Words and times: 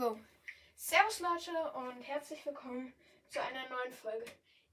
Go. 0.00 0.18
Servus 0.76 1.20
Leute 1.20 1.72
und 1.72 2.00
herzlich 2.00 2.46
willkommen 2.46 2.94
zu 3.28 3.38
einer 3.38 3.68
neuen 3.68 3.92
Folge. 3.92 4.24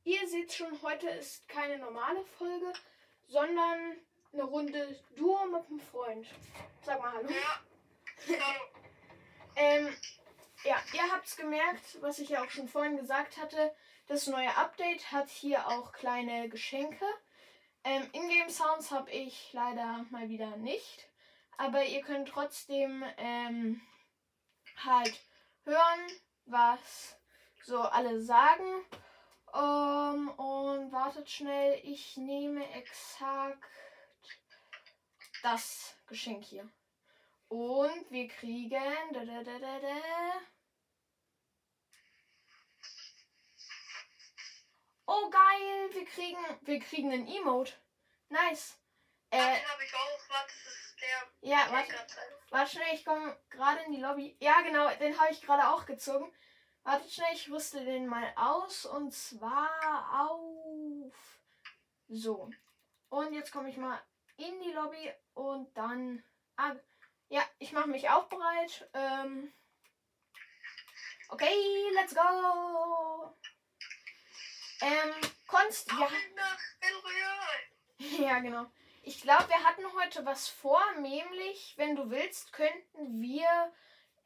Ihr 0.06 0.26
seht 0.26 0.54
schon, 0.54 0.82
heute 0.82 1.10
ist 1.10 1.50
keine 1.50 1.78
normale 1.80 2.24
Folge, 2.38 2.72
sondern 3.28 3.98
eine 4.32 4.44
Runde 4.44 4.98
Duo 5.18 5.46
mit 5.48 5.68
einem 5.68 5.82
Freund. 5.82 6.28
Sag 6.82 7.02
mal 7.02 7.12
Hallo. 7.12 7.28
Ja. 8.30 8.40
Ähm, 9.58 9.94
ja, 10.64 10.78
ihr 10.94 11.12
habt's 11.12 11.36
gemerkt, 11.36 12.02
was 12.02 12.20
ich 12.20 12.30
ja 12.30 12.46
auch 12.46 12.50
schon 12.50 12.70
vorhin 12.70 12.96
gesagt 12.96 13.36
hatte. 13.36 13.76
Das 14.08 14.28
neue 14.28 14.56
Update 14.56 15.12
hat 15.12 15.28
hier 15.28 15.68
auch 15.68 15.92
kleine 15.92 16.48
Geschenke. 16.48 17.04
Ähm, 17.84 18.10
Ingame 18.14 18.50
Sounds 18.50 18.92
habe 18.92 19.12
ich 19.12 19.52
leider 19.52 20.06
mal 20.10 20.30
wieder 20.30 20.56
nicht. 20.56 21.10
Aber 21.58 21.84
ihr 21.84 22.02
könnt 22.02 22.30
trotzdem 22.30 23.04
ähm, 23.18 23.82
halt 24.84 25.20
hören, 25.64 26.12
was 26.46 27.18
so 27.64 27.82
alle 27.82 28.22
sagen. 28.22 28.86
Ähm, 29.54 30.30
und 30.30 30.92
wartet 30.92 31.30
schnell, 31.30 31.80
ich 31.84 32.18
nehme 32.18 32.70
exakt 32.74 33.64
das 35.42 35.96
Geschenk 36.08 36.44
hier. 36.44 36.70
Und 37.50 38.12
wir 38.12 38.28
kriegen. 38.28 39.14
Da, 39.14 39.24
da, 39.26 39.44
da, 39.44 39.60
da, 39.60 39.80
da. 39.80 40.42
Oh 45.06 45.30
geil, 45.30 45.90
wir 45.94 46.06
kriegen. 46.06 46.44
Wir 46.62 46.80
kriegen 46.80 47.12
einen 47.12 47.28
Emote. 47.28 47.74
Nice. 48.30 48.78
Äh, 49.30 49.38
den 49.38 49.70
habe 49.70 49.84
ich 49.86 49.96
auch. 49.96 50.30
Warte, 50.30 50.54
das 50.66 50.74
ist 50.74 50.87
der. 51.02 51.50
ja, 51.50 51.68
warte. 51.72 51.94
Warte 52.50 52.72
schnell, 52.72 52.94
ich 52.94 53.06
komme 53.06 53.38
gerade 53.50 53.82
in 53.82 53.92
die 53.92 54.02
Lobby. 54.02 54.38
Ja, 54.40 54.62
genau, 54.62 54.90
den 54.96 55.20
habe 55.20 55.32
ich 55.32 55.42
gerade 55.42 55.70
auch 55.70 55.86
gezogen. 55.86 56.34
Warte 56.84 57.10
schnell, 57.10 57.34
ich 57.34 57.50
rüste 57.50 57.84
den 57.84 58.08
mal 58.08 58.32
aus. 58.36 58.86
Und 58.86 59.14
zwar 59.14 60.30
auf. 60.30 61.40
So. 62.08 62.50
Und 63.10 63.34
jetzt 63.34 63.52
komme 63.52 63.70
ich 63.70 63.78
mal 63.78 64.02
in 64.38 64.62
die 64.62 64.72
Lobby 64.72 65.12
und 65.34 65.76
dann. 65.78 66.24
Ah, 66.56 66.76
ja, 67.30 67.44
ich 67.60 67.74
mache 67.74 67.90
mich 67.90 68.10
auch 68.10 68.28
bereit. 68.28 68.90
Ähm, 68.94 69.54
okay, 71.30 71.90
let's 71.94 72.16
go. 72.16 73.36
Ähm, 74.82 75.14
Konst. 75.48 75.92
Ja. 75.92 76.10
Ja, 78.00 78.40
genau. 78.40 78.68
Ich 79.08 79.22
glaube, 79.22 79.48
wir 79.48 79.64
hatten 79.64 79.86
heute 80.02 80.26
was 80.26 80.50
vor, 80.50 80.84
nämlich, 81.00 81.74
wenn 81.78 81.96
du 81.96 82.10
willst, 82.10 82.52
könnten 82.52 83.22
wir 83.22 83.72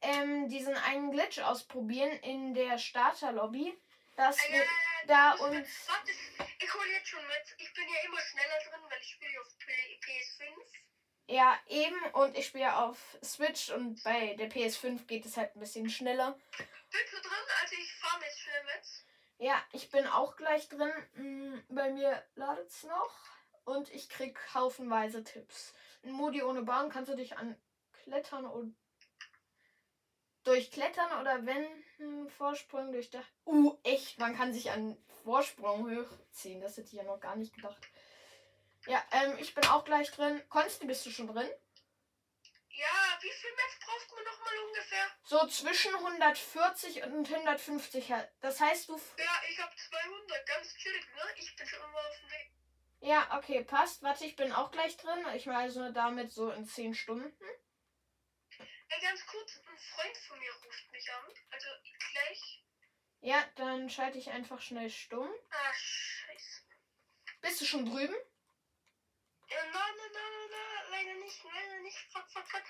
ähm, 0.01 0.49
diesen 0.49 0.75
einen 0.75 1.11
Glitch 1.11 1.37
ausprobieren 1.39 2.09
in 2.23 2.55
der 2.55 2.79
Starterlobby. 2.79 3.77
Dass 4.15 4.37
Äh, 4.43 4.53
wir 4.53 4.65
da 5.05 5.33
uns. 5.33 5.51
mit- 5.55 5.67
Warte, 5.87 6.11
ich 6.59 6.73
hole 6.73 6.91
jetzt 6.93 7.07
schon 7.09 7.21
mit. 7.27 7.55
Ich 7.59 7.71
bin 7.75 7.83
ja 7.87 8.09
immer 8.09 8.19
schneller 8.21 8.57
drin, 8.67 8.81
weil 8.89 8.99
ich 9.01 9.09
spiele 9.11 9.39
auf 9.41 9.47
P 9.59 9.71
PS5. 10.03 10.55
Ja, 11.27 11.59
eben. 11.67 12.03
Und 12.13 12.35
ich 12.35 12.47
spiele 12.47 12.75
auf 12.75 12.97
Switch 13.23 13.69
und 13.69 14.03
bei 14.03 14.33
der 14.33 14.49
PS5 14.49 15.05
geht 15.05 15.27
es 15.27 15.37
halt 15.37 15.55
ein 15.55 15.59
bisschen 15.59 15.91
schneller. 15.91 16.39
Bist 16.89 17.13
du 17.13 17.21
drin? 17.21 17.31
Also 17.61 17.75
ich 17.75 17.93
fahre 17.93 18.23
jetzt 18.25 18.39
schnell 18.39 18.63
mit. 18.63 18.83
Ja, 19.37 19.63
ich 19.73 19.91
bin 19.91 20.07
auch 20.07 20.35
gleich 20.37 20.67
drin. 20.69 20.91
Mm, 21.13 21.59
Bei 21.69 21.91
mir 21.91 22.25
ladet 22.33 22.67
es 22.67 22.83
noch. 22.83 23.13
Und 23.63 23.89
ich 23.89 24.09
krieg 24.09 24.39
haufenweise 24.53 25.23
Tipps. 25.23 25.73
In 26.01 26.11
Modi 26.11 26.41
ohne 26.41 26.63
Baum 26.63 26.89
kannst 26.89 27.11
du 27.11 27.15
dich 27.15 27.37
an 27.37 27.55
Klettern 28.03 28.45
und 28.45 28.75
durch 30.43 30.71
Klettern 30.71 31.21
oder 31.21 31.45
wenn 31.45 31.65
hm, 31.97 32.29
Vorsprung 32.29 32.91
durch 32.91 33.09
der. 33.09 33.23
Uh, 33.45 33.77
echt, 33.83 34.19
man 34.19 34.35
kann 34.35 34.53
sich 34.53 34.71
an 34.71 34.97
Vorsprung 35.23 35.89
hochziehen. 35.89 36.61
Das 36.61 36.77
hätte 36.77 36.87
ich 36.87 36.93
ja 36.93 37.03
noch 37.03 37.19
gar 37.19 37.35
nicht 37.35 37.53
gedacht. 37.53 37.87
Ja, 38.87 39.03
ähm, 39.11 39.37
ich 39.39 39.53
bin 39.53 39.65
auch 39.67 39.85
gleich 39.85 40.11
drin. 40.11 40.41
Konsti, 40.49 40.87
bist 40.87 41.05
du 41.05 41.11
schon 41.11 41.27
drin? 41.27 41.49
Ja, 42.69 43.17
wie 43.21 43.29
viel 43.29 43.51
Metz 43.51 43.85
braucht 43.85 44.11
man 44.15 44.23
nochmal 44.23 44.59
ungefähr? 44.67 45.05
So 45.23 45.47
zwischen 45.47 45.93
140 45.93 47.03
und 47.03 47.31
150. 47.31 48.09
Hertz. 48.09 48.31
Das 48.39 48.59
heißt, 48.59 48.89
du. 48.89 48.95
Ja, 49.17 49.41
ich 49.49 49.61
habe 49.61 49.75
200. 49.75 50.47
Ganz 50.47 50.75
chillig, 50.75 51.05
ne? 51.13 51.21
Ich 51.35 51.55
bin 51.55 51.67
schon 51.67 51.79
immer 51.79 51.99
auf 51.99 52.17
dem 52.19 52.31
Weg. 52.31 52.51
Ja, 53.01 53.35
okay, 53.35 53.63
passt. 53.63 54.03
Warte, 54.03 54.25
ich 54.25 54.35
bin 54.35 54.51
auch 54.51 54.69
gleich 54.71 54.95
drin. 54.95 55.25
Ich 55.35 55.47
meine 55.47 55.57
also 55.57 55.91
damit 55.91 56.31
so 56.31 56.51
in 56.51 56.65
10 56.65 56.93
Stunden. 56.93 57.33
Ey, 58.59 59.01
ganz 59.01 59.25
kurz, 59.25 59.57
ein 59.57 59.77
Freund 59.77 60.17
von 60.17 60.39
mir 60.39 60.51
ruft 60.53 60.91
mich 60.91 61.11
an. 61.11 61.33
Also 61.49 61.67
gleich. 62.13 62.63
Ja, 63.21 63.43
dann 63.55 63.89
schalte 63.89 64.19
ich 64.19 64.29
einfach 64.29 64.61
schnell 64.61 64.89
stumm. 64.89 65.29
Ah, 65.49 65.73
scheiße. 65.73 66.61
Bist 67.41 67.61
du 67.61 67.65
schon 67.65 67.85
drüben? 67.85 68.15
Ja, 69.49 69.63
nein, 69.63 69.73
nein, 69.73 70.11
nein, 70.13 70.31
nein, 70.31 70.49
nein, 70.51 70.91
leider 70.91 71.19
nicht, 71.19 71.43
leider 71.43 71.79
nicht. 71.81 71.97
Fuck, 72.11 72.29
fuck, 72.29 72.47
fuck. 72.47 72.63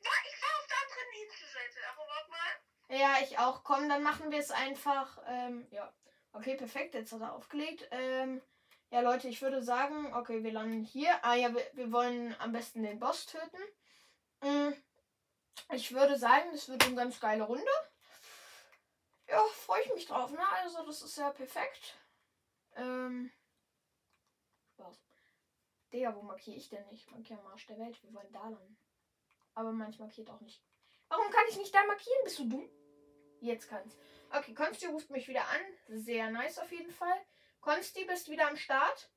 Ich 0.00 0.42
war 0.42 0.58
auf 0.58 0.66
der 0.66 0.76
anderen 0.82 1.22
Inselseite, 1.22 1.78
aber 1.92 2.08
warte 2.08 2.30
mal. 2.30 2.98
Ja, 2.98 3.18
ich 3.22 3.38
auch. 3.38 3.62
Komm, 3.62 3.88
dann 3.88 4.02
machen 4.02 4.32
wir 4.32 4.38
es 4.38 4.50
einfach. 4.50 5.18
Ähm, 5.26 5.66
ja. 5.70 5.94
Okay, 6.32 6.56
perfekt. 6.56 6.94
Jetzt 6.94 7.12
hat 7.12 7.20
er 7.20 7.34
aufgelegt. 7.34 7.86
Ähm, 7.92 8.42
ja, 8.94 9.00
Leute, 9.00 9.26
ich 9.26 9.42
würde 9.42 9.60
sagen, 9.60 10.14
okay, 10.14 10.44
wir 10.44 10.52
landen 10.52 10.84
hier. 10.84 11.12
Ah 11.24 11.34
ja, 11.34 11.52
wir, 11.52 11.68
wir 11.72 11.90
wollen 11.90 12.32
am 12.38 12.52
besten 12.52 12.84
den 12.84 13.00
Boss 13.00 13.26
töten. 13.26 13.58
Mm, 14.40 14.72
Ich 15.72 15.92
würde 15.92 16.16
sagen, 16.16 16.48
das 16.52 16.68
wird 16.68 16.86
eine 16.86 16.94
ganz 16.94 17.18
geile 17.18 17.42
Runde. 17.42 17.72
Ja, 19.26 19.42
freue 19.66 19.82
ich 19.82 19.94
mich 19.94 20.06
drauf, 20.06 20.30
ne? 20.30 20.48
Also, 20.62 20.86
das 20.86 21.02
ist 21.02 21.18
ja 21.18 21.30
perfekt. 21.32 21.96
Ähm. 22.76 23.32
Was? 24.76 24.96
Digga, 25.92 26.14
wo 26.14 26.22
markiere 26.22 26.56
ich 26.56 26.68
denn 26.68 26.86
nicht? 26.86 27.04
Ich 27.04 27.10
markiere 27.10 27.40
am 27.40 27.48
Arsch 27.48 27.66
der 27.66 27.80
Welt. 27.80 28.00
Wir 28.04 28.14
wollen 28.14 28.32
da 28.32 28.48
landen. 28.48 28.78
Aber 29.54 29.72
manchmal 29.72 30.06
markiert 30.06 30.30
auch 30.30 30.40
nicht. 30.40 30.62
Warum 31.08 31.32
kann 31.32 31.44
ich 31.48 31.56
nicht 31.56 31.74
da 31.74 31.84
markieren? 31.84 32.22
Bist 32.22 32.38
du 32.38 32.48
dumm? 32.48 32.70
Jetzt 33.40 33.68
kann's. 33.68 33.96
Okay, 34.30 34.54
Konsti 34.54 34.86
ruft 34.86 35.10
mich 35.10 35.26
wieder 35.26 35.48
an. 35.48 35.98
Sehr 35.98 36.30
nice 36.30 36.60
auf 36.60 36.70
jeden 36.70 36.92
Fall. 36.92 37.26
Konsti, 37.64 38.04
bist 38.04 38.28
wieder 38.28 38.46
am 38.46 38.58
Start? 38.58 39.10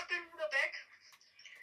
Ich 0.00 0.06
bin 0.08 0.18
wieder 0.32 0.50
weg. 0.50 0.88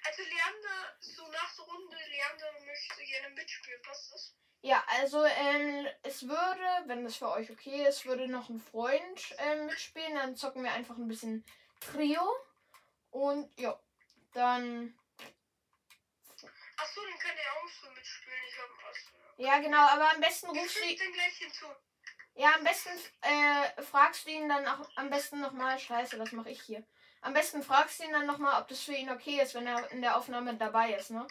Also 0.05 0.21
Leander, 0.21 0.95
so 1.01 1.27
nach 1.27 1.53
der 1.53 1.65
Runde, 1.65 1.97
Leander 2.09 2.53
möchte 2.65 3.03
gerne 3.03 3.35
mitspielen, 3.35 3.81
passt 3.81 4.13
das? 4.13 4.33
Ja, 4.61 4.81
also 4.87 5.25
ähm, 5.25 5.85
es 6.03 6.25
würde, 6.25 6.83
wenn 6.85 7.03
das 7.03 7.17
für 7.17 7.29
euch 7.31 7.51
okay 7.51 7.85
ist, 7.85 8.05
würde 8.05 8.29
noch 8.29 8.47
ein 8.47 8.61
Freund 8.61 9.35
ähm, 9.39 9.65
mitspielen. 9.65 10.15
Dann 10.15 10.37
zocken 10.37 10.63
wir 10.63 10.71
einfach 10.71 10.95
ein 10.95 11.09
bisschen 11.09 11.43
Trio. 11.81 12.21
Und 13.11 13.51
ja, 13.59 13.77
dann. 14.31 14.97
Achso, 16.77 17.01
den 17.01 17.19
kann 17.19 17.35
er 17.35 17.53
auch 17.57 17.69
so 17.69 17.89
mitspielen. 17.91 18.39
Ich 18.47 18.57
hab 18.57 18.89
Achso. 18.89 19.11
Ja, 19.35 19.59
genau, 19.59 19.85
aber 19.85 20.13
am 20.13 20.21
besten 20.21 20.55
Ich 20.55 20.61
rufst 20.61 20.77
du 20.77 20.81
den 20.81 21.13
gleich 21.13 21.37
hinzu. 21.39 21.65
Ja, 22.35 22.53
am 22.55 22.63
besten 22.65 22.89
äh, 23.21 23.81
fragst 23.81 24.25
du 24.25 24.31
ihn 24.31 24.49
dann 24.49 24.67
auch 24.67 24.89
am 24.95 25.09
besten 25.09 25.39
nochmal. 25.39 25.79
Scheiße, 25.79 26.19
was 26.19 26.31
mache 26.33 26.49
ich 26.49 26.61
hier? 26.61 26.83
Am 27.21 27.33
besten 27.33 27.63
fragst 27.63 27.99
du 27.99 28.03
ihn 28.03 28.11
dann 28.11 28.25
nochmal, 28.25 28.61
ob 28.61 28.67
das 28.67 28.81
für 28.81 28.93
ihn 28.93 29.09
okay 29.09 29.41
ist, 29.41 29.55
wenn 29.55 29.65
er 29.65 29.89
in 29.91 30.01
der 30.01 30.17
Aufnahme 30.17 30.53
dabei 30.55 30.93
ist, 30.93 31.11
ne? 31.11 31.25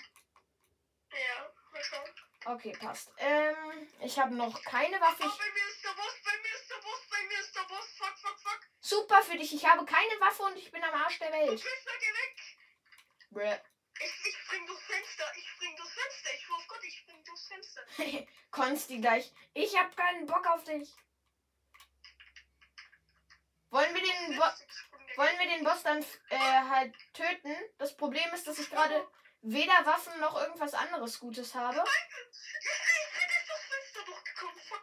Ja, 1.11 1.51
schauen. 1.83 2.11
Okay, 2.47 2.73
passt. 2.79 3.13
Ähm, 3.19 3.89
ich 4.01 4.19
habe 4.19 4.35
noch 4.35 4.63
keine 4.65 5.01
Waffe. 5.01 5.25
Oh, 5.25 5.39
bei 5.39 5.51
mir 5.53 5.69
ist 5.69 5.85
der 5.85 5.91
Boss, 5.91 6.15
bei 6.25 6.37
mir 6.43 6.55
ist 6.55 6.71
der 6.71 6.77
Boss, 6.77 7.01
bei 7.11 7.23
mir 7.27 7.39
ist 7.41 7.55
der 7.57 7.63
Boss. 7.63 7.87
Fuck, 7.99 8.19
fuck, 8.19 8.39
fuck. 8.41 8.61
super 8.81 9.23
für 9.23 9.37
dich. 9.37 9.55
Ich 9.55 9.65
habe 9.67 9.85
keine 9.85 10.21
Waffe 10.21 10.43
und 10.43 10.57
ich 10.57 10.71
bin 10.71 10.83
am 10.83 10.95
Arsch 10.95 11.19
der 11.19 11.29
Du 11.31 11.35
Welt. 11.35 11.51
bist 11.63 11.87
da, 11.87 11.93
geh 12.01 13.41
weg. 13.43 13.61
Bruh. 13.61 13.74
Ich, 14.01 14.27
ich 14.27 14.37
spring 14.39 14.67
durchs 14.67 14.83
Fenster, 14.83 15.25
ich 15.37 15.49
spring 15.49 15.77
durchs 15.77 15.93
Fenster. 15.93 16.31
Ich 16.35 16.45
schwör 16.45 16.57
auf 16.57 16.69
Gott, 16.69 16.85
ich 16.85 16.99
spring 16.99 17.25
durchs 17.25 17.47
Fenster. 17.47 18.27
Konsti 18.51 18.99
gleich. 18.99 19.33
Ich 19.55 19.79
habe 19.79 19.95
keinen 19.95 20.27
Bock 20.27 20.47
auf 20.47 20.65
dich. 20.65 20.93
Wollen 23.71 23.95
wir 23.95 24.03
den, 24.03 24.37
Bo 24.37 24.45
wollen 25.17 25.39
wir 25.39 25.49
den 25.49 25.65
Boss 25.65 25.83
dann 25.83 26.05
äh, 26.29 26.39
halt 26.39 26.95
töten? 27.13 27.55
Das 27.79 27.97
Problem 27.97 28.33
ist, 28.33 28.47
dass 28.47 28.59
ich 28.59 28.71
gerade 28.71 29.07
weder 29.43 29.85
Waffen 29.85 30.19
noch 30.21 30.41
irgendwas 30.41 30.75
anderes 30.75 31.19
Gutes 31.19 31.55
habe. 31.55 31.77
Ich 31.77 32.13
bin 32.15 33.27
nicht 33.27 33.49
durchs 33.49 33.65
Fenster 33.65 34.05
durchgekommen, 34.05 34.61
fuck. 34.61 34.83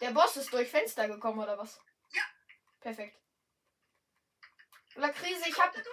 Der 0.00 0.10
Boss 0.10 0.36
ist 0.36 0.52
durch 0.52 0.70
Fenster 0.70 1.06
gekommen, 1.08 1.40
oder 1.40 1.58
was? 1.58 1.80
Ja. 2.12 2.22
Perfekt. 2.80 3.18
Lakrise, 4.98 5.48
ich 5.48 5.60
hab, 5.60 5.72
durch? 5.72 5.84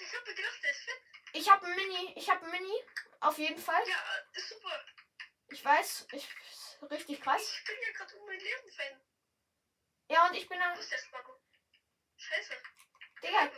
Ich 0.00 0.14
hab 0.14 0.26
mir 0.26 0.34
gedacht, 0.34 0.62
der 0.62 0.70
ist 0.70 0.80
fit. 0.80 1.02
ich 1.34 1.48
hab 1.48 1.62
ein 1.62 1.74
Mini, 1.76 2.12
ich 2.16 2.28
hab 2.28 2.42
ein 2.42 2.50
Mini. 2.50 2.74
Auf 3.20 3.38
jeden 3.38 3.60
Fall. 3.60 3.82
Ja, 3.86 3.96
ist 4.32 4.48
super. 4.48 4.84
Ich 5.48 5.64
weiß, 5.64 6.08
ich, 6.10 6.28
richtig 6.90 7.20
krass. 7.20 7.54
Ich 7.60 7.64
bin 7.64 7.76
ja 7.80 7.92
gerade 7.92 8.16
um 8.16 8.26
mein 8.26 8.40
Leben 8.40 8.72
fan. 8.72 9.00
Ja, 10.08 10.26
und 10.26 10.34
ich 10.34 10.48
bin 10.48 10.58
da, 10.58 10.74
Wo 10.74 10.80
ist 10.80 10.90
der 10.90 10.98
Spago? 10.98 11.40
Scheiße. 12.16 12.54
Digga, 13.22 13.50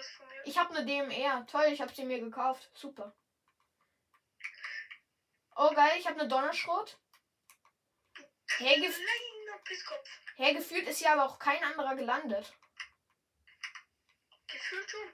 ich 0.44 0.58
hab 0.58 0.70
eine 0.70 0.84
DMR. 0.84 1.46
Toll, 1.46 1.66
ich 1.72 1.80
hab 1.80 1.94
sie 1.94 2.04
mir 2.04 2.20
gekauft. 2.20 2.70
Super. 2.74 3.16
Oh, 5.56 5.72
geil, 5.72 5.92
ich 5.98 6.06
hab 6.06 6.18
eine 6.18 6.28
Donnerschrot. 6.28 6.98
Hey, 8.58 8.78
gef 8.80 8.94
Kleiner 8.94 9.58
Pisskopf. 9.64 10.08
hey, 10.36 10.54
gefühlt 10.54 10.86
ist 10.86 11.00
ja 11.00 11.14
aber 11.14 11.24
auch 11.24 11.38
kein 11.38 11.64
anderer 11.64 11.96
gelandet. 11.96 12.52
Gefühlt 14.56 14.90
schon. 14.90 15.12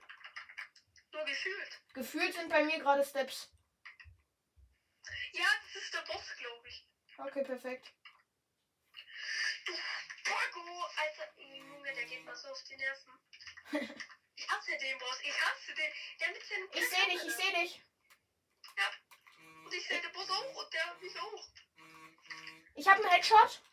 Nur 1.12 1.24
gefühlt. 1.24 1.80
Gefühlt 1.94 2.34
sind 2.34 2.48
bei 2.48 2.62
mir 2.62 2.78
gerade 2.78 3.04
Steps. 3.04 3.50
Ja, 5.32 5.46
das 5.64 5.82
ist 5.82 5.92
der 5.92 6.02
Boss, 6.02 6.36
glaube 6.38 6.68
ich. 6.68 6.88
Okay, 7.18 7.42
perfekt. 7.42 7.92
Paco, 10.24 10.60
Alter, 10.96 11.40
Junge, 11.40 11.92
der 11.92 12.04
geht 12.04 12.24
mir 12.24 12.36
so 12.36 12.48
auf 12.48 12.62
die 12.64 12.76
Nerven. 12.76 13.12
Ich 14.34 14.50
hasse 14.50 14.76
den 14.76 14.98
Boss, 14.98 15.20
ich 15.22 15.40
hasse 15.40 15.74
den. 15.74 15.92
Der 16.18 16.28
mit 16.30 16.42
seinen 16.44 16.68
Ich 16.72 16.88
sehe 16.88 17.06
dich, 17.06 17.26
ich 17.26 17.36
sehe 17.36 17.52
dich. 17.52 17.82
Und 19.64 19.74
ich 19.74 19.86
sehe 19.86 20.00
den 20.00 20.12
Boss 20.12 20.30
auch 20.30 20.54
und 20.54 20.72
der 20.72 20.94
mich 21.00 21.20
auch. 21.20 21.48
Ich 22.74 22.88
habe 22.88 23.02
einen 23.02 23.10
Headshot. 23.12 23.62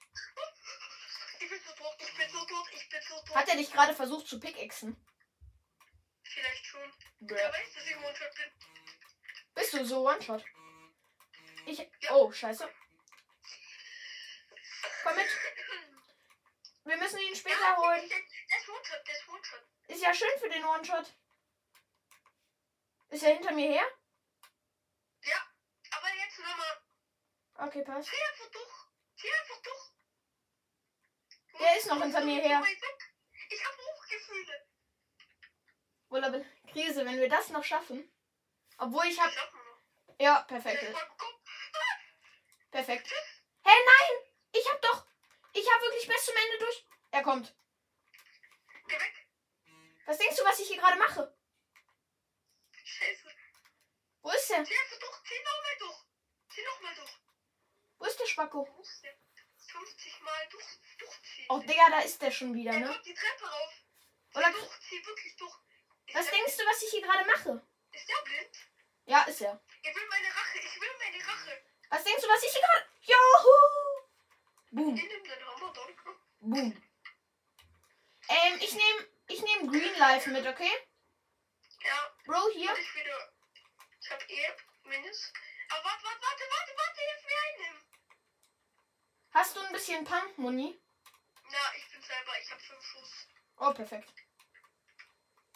Ich 1.41 1.49
bin 1.49 1.59
so 1.65 1.71
tot, 1.71 1.95
ich 1.99 2.17
bin 2.17 2.29
so 2.29 2.45
tot, 2.45 2.67
ich 2.73 2.89
bin 2.89 3.01
so 3.01 3.15
tot. 3.21 3.35
Hat 3.35 3.47
er 3.47 3.55
dich 3.55 3.71
gerade 3.71 3.95
versucht 3.95 4.27
zu 4.27 4.39
pickaxen? 4.41 4.97
Vielleicht 6.29 6.65
schon. 6.65 6.93
Bäh. 7.19 7.35
Wer 7.35 7.51
weiß, 7.51 7.73
dass 7.73 7.85
ich 7.85 7.97
One-Shot 7.97 8.35
bin. 8.35 8.51
Bist 9.55 9.73
du 9.73 9.85
so 9.85 10.07
One-Shot? 10.07 10.45
Ich. 11.65 11.91
Oh, 12.11 12.31
scheiße. 12.31 12.69
Komm 15.03 15.15
mit. 15.15 15.27
Wir 16.85 16.97
müssen 16.97 17.19
ihn 17.19 17.35
später 17.35 17.59
Ja, 17.59 17.77
holen. 17.77 18.07
Der 18.09 18.57
ist 18.57 18.69
One-Shot, 18.69 19.07
der 19.07 19.15
ist 19.15 19.27
One-Shot. 19.27 19.67
Ist 19.87 20.01
ja 20.03 20.13
schön 20.13 20.39
für 20.39 20.49
den 20.49 20.63
One-Shot. 20.63 21.13
Ist 23.09 23.23
er 23.23 23.33
hinter 23.33 23.51
mir 23.51 23.71
her? 23.71 23.85
Aber 25.91 26.07
jetzt 26.13 26.39
nochmal. 26.39 26.81
Okay, 27.67 27.83
passt. 27.83 28.09
Zieh 28.09 28.23
einfach 28.31 28.51
durch. 28.51 28.73
Zieh 29.17 29.31
einfach 29.33 29.61
durch. 29.61 29.91
Der 31.59 31.77
ist 31.77 31.87
noch 31.87 32.01
hinter 32.01 32.21
mir 32.21 32.41
her. 32.41 32.63
Ich 33.49 33.65
habe 33.65 33.77
Hochgefühle. 33.77 34.68
Wohl 36.09 36.45
Krise, 36.71 37.05
wenn 37.05 37.19
wir 37.19 37.29
das 37.29 37.49
noch 37.49 37.63
schaffen. 37.63 38.11
Obwohl 38.77 39.05
ich 39.05 39.19
hab. 39.19 39.31
Ja, 40.19 40.41
perfekt. 40.41 40.81
Der. 40.81 40.93
Perfekt. 42.71 43.07
Hey, 43.63 43.77
nein! 43.85 44.31
Ich 44.51 44.67
hab 44.71 44.81
doch. 44.81 45.05
Ich 45.53 45.69
hab 45.71 45.81
wirklich 45.81 46.07
bis 46.07 46.25
zum 46.25 46.35
Ende 46.35 46.59
durch. 46.59 46.85
Er 47.11 47.23
kommt. 47.23 47.55
Geh 48.87 48.95
weg. 48.95 49.27
Was 50.05 50.17
denkst 50.17 50.37
du, 50.37 50.43
was 50.45 50.59
ich 50.59 50.67
hier 50.67 50.77
gerade 50.77 50.97
mache? 50.97 51.35
Scheiße. 52.83 53.29
Wo 54.21 54.31
ist 54.31 54.49
er? 54.51 54.63
Zieh 54.63 54.73
einfach 54.75 54.99
durch. 54.99 55.23
Zieh 55.23 55.43
nochmal 55.43 55.77
durch. 55.79 56.05
Zieh 56.49 56.63
nochmal 56.63 56.95
durch. 56.95 57.17
Wo 57.99 58.05
ist 58.05 58.19
der 58.19 58.25
Spacko? 58.25 58.65
Du 58.65 58.71
musst 58.73 59.03
ja 59.03 59.11
50 59.67 60.21
Mal 60.21 60.47
durch, 60.49 60.65
durchziehen. 60.97 61.45
Oh, 61.49 61.59
Digga, 61.59 61.89
da 61.91 61.99
ist 61.99 62.21
der 62.21 62.31
schon 62.31 62.53
wieder, 62.53 62.71
Er 62.71 62.79
ne? 62.79 62.87
kommt 62.87 63.05
die 63.05 63.13
Treppe 63.13 63.45
rauf. 63.45 63.73
Oder- 64.33 64.51
durch, 64.51 64.79
zieh 64.81 65.05
wirklich 65.05 65.35
durch. 65.37 65.55
Ist 66.09 66.15
Was 66.15 66.25
der 66.25 66.33
denkst 66.33 66.57
du, 66.57 66.65
was 66.65 66.81
ich 66.81 66.89
hier 66.89 67.01
gerade 67.01 67.25
mache? 67.25 67.61
Ist 67.91 68.09
der 68.09 68.21
blind? 68.23 68.57
Ja, 69.05 69.21
ist 69.23 69.41
er. 69.41 69.61
Ich 69.83 69.95
will 69.95 70.07
meine 70.09 70.27
Rache. 70.27 70.57
Ich 70.57 70.81
will 70.81 70.89
meine 70.97 71.23
Rache. 71.23 71.61
Was 71.89 72.03
denkst 72.03 72.23
du, 72.23 72.27
was 72.29 72.43
ich 72.43 72.51
hier 72.51 72.61
gerade. 72.61 72.85
Juhu! 73.01 73.79
Boom, 74.71 75.01
boom. 76.41 76.83
Ähm, 78.29 78.57
ich 78.59 78.73
nehme 78.73 79.07
ich 79.27 79.41
nehm 79.41 79.71
Green 79.71 79.95
Life 79.99 80.29
mit, 80.31 80.45
okay? 80.47 80.71
Ja, 81.83 82.13
Bro, 82.25 82.49
hier. 82.53 82.75
ich 82.77 82.95
wieder. 82.95 83.33
Ich 84.01 84.09
hab 84.09 84.29
eh 84.29 84.55
Minis. 84.85 85.31
Aber 85.69 85.83
warte, 85.83 86.03
warte, 86.03 86.21
warte, 86.21 86.43
warte, 86.49 86.71
warte, 86.77 87.01
hilf 87.01 87.25
mir 87.25 87.53
einnehmen. 87.53 87.83
Hast 89.31 89.55
du 89.55 89.59
ein 89.61 89.71
bisschen 89.71 90.03
Pump-Muni? 90.03 90.79
Na, 91.51 91.57
ich 91.77 91.91
bin 91.91 92.01
selber, 92.01 92.31
ich 92.41 92.51
hab 92.51 92.59
fünf 92.59 92.83
Schuss. 92.83 93.27
Oh, 93.57 93.73
perfekt. 93.73 94.13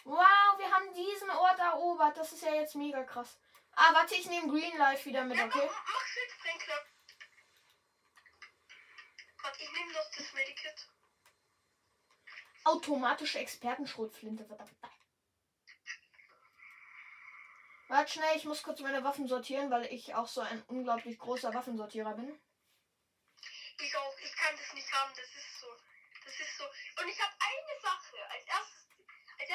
Wow, 0.03 0.57
wir 0.57 0.71
haben 0.71 0.93
diesen 0.93 1.29
Ort 1.29 1.59
erobert. 1.59 2.17
Das 2.17 2.31
ist 2.31 2.43
ja 2.43 2.53
jetzt 2.53 2.75
mega 2.75 3.03
krass. 3.03 3.37
Ah, 3.75 3.93
warte, 3.93 4.15
ich 4.15 4.27
nehme 4.27 4.47
Green 4.49 4.77
Life 4.77 5.05
wieder 5.05 5.23
mit, 5.23 5.37
Ja, 5.37 5.45
okay? 5.45 5.65
mach, 5.65 5.93
mach 5.93 6.05
Schildsprenkler. 6.05 6.85
Warte, 9.41 9.63
ich 9.63 9.71
nehme 9.71 9.93
noch 9.93 10.11
das 10.15 10.33
Medikit. 10.33 10.89
Automatische 12.65 13.39
Expertenschrotflinte, 13.39 14.45
verdammt. 14.45 14.71
Warte 17.87 18.11
schnell, 18.13 18.37
ich 18.37 18.45
muss 18.45 18.63
kurz 18.63 18.79
meine 18.79 19.03
Waffen 19.03 19.27
sortieren, 19.27 19.69
weil 19.69 19.85
ich 19.85 20.15
auch 20.15 20.27
so 20.27 20.41
ein 20.41 20.63
unglaublich 20.67 21.19
großer 21.19 21.53
Waffensortierer 21.53 22.13
bin. 22.15 22.39
Ich 23.79 23.95
auch, 23.97 24.17
ich 24.19 24.35
kann 24.35 24.55
das 24.55 24.73
nicht 24.73 24.91
haben, 24.91 25.11
das 25.15 25.25
ist 25.25 25.59
so. 25.59 25.67
Das 26.23 26.39
ist 26.39 26.57
so. 26.57 26.63
Und 26.63 27.09
ich 27.09 27.21
habe 27.21 27.33
eine 27.39 27.81
Sache. 27.81 28.29
Als 28.29 28.45
erstes, 28.45 28.87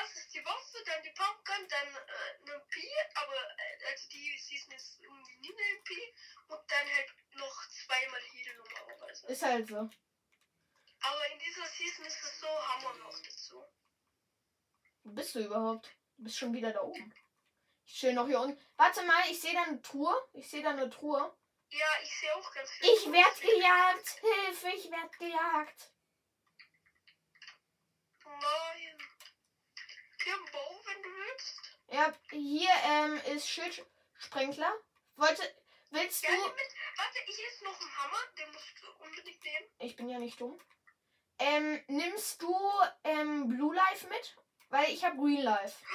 erstes 0.08 0.28
die 0.28 0.44
Waffe, 0.44 0.78
dann 0.84 1.02
die 1.02 1.10
Pumpgun, 1.10 1.68
dann 1.68 1.88
äh, 1.88 2.52
eine 2.52 2.62
aber 3.14 3.34
äh, 3.34 3.90
also 3.90 4.08
die 4.10 4.38
Season 4.38 4.72
ist 4.72 4.98
irgendwie 5.00 5.36
nie 5.36 5.52
eine 5.52 5.78
MP. 5.78 6.14
Und 6.48 6.60
dann 6.70 6.94
halt 6.94 7.14
noch 7.34 7.68
zweimal 7.68 8.20
Heal 8.20 8.56
normalerweise. 8.56 9.26
Ist 9.26 9.42
halt 9.42 9.68
so. 9.68 9.76
Aber 11.00 11.32
in 11.32 11.38
dieser 11.38 11.66
Season 11.66 12.06
ist 12.06 12.22
es 12.22 12.40
so 12.40 12.48
Hammer 12.48 12.94
noch 12.98 13.22
dazu. 13.22 13.62
Wo 15.04 15.12
bist 15.12 15.34
du 15.34 15.40
überhaupt? 15.40 15.86
Du 16.16 16.24
bist 16.24 16.38
schon 16.38 16.52
wieder 16.52 16.72
da 16.72 16.82
oben. 16.82 17.14
Ich 17.84 17.96
stehe 17.96 18.14
noch 18.14 18.26
hier 18.26 18.40
unten. 18.40 18.62
Warte 18.76 19.02
mal, 19.02 19.30
ich 19.30 19.40
sehe 19.40 19.54
da 19.54 19.62
eine 19.62 19.80
Truhe. 19.80 20.14
Ich 20.32 20.48
sehe 20.48 20.62
da 20.62 20.70
eine 20.70 20.90
Truhe. 20.90 21.34
Ja, 21.70 21.86
ich 22.02 22.18
sehe 22.18 22.34
auch 22.34 22.52
ganz 22.52 22.70
viel. 22.70 22.90
Ich 22.90 23.12
werd 23.12 23.40
gejagt. 23.40 24.20
Hilfe, 24.20 24.68
ich 24.68 24.90
werd 24.90 25.18
gejagt. 25.18 25.92
Nein. 28.24 28.97
Hier 30.28 30.36
im 30.36 30.44
Bau, 30.52 30.80
wenn 30.84 31.02
du 31.02 31.08
willst. 31.08 31.62
Ja, 31.90 32.12
hier 32.30 32.68
ähm, 32.84 33.16
ist 33.34 33.48
Schildsprenkler. 33.48 34.74
Wollte, 35.16 35.42
willst 35.88 36.22
Ja, 36.22 36.28
du... 36.28 36.36
nimm 36.36 36.54
mit. 36.54 36.74
Warte, 36.98 37.18
ich 37.26 37.46
esse 37.46 37.64
noch 37.64 37.80
einen 37.80 37.96
Hammer, 37.96 38.18
den 38.38 38.52
musst 38.52 38.74
du 38.82 38.92
unbedingt 39.04 39.42
nehmen. 39.42 39.66
Ich 39.78 39.96
bin 39.96 40.10
ja 40.10 40.18
nicht 40.18 40.38
dumm. 40.38 40.60
Ähm, 41.38 41.82
nimmst 41.86 42.42
du 42.42 42.54
ähm, 43.04 43.48
Blue 43.48 43.74
Life 43.74 44.06
mit? 44.08 44.36
Weil 44.68 44.90
ich 44.92 45.02
habe 45.02 45.16
Green 45.16 45.40
Life. 45.40 45.82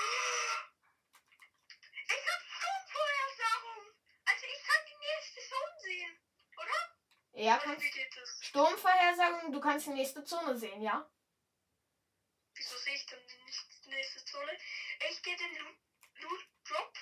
Ich 2.06 2.10
hab 2.10 2.42
Sturmvorhersagung. 2.42 3.94
Also 4.26 4.46
ich 4.48 4.64
kann 4.64 4.86
die 4.88 4.98
nächste 4.98 5.42
Zone 5.50 5.80
sehen. 5.80 6.20
Ja, 7.34 7.56
Oder 7.58 7.64
kannst 7.66 7.94
geht 7.94 8.18
das? 8.18 8.40
Sturmvorhersagung, 8.48 9.52
du 9.52 9.60
kannst 9.62 9.86
die 9.88 9.92
nächste 9.92 10.24
Zone 10.24 10.58
sehen, 10.58 10.82
ja? 10.82 11.08
Wieso 12.56 12.78
sehe 12.78 12.96
ich 12.96 13.06
denn 13.06 13.20
die 13.28 13.44
nicht- 13.46 13.73
nächste 13.88 14.24
Zone? 14.26 14.58
Ich 15.10 15.22
gehe 15.22 15.36
den 15.38 15.58
Loot, 15.58 16.48
Drop. 16.68 16.94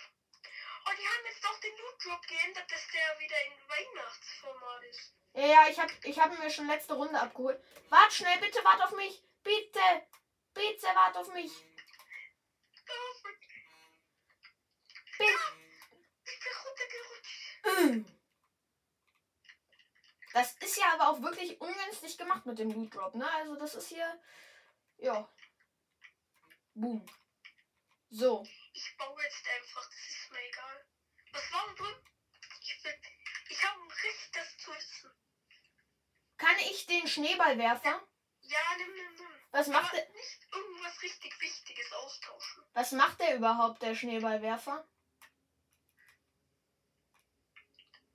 Oh, 0.85 0.91
die 0.97 1.07
haben 1.07 1.25
jetzt 1.25 1.43
doch 1.43 1.59
den 1.59 1.77
Loot 1.77 2.05
Drop 2.05 2.27
geändert, 2.27 2.71
dass 2.71 2.88
der 2.88 3.19
wieder 3.19 3.45
in 3.45 3.69
Weihnachtsformat 3.69 4.83
ist. 4.83 5.13
Ja, 5.33 5.45
ja, 5.45 5.67
ich 5.69 5.79
habe 5.79 5.93
ich 6.03 6.19
hab 6.19 6.38
mir 6.38 6.50
schon 6.50 6.67
letzte 6.67 6.93
Runde 6.93 7.19
abgeholt. 7.19 7.63
Wart 7.89 8.11
schnell, 8.11 8.39
bitte 8.39 8.63
wart 8.63 8.81
auf 8.83 8.91
mich. 8.95 9.23
Bitte. 9.43 10.07
Bitte 10.53 10.88
wart 10.88 11.17
auf 11.17 11.31
mich. 11.33 11.51
Das 20.33 20.53
ist 20.57 20.77
ja 20.77 20.93
aber 20.93 21.09
auch 21.09 21.21
wirklich 21.21 21.59
ungünstig 21.59 22.17
gemacht 22.17 22.45
mit 22.45 22.57
dem 22.57 22.71
Loot 22.71 22.95
Drop, 22.95 23.15
ne? 23.15 23.29
Also 23.31 23.55
das 23.55 23.75
ist 23.75 23.89
hier. 23.89 24.19
Ja. 24.97 25.29
Boom. 26.73 27.05
So. 28.09 28.43
Ich 28.73 28.97
baue 28.97 29.21
jetzt 29.23 29.47
einfach, 29.47 29.85
das 29.89 29.99
ist 30.09 30.31
mir 30.31 30.39
egal. 30.47 30.85
Was 31.33 31.51
war 31.53 31.75
drin? 31.75 31.95
Ich, 32.61 32.83
will- 32.83 33.01
ich 33.49 33.63
habe 33.63 33.81
ein 33.81 33.91
Recht, 33.91 34.35
das 34.35 34.57
zu 34.57 34.71
wissen. 34.73 35.11
Kann 36.37 36.57
ich 36.59 36.85
den 36.87 37.07
Schneeballwerfer? 37.07 38.07
Ja, 38.41 38.59
nimm, 38.77 38.93
nimm, 38.93 39.15
nimm. 39.15 39.27
Was 39.51 39.67
macht 39.67 39.93
Aber 39.93 39.97
der, 40.01 40.09
nicht 40.11 40.47
irgendwas 40.51 41.01
richtig 41.01 41.39
Wichtiges 41.41 41.91
austauschen. 41.93 42.63
was 42.73 42.91
macht 42.93 43.19
der 43.19 43.35
überhaupt, 43.35 43.81
der 43.81 43.95
Schneeballwerfer? 43.95 44.87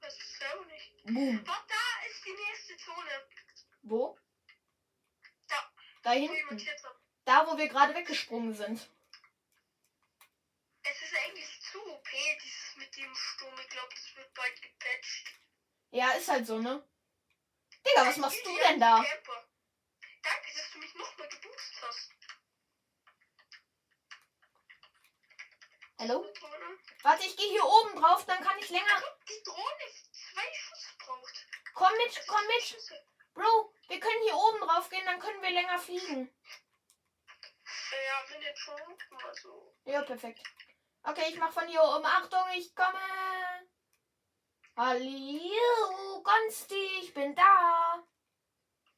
Das 0.01 0.19
ist 0.19 0.41
ja 0.41 0.55
auch 0.55 0.65
nicht. 0.67 1.05
Boom. 1.05 1.45
Dort 1.45 1.71
da 1.71 2.07
ist 2.11 2.25
die 2.25 2.33
nächste 2.33 2.77
Zone. 2.79 3.29
Wo? 3.83 4.19
Da. 5.47 5.73
Da 6.03 6.11
hinten. 6.13 6.59
Da, 7.27 7.45
wo 7.45 7.59
wir 7.59 7.69
gerade 7.69 7.93
weggesprungen 7.93 8.55
sind. 8.55 8.89
Es 10.83 11.03
ist 11.03 11.15
eigentlich 11.27 11.61
zu 11.61 11.85
OP, 11.85 12.09
dieses 12.45 12.77
mit 12.77 12.97
dem 12.97 13.13
Sturm. 13.17 13.55
Ich 13.61 13.69
glaube, 13.69 13.93
das 13.93 14.17
wird 14.17 14.33
bald 14.33 14.63
gepatcht. 14.63 15.27
Ja, 15.91 16.13
ist 16.13 16.29
halt 16.29 16.47
so, 16.47 16.59
ne? 16.59 16.89
Digga, 17.85 18.07
was 18.07 18.17
machst 18.19 18.47
du 18.47 18.57
denn 18.57 18.79
da? 18.79 19.03
Camper. 19.03 19.45
Danke, 20.23 20.55
dass 20.55 20.71
du 20.71 20.79
mich 20.79 20.95
nochmal 20.95 21.29
geboost 21.29 21.83
hast. 21.83 22.11
Hallo? 25.99 26.33
Warte, 27.03 27.27
ich 27.27 27.37
gehe 27.37 27.51
hier 27.51 27.65
oben 27.65 28.01
drauf, 28.01 28.25
dann 28.25 28.43
kann 28.45 28.59
ich 28.61 28.71
länger. 28.71 29.03
Die 29.29 29.43
Drohne 29.43 29.91
zwei 30.13 30.55
Schuss 30.55 30.95
braucht. 30.99 31.47
Komm 31.75 31.93
mit, 31.97 32.25
komm 32.29 32.47
mit. 32.47 33.05
Bro, 33.35 33.75
wir 33.89 33.99
können 33.99 34.23
hier 34.23 34.37
oben 34.37 34.61
drauf 34.61 34.89
gehen, 34.91 35.05
dann 35.05 35.19
können 35.19 35.43
wir 35.43 35.51
länger 35.51 35.79
fliegen. 35.81 36.33
Ja, 37.91 38.23
bin 38.33 38.43
jetzt 38.43 38.61
schon 38.61 38.81
unten, 38.83 39.17
also. 39.25 39.75
Ja, 39.85 40.03
perfekt. 40.03 40.41
Okay, 41.03 41.25
ich 41.29 41.37
mach 41.37 41.53
von 41.53 41.69
hier 41.69 41.83
oben. 41.83 42.05
Achtung, 42.05 42.45
ich 42.55 42.75
komme. 42.75 42.99
Hallo, 44.77 46.23
Konsti, 46.23 47.01
ich 47.03 47.15
bin 47.15 47.35
da. 47.35 48.03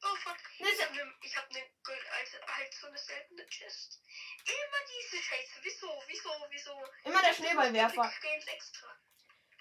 Oh 0.03 0.17
fuck. 0.17 0.37
Ne, 0.61 0.69
Ich 0.71 0.83
hab 0.83 0.93
ne, 0.93 1.15
ich 1.23 1.37
hab 1.37 1.51
ne, 1.53 1.61
Gold- 1.85 2.07
also 2.19 2.39
halt 2.47 2.75
so 2.75 2.87
eine 2.87 2.99
seltene 2.99 3.47
Chest. 3.47 4.01
Immer 4.45 4.87
diese 4.89 5.23
Scheiße. 5.23 5.59
Wieso, 5.63 6.03
wieso, 6.07 6.31
wieso? 6.51 6.85
Immer 7.05 7.23
der 7.23 7.35
Schneeballwerfer. 7.35 8.13
Extra. 8.47 8.89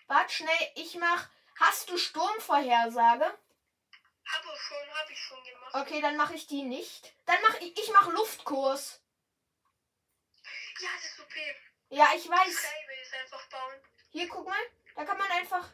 Warte 0.08 0.34
schnell, 0.34 0.72
ich 0.76 0.96
mach. 0.96 1.28
Hast 1.60 1.90
du 1.90 1.98
Sturmvorhersage? 1.98 3.26
Habe 3.26 4.58
schon, 4.58 4.94
hab 4.94 5.10
ich 5.10 5.20
schon 5.20 5.44
gemacht. 5.44 5.74
Okay, 5.76 6.02
dann 6.02 6.18
mache 6.18 6.36
ich 6.36 6.48
die 6.48 6.64
nicht. 6.64 7.14
Dann 7.26 7.42
mach 7.42 7.56
ich, 7.60 7.78
ich 7.78 7.92
mach 7.92 8.08
Luftkurs. 8.08 9.02
Ja, 10.80 10.90
das 10.96 11.06
ist 11.06 11.20
okay. 11.20 11.56
Ja, 11.90 12.10
ich 12.16 12.30
weiß. 12.30 12.56
Skybase 12.56 13.18
einfach 13.24 13.48
bauen. 13.50 13.82
Hier, 14.10 14.28
guck 14.28 14.46
mal. 14.48 14.60
Da 14.96 15.06
kann 15.06 15.18
man 15.18 15.32
einfach. 15.32 15.70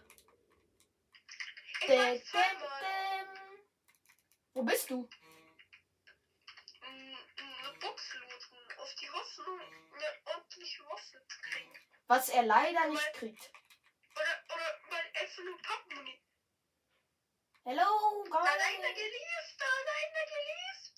Ich 1.81 1.87
Dä, 1.87 2.19
dä, 2.19 2.21
däm. 2.81 3.27
Wo 4.53 4.63
bist 4.63 4.89
du? 4.89 5.09
mm, 6.81 7.15
eine 7.37 7.79
Box 7.79 8.13
looten, 8.13 8.79
auf 8.79 8.93
die 8.95 9.09
Hoffnung, 9.09 9.59
eine 9.59 10.35
ordentliche 10.35 10.83
Waffe 10.85 11.21
zu 11.27 11.41
kriegen. 11.41 11.73
Was 12.07 12.29
er 12.29 12.43
leider 12.43 12.87
nicht 12.87 13.13
kriegt. 13.13 13.51
Oder, 14.15 14.43
oder 14.55 14.79
mal 14.89 15.03
einfach 15.13 15.43
nur 15.43 15.57
Pappmuni. 15.61 16.21
Hello, 17.65 18.25
Da 18.29 18.39
hat 18.45 18.59
einer 18.59 18.93
guys. 18.93 19.57
da 19.57 19.65
hat 19.65 19.87
einer 19.87 20.25
gelieft. 20.27 20.92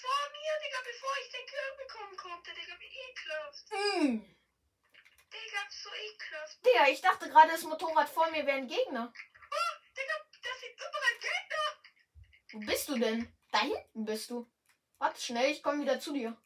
Vor 0.00 0.30
mir, 0.32 0.52
Digga, 0.64 0.78
bevor 0.84 1.12
ich 1.22 1.30
den 1.30 1.46
Kill 1.46 1.76
bekommen 1.76 2.16
konnte, 2.16 2.54
Digga, 2.54 2.74
wie 2.78 2.86
ekelhaft. 2.86 3.70
Hm. 3.70 4.36
Digga, 5.32 5.60
so 5.68 5.90
ekelhaft. 5.90 6.64
Digga, 6.64 6.88
ich 6.88 7.00
dachte 7.00 7.28
gerade, 7.28 7.50
das 7.52 7.64
Motorrad 7.64 8.08
vor 8.08 8.30
mir 8.30 8.46
wäre 8.46 8.56
ein 8.56 8.68
Gegner. 8.68 9.12
Digga, 9.96 10.14
das 10.42 10.60
sind 10.60 10.74
überall 10.74 11.18
Gegner. 11.20 11.66
Wo 12.52 12.58
bist 12.60 12.88
du 12.88 12.98
denn? 12.98 13.36
Da 13.52 13.60
hinten 13.60 14.04
bist 14.04 14.30
du. 14.30 14.50
Warte 14.98 15.20
schnell, 15.20 15.50
ich 15.50 15.62
komme 15.62 15.82
wieder 15.82 16.00
zu 16.00 16.12
dir. 16.12 16.36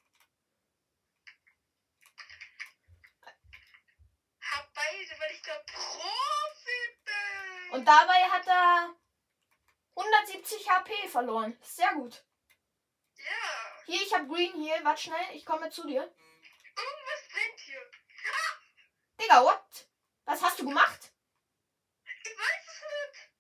Hab 4.41 4.75
beide, 4.75 5.21
weil 5.21 5.33
ich 5.33 5.43
der 5.43 5.65
Profi 5.67 6.99
bin. 7.05 7.73
Und 7.73 7.85
dabei 7.85 8.31
hat 8.31 8.47
er 8.47 8.95
170 9.95 10.71
HP 10.71 11.09
verloren. 11.09 11.57
Sehr 11.63 11.93
gut. 11.95 12.25
Hier, 13.87 14.03
ich 14.03 14.15
habe 14.15 14.27
Green 14.27 14.53
hier. 14.55 14.83
Warte 14.85 15.03
schnell, 15.03 15.35
ich 15.35 15.45
komme 15.45 15.71
zu 15.71 15.87
dir. 15.87 16.03
irgendwas 16.03 17.29
brennt 17.31 17.61
hier. 17.61 17.91
Digga, 19.21 19.43
what? 19.45 19.89
Was 20.25 20.43
hast 20.43 20.59
du 20.59 20.65
gemacht? 20.65 21.13
Ich 22.05 22.39
weiß 22.39 22.67
es 22.67 22.81
nicht. 22.81 23.31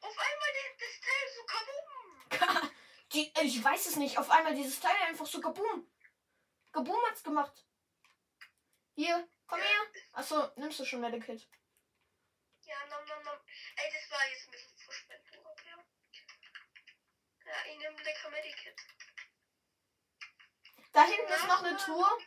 Auf 0.00 0.16
einmal 0.18 0.48
das 0.78 1.00
Teil 1.00 1.28
so 1.34 1.44
kaboom. 1.44 2.70
Die, 3.12 3.34
äh, 3.34 3.42
ich 3.42 3.62
weiß 3.62 3.86
es 3.86 3.96
nicht. 3.96 4.18
Auf 4.18 4.30
einmal 4.30 4.54
dieses 4.54 4.80
Teil 4.80 4.96
einfach 5.02 5.26
so 5.26 5.40
kaboom. 5.40 5.90
Kaboom 6.72 7.04
hat's 7.06 7.22
gemacht. 7.22 7.64
Hier, 8.94 9.28
komm 9.46 9.60
her. 9.60 9.80
Achso, 10.12 10.50
nimmst 10.56 10.78
du 10.78 10.84
schon 10.84 11.00
Medikit. 11.00 11.48
Ja, 12.62 12.76
nom 12.90 13.04
nom 13.06 13.22
nom. 13.24 13.38
Ey, 13.76 13.92
das 13.92 14.10
war 14.10 14.28
jetzt 14.28 14.46
ein 14.46 14.50
bisschen 14.50 14.78
Verschwendung, 14.78 15.46
okay? 15.46 15.74
Ja, 17.46 17.72
ich 17.72 17.78
nehme 17.78 18.02
lecker 18.02 18.30
Medikit. 18.30 18.76
Da 20.92 21.04
hinten 21.04 21.32
ist 21.32 21.46
noch 21.46 21.62
eine 21.62 21.76
Tour. 21.76 22.18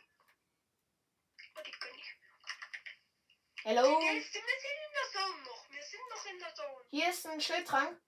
Oh, 1.54 1.60
die 1.66 1.70
gönn 1.72 1.94
ich. 1.96 2.14
Hello. 3.64 3.98
Nee, 3.98 4.14
wir 4.14 4.22
sind 4.22 4.42
in 4.42 4.92
der 4.92 5.20
Zone 5.20 5.42
noch. 5.42 5.70
Wir 5.70 5.82
sind 5.82 6.08
noch 6.10 6.26
in 6.26 6.38
der 6.38 6.54
Zone. 6.54 6.84
Hier 6.90 7.10
ist 7.10 7.26
ein 7.26 7.40
Schildtrank. 7.40 8.00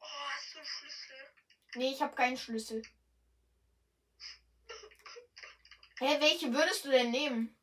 Oh, 0.00 0.04
hast 0.04 0.54
du 0.54 0.58
einen 0.58 0.66
Schlüssel? 0.66 1.32
Nee, 1.74 1.92
ich 1.92 2.02
habe 2.02 2.14
keinen 2.14 2.36
Schlüssel. 2.36 2.82
Hä, 5.98 6.20
welche 6.20 6.52
würdest 6.52 6.84
du 6.84 6.90
denn 6.90 7.10
nehmen? 7.10 7.56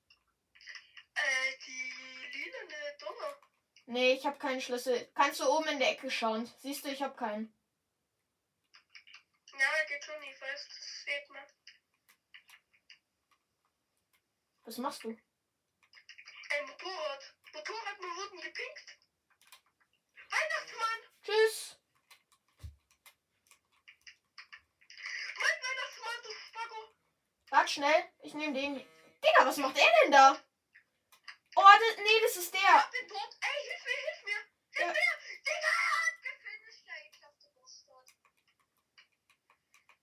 Äh, 1.14 1.58
die 1.66 2.38
lilane 2.38 2.98
Donner. 3.00 3.38
Nee, 3.86 4.14
ich 4.14 4.26
habe 4.26 4.40
keinen 4.40 4.62
Schlüssel. 4.62 5.12
Kannst 5.14 5.40
du 5.40 5.48
oben 5.48 5.68
in 5.68 5.80
der 5.80 5.92
Ecke 5.92 6.10
schauen? 6.10 6.52
Siehst 6.60 6.84
du, 6.84 6.90
ich 6.90 7.04
habe 7.04 7.16
keinen. 7.16 7.54
Ja, 9.60 9.86
geht 9.88 10.04
schon, 10.04 10.22
ich 10.24 10.42
weiß, 10.42 10.68
das 10.68 11.04
sieht 11.04 11.30
man. 11.30 11.44
Was 14.66 14.78
machst 14.78 15.04
du? 15.04 15.10
Ein 15.10 16.66
Motorrad. 16.68 17.36
Motorrad, 17.54 18.00
wir 18.00 18.16
wurden 18.16 18.42
gepinkt. 18.42 18.98
Weihnachtsmann! 20.30 21.00
Tschüss. 21.24 21.78
Mein 25.38 25.58
Weihnachtsmann, 25.64 26.24
du 26.24 26.32
Spacko! 26.34 26.96
Wart 27.50 27.70
schnell. 27.70 28.10
Ich 28.22 28.34
nehme 28.34 28.54
den. 28.54 28.76
Digga, 28.76 29.46
was 29.46 29.58
macht 29.58 29.78
er 29.78 29.92
denn 30.04 30.12
da? 30.12 30.38
Oh, 31.56 31.62
das, 31.62 31.98
nee, 31.98 32.20
das 32.22 32.36
ist 32.38 32.54
Ich 32.56 32.62
der. 32.62 32.74
hab 32.74 32.92
den 32.92 33.08
Tod. 33.08 33.38
Ey, 33.42 33.64
hilf 33.68 33.84
mir, 33.86 33.98
hilf 34.06 34.24
mir! 34.24 34.38
Hilf 34.72 34.80
Ja. 34.80 34.88
mir! 34.88 35.14
Digga, 35.46 35.76
gefinisht, 36.24 36.86
der 36.88 37.06
ekelhafte 37.06 37.50
Bastard. 37.52 38.10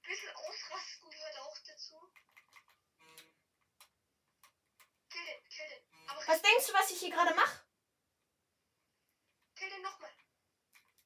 Bisschen 0.06 0.36
ausrasten 0.36 1.10
gehört 1.10 1.38
auch 1.38 1.58
dazu. 1.66 2.12
Was 6.26 6.42
denkst 6.42 6.66
du, 6.66 6.72
was 6.74 6.90
ich 6.90 6.98
hier 7.00 7.10
gerade 7.10 7.34
mache? 7.34 7.60
kill 9.56 9.68
den 9.70 9.82
nochmal. 9.82 10.10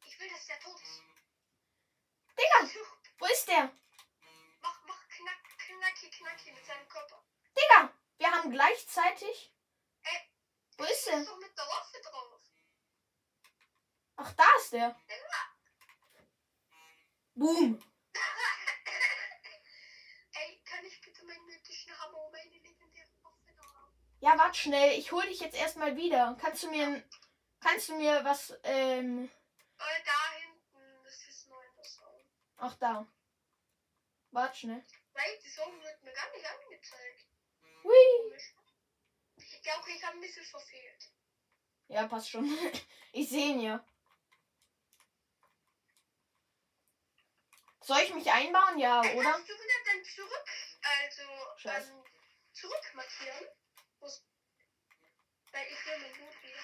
Ich 0.07 0.19
will, 0.21 0.29
dass 0.31 0.47
der 0.47 0.61
tot 0.61 0.81
ist. 0.81 1.03
Digga, 2.39 2.71
wo 3.19 3.27
ist 3.27 3.49
der? 3.49 3.73
Mach, 4.61 4.81
mach 4.87 5.09
knack, 5.09 5.43
knacki, 5.59 6.11
knacki 6.11 6.53
mit 6.53 6.65
seinem 6.65 6.89
Körper. 6.89 7.25
Digga, 7.57 7.93
wir 8.19 8.31
haben 8.31 8.51
gleichzeitig. 8.53 9.53
Ey. 10.03 10.31
Wo 10.77 10.85
ist 10.85 11.07
Der 11.07 11.15
er? 11.15 11.25
doch 11.25 11.39
mit 11.39 11.57
der 11.59 11.65
Waffe 11.67 12.01
drauf. 12.01 12.41
Ach, 14.17 14.33
da 14.35 14.45
ist 14.59 14.73
der. 14.73 14.97
Boom. 17.35 17.83
Ey, 20.33 20.63
kann 20.65 20.85
ich 20.85 21.01
bitte 21.01 21.25
meinen 21.25 21.45
mythischen 21.47 21.99
Hammer 21.99 22.19
und 22.27 22.33
meine 22.33 22.51
legendäre 22.59 23.11
Waffe 23.23 23.53
noch 23.57 23.75
haben? 23.75 24.14
Ja, 24.25 24.39
warte 24.39 24.59
schnell. 24.59 24.99
Ich 24.99 25.13
hol 25.13 25.23
dich 25.27 25.41
jetzt 25.41 25.55
erstmal 25.55 25.99
wieder. 25.99 26.35
Kannst 26.41 26.63
du 26.63 26.71
mir, 26.71 27.05
kannst 27.61 27.91
du 27.91 27.95
mir 27.97 28.25
was, 28.25 28.55
ähm, 28.63 29.31
Äh, 29.79 30.03
da 30.07 30.33
hinten, 30.41 31.05
das 31.05 31.13
ist 31.29 31.45
in 31.47 31.53
der 31.77 31.83
Zone. 31.85 32.25
ach 32.57 32.75
da. 32.77 33.07
Warte 34.31 34.57
schnell. 34.57 34.83
Weil 35.13 35.39
die 35.45 35.51
Zone 35.51 35.79
wird 35.83 36.03
mir 36.03 36.13
gar 36.15 36.31
nicht 36.33 36.47
angezeigt. 36.47 37.27
Hui. 37.83 38.39
Ja, 39.63 39.79
okay, 39.79 39.93
ich 39.95 40.03
habe 40.03 40.17
ein 40.17 40.21
bisschen 40.23 40.47
verfehlt. 40.47 41.11
Ja, 41.89 42.09
passt 42.09 42.31
schon. 42.31 42.47
Ich 43.13 43.29
sehe 43.29 43.51
ihn 43.51 43.61
ja. 43.61 43.87
Soll 47.83 48.01
ich 48.01 48.15
mich 48.15 48.33
einbauen? 48.33 48.79
Ja, 48.79 49.03
Ey, 49.03 49.19
oder? 49.19 49.33
Kannst 49.33 49.51
du 49.51 49.53
wieder 49.53 49.81
dann 49.85 50.03
zurück, 50.03 50.47
also, 50.83 51.23
ähm, 51.93 52.05
zurück 52.55 52.95
markieren? 52.95 53.49
Wo's- 54.01 54.23
Weil 55.53 55.67
ich 55.71 55.87
will 55.87 55.99
Blut 56.15 56.43
wieder. 56.43 56.63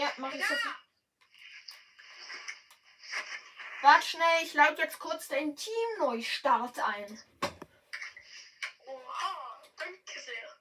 Ja, 0.00 0.12
mach 0.18 0.32
ich 0.32 0.40
Ja. 0.40 0.46
sofort. 0.48 0.76
Warte 3.82 4.06
schnell, 4.06 4.42
ich 4.44 4.54
leite 4.54 4.82
jetzt 4.82 4.98
kurz 4.98 5.28
den 5.28 5.54
Teamneustart 5.56 6.78
ein. 6.80 7.22
Oha, 8.86 9.62
danke 9.76 10.20
sehr. 10.20 10.56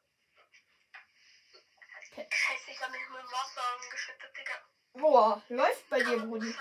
Scheiße, 2.30 2.72
ich 2.72 2.82
habe 2.82 2.92
mich 2.92 3.10
mit 3.10 3.20
dem 3.20 3.32
Wasser 3.32 3.62
angeschüttet, 3.84 4.38
Digga. 4.38 4.62
Boah, 4.94 5.44
läuft 5.50 5.90
bei 5.90 6.02
dir, 6.04 6.18
Brudi. 6.20 6.56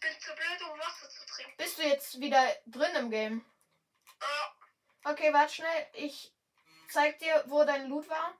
Bin 0.00 0.20
zu 0.20 0.34
blöd, 0.34 0.62
um 0.62 0.78
Wasser 0.78 1.10
zu 1.10 1.26
trinken. 1.26 1.56
Bist 1.58 1.78
du 1.78 1.82
jetzt 1.82 2.18
wieder 2.20 2.56
drin 2.66 2.94
im 2.96 3.10
Game? 3.10 3.44
Äh, 4.20 4.24
Okay, 5.04 5.32
warte 5.32 5.54
schnell. 5.54 5.86
Ich 5.94 6.32
zeig 6.88 7.18
dir, 7.18 7.44
wo 7.46 7.64
dein 7.64 7.88
Loot 7.88 8.08
war. 8.08 8.38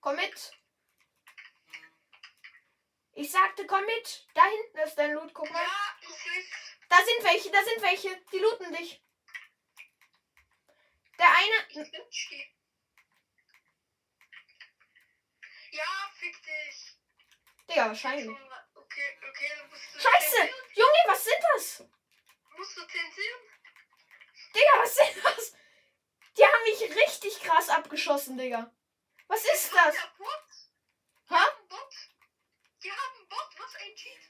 Komm 0.00 0.16
mit. 0.16 0.52
Ich 3.12 3.30
sagte, 3.30 3.66
komm 3.66 3.84
mit. 3.84 4.26
Da 4.34 4.44
hinten 4.44 4.78
ist 4.78 4.96
dein 4.96 5.12
Loot. 5.12 5.32
Guck 5.34 5.50
mal. 5.50 5.62
ja, 5.62 6.08
weiß. 6.08 6.64
Da 6.88 6.96
sind 6.96 7.24
welche, 7.24 7.50
da 7.50 7.62
sind 7.62 7.82
welche. 7.82 8.24
Die 8.32 8.38
looten 8.38 8.72
dich. 8.72 9.02
Der 11.18 11.28
eine. 11.28 11.88
Ja, 15.70 16.10
fick 16.14 16.42
dich. 16.42 16.98
Digga, 17.68 17.86
wahrscheinlich. 17.88 18.28
Okay. 18.28 19.18
Okay, 19.28 19.50
Scheiße! 19.98 20.36
zensieren. 20.36 20.48
Junge, 20.74 20.98
was 21.06 21.24
sind 21.24 21.42
das? 21.54 21.84
Musst 22.56 22.76
du 22.76 22.86
zensieren? 22.86 23.40
Digga, 24.54 24.82
was 24.82 24.94
sind 24.94 25.24
das? 25.24 25.56
Die 26.36 26.42
haben 26.44 26.64
mich 26.64 26.80
richtig 26.96 27.40
krass 27.42 27.68
abgeschossen, 27.68 28.36
Digga. 28.36 28.70
Was 29.28 29.44
ist 29.44 29.72
das? 29.72 29.94
Ja, 29.94 30.12
Bot. 30.18 30.28
Die 31.28 31.34
haben 31.34 31.68
Bot. 31.68 31.94
Die 32.82 32.90
haben 32.90 33.28
Bot. 33.28 33.48
Was 33.58 33.74
ein 33.76 33.94
Cheat. 33.94 34.20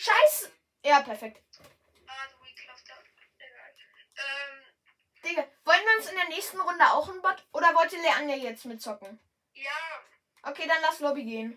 Scheiße. 0.00 0.52
Ja, 0.84 1.00
perfekt. 1.00 1.42
Ah. 2.06 2.26
Egal. 3.38 3.74
Ähm, 4.16 4.64
Digga, 5.24 5.48
wollen 5.64 5.84
wir 5.84 5.96
uns 5.98 6.08
in 6.08 6.16
der 6.16 6.28
nächsten 6.28 6.60
Runde 6.60 6.84
auch 6.92 7.08
ein 7.08 7.22
Bot? 7.22 7.46
Oder 7.52 7.74
wollte 7.74 7.96
Leander 7.96 8.36
jetzt 8.36 8.64
mitzocken? 8.64 9.20
ja. 9.54 9.70
Okay, 10.46 10.66
dann 10.68 10.82
lass 10.82 11.00
Lobby 11.00 11.24
gehen. 11.24 11.52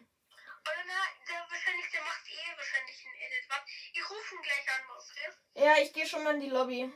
Oder 0.62 0.84
na, 0.88 0.94
der 1.28 1.46
wahrscheinlich, 1.50 1.92
der 1.92 2.02
macht 2.04 2.26
eh 2.26 2.58
wahrscheinlich 2.58 3.06
ein 3.06 3.16
Edit. 3.16 3.46
Ich 3.92 4.10
rufe 4.10 4.36
ihn 4.36 4.42
gleich 4.42 4.70
an, 4.76 4.82
was 4.96 5.10
ist? 5.10 5.40
Ja, 5.56 5.78
ich 5.78 5.92
gehe 5.92 6.08
schon 6.08 6.24
mal 6.24 6.36
in 6.36 6.40
die 6.40 6.50
Lobby. 6.50 6.94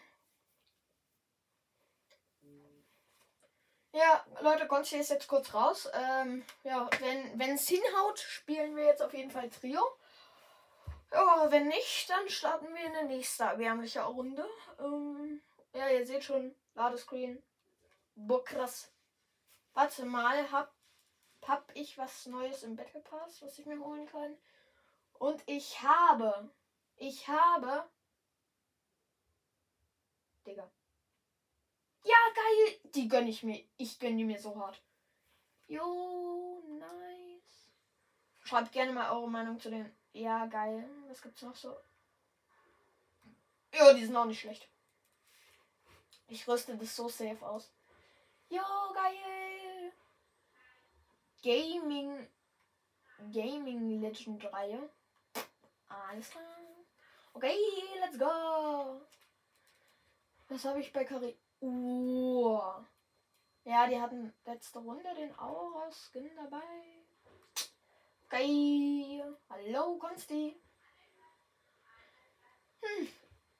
Ja, 3.94 4.26
Leute, 4.42 4.68
Gonzi 4.68 4.98
ist 4.98 5.10
jetzt 5.10 5.28
kurz 5.28 5.54
raus. 5.54 5.90
Ähm, 5.94 6.46
ja, 6.64 6.90
wenn 7.36 7.56
es 7.56 7.68
hinhaut, 7.68 8.20
spielen 8.20 8.76
wir 8.76 8.86
jetzt 8.86 9.02
auf 9.02 9.14
jeden 9.14 9.32
Fall 9.32 9.50
Trio. 9.50 9.82
Ja, 11.12 11.52
wenn 11.52 11.68
nicht, 11.68 12.10
dann 12.10 12.30
starten 12.30 12.74
wir 12.74 12.86
in 12.86 12.94
der 12.94 13.04
nächsten 13.04 13.44
erbärmliche 13.44 14.02
Runde. 14.04 14.48
Ähm, 14.80 15.42
ja, 15.74 15.90
ihr 15.90 16.06
seht 16.06 16.24
schon, 16.24 16.56
Ladescreen. 16.76 17.44
Boah, 18.16 18.44
krass. 18.44 18.92
Warte 19.74 20.06
mal, 20.06 20.50
hab, 20.52 20.74
hab 21.46 21.70
ich 21.76 21.98
was 21.98 22.26
Neues 22.28 22.64
im 22.64 22.78
Battle 22.78 23.02
Pass, 23.02 23.42
was 23.42 23.60
ich 23.60 23.66
mir 23.66 23.80
holen 23.80 24.08
kann? 24.08 24.38
Und 25.20 25.44
ich 25.48 25.82
habe, 25.82 26.50
ich 26.96 27.28
habe 27.28 27.90
Digga. 30.46 30.70
Ja, 32.04 32.16
geil. 32.36 32.80
Die 32.96 33.08
gönn 33.08 33.28
ich 33.28 33.44
mir. 33.44 33.64
Ich 33.78 34.00
gönn 34.00 34.18
die 34.18 34.24
mir 34.24 34.40
so 34.40 34.56
hart. 34.56 34.82
Jo, 35.68 36.62
nice. 36.68 37.70
Schreibt 38.44 38.72
gerne 38.72 38.92
mal 38.92 39.12
eure 39.12 39.30
Meinung 39.30 39.60
zu 39.60 39.70
den. 39.70 39.96
Ja, 40.14 40.46
geil. 40.48 40.90
Was 41.08 41.22
gibt's 41.22 41.42
noch 41.42 41.56
so? 41.56 41.76
Jo, 43.74 43.94
die 43.94 44.06
sind 44.06 44.16
auch 44.16 44.26
nicht 44.26 44.42
schlecht. 44.42 44.68
Ich 46.28 46.48
rüste 46.48 46.76
das 46.78 46.96
so 46.96 47.08
safe 47.08 47.46
aus. 47.46 47.72
Jo, 48.50 48.64
geil. 48.94 49.94
Gaming. 51.44 52.28
Gaming 53.32 54.02
Legend 54.02 54.44
Reihe. 54.52 54.90
Alles 55.88 56.30
klar. 56.30 56.44
Okay, 57.34 57.58
let's 58.00 58.18
go. 58.18 59.02
Was 60.50 60.66
habe 60.66 60.82
ich 60.82 60.92
bei 60.92 61.06
Kari? 61.06 61.38
Uh. 61.62 62.60
Ja, 63.64 63.88
die 63.88 64.02
hatten 64.02 64.34
letzte 64.46 64.80
Runde 64.80 65.14
den 65.16 65.38
Aura-Skin 65.38 66.36
dabei. 66.36 66.62
Geil. 68.30 69.38
Hallo, 69.50 69.98
Konsti. 69.98 70.60
Hm. 72.82 73.08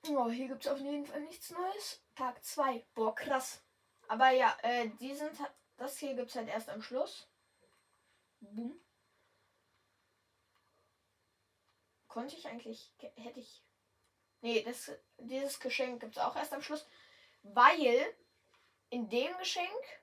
Oh, 0.10 0.32
hier 0.32 0.48
gibt 0.48 0.66
es 0.66 0.72
auf 0.72 0.80
jeden 0.80 1.06
Fall 1.06 1.22
nichts 1.22 1.52
Neues. 1.52 2.02
Tag 2.16 2.44
2. 2.44 2.84
Boah, 2.96 3.14
krass. 3.14 3.62
Aber 4.08 4.32
ja, 4.32 4.58
äh, 4.64 4.90
die 5.00 5.14
sind. 5.14 5.38
Das 5.78 5.98
hier 6.00 6.16
gibt 6.16 6.30
es 6.30 6.36
halt 6.36 6.48
erst 6.48 6.70
am 6.70 6.82
Schluss. 6.82 7.28
Boom. 8.40 8.80
Konnte 12.08 12.36
ich 12.36 12.48
eigentlich. 12.48 12.94
Hätte 13.16 13.40
ich. 13.40 13.64
Nee, 14.42 14.64
das, 14.64 14.92
dieses 15.20 15.60
Geschenk 15.60 16.00
gibt 16.02 16.18
es 16.18 16.24
auch 16.24 16.36
erst 16.36 16.54
am 16.54 16.64
Schluss. 16.64 16.88
Weil 17.44 18.16
in 18.90 19.10
dem 19.10 19.38
Geschenk 19.38 20.02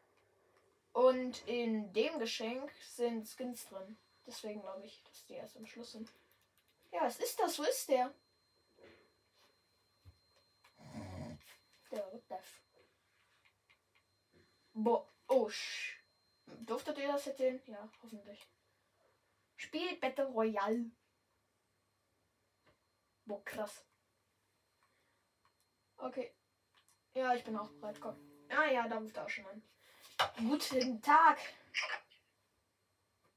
und 0.93 1.47
in 1.47 1.93
dem 1.93 2.19
Geschenk 2.19 2.73
sind 2.83 3.27
Skins 3.29 3.67
drin. 3.67 3.97
Deswegen 4.27 4.61
glaube 4.61 4.85
ich, 4.85 5.03
dass 5.05 5.27
die 5.27 5.35
erst 5.35 5.57
am 5.57 5.67
Schluss 5.67 5.93
sind. 5.93 6.13
Ja, 6.93 7.03
was 7.03 7.19
ist 7.19 7.39
das? 7.39 7.59
Wo 7.59 7.63
ist 7.63 7.89
der? 7.89 8.13
Der 11.91 12.13
what 12.13 12.23
the 12.29 12.35
f- 12.35 12.63
Boah, 14.75 15.09
oh, 15.29 15.49
sch. 15.49 15.97
Durftet 16.67 16.99
ihr 16.99 17.09
das 17.09 17.25
sehen? 17.25 17.61
Ja, 17.67 17.89
hoffentlich. 18.03 18.47
Spielt 19.57 20.01
Battle 20.01 20.27
Royale. 20.27 20.91
Boah, 23.27 23.45
krass. 23.45 23.85
Okay. 25.99 26.33
Ja, 27.19 27.35
ich 27.35 27.43
bin 27.43 27.57
auch 27.59 27.69
bereit. 27.81 28.01
Komm. 28.01 28.17
Ah 28.49 28.67
ja, 28.67 28.87
da 28.87 28.97
ruft 28.99 29.17
er 29.17 29.25
auch 29.25 29.29
schon 29.29 29.45
an. 29.47 29.61
Guten 30.37 31.03
Tag. 31.03 31.37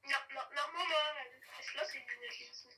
Na, 0.04 0.16
na, 0.34 0.50
na, 0.54 0.66
Mama. 0.68 1.00
Ich 1.60 1.74
lasse 1.74 1.98
ihn 1.98 2.04
nicht 2.20 2.38
lesen. 2.40 2.70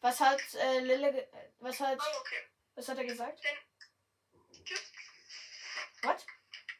Was 0.00 0.20
hat 0.20 0.40
äh, 0.54 0.78
Lille, 0.80 1.12
ge- 1.12 1.28
was 1.58 1.78
hat, 1.80 1.98
Oh, 2.00 2.20
okay. 2.20 2.42
was 2.74 2.88
hat 2.88 2.96
er 2.96 3.04
gesagt? 3.04 3.40
Tschüss. 4.64 4.92
What? 6.02 6.24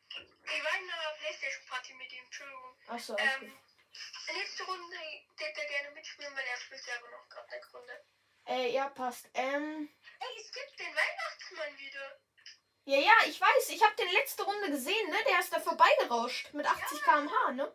Ich 0.09 0.65
war 0.65 0.79
in 0.81 0.91
einer 0.91 1.17
Playstation-Party 1.19 1.93
mit 1.95 2.11
ihm. 2.11 2.25
Entschuldigung. 2.25 2.77
Achso, 2.89 3.15
alles 3.17 3.39
gut. 3.39 3.49
Ähm, 3.49 4.35
nächste 4.35 4.63
Runde 4.65 4.97
hätte 5.37 5.61
er 5.61 5.69
gerne 5.69 5.91
mitspielen, 5.95 6.35
weil 6.35 6.45
er 6.45 6.57
spielt 6.57 6.83
selber 6.83 7.11
noch 7.11 7.29
gerade 7.29 7.49
eine 7.53 7.67
Runde. 7.67 8.05
Äh, 8.47 8.73
ja, 8.73 8.89
passt. 8.89 9.29
Ähm, 9.35 9.91
Ey, 10.21 10.41
es 10.41 10.51
gibt 10.53 10.79
den 10.81 10.95
Weihnachtsmann 10.97 11.79
wieder. 11.79 12.19
Ja, 12.85 12.99
ja, 12.99 13.13
ich 13.27 13.41
weiß. 13.41 13.69
Ich 13.71 13.83
habe 13.83 13.95
den 13.97 14.11
letzte 14.13 14.43
Runde 14.43 14.71
gesehen, 14.71 15.09
ne? 15.11 15.17
Der 15.29 15.39
ist 15.41 15.51
da 15.53 15.61
vorbeigerauscht 15.61 16.53
mit 16.53 16.67
80 16.67 17.03
km/h, 17.03 17.53
ne? 17.53 17.75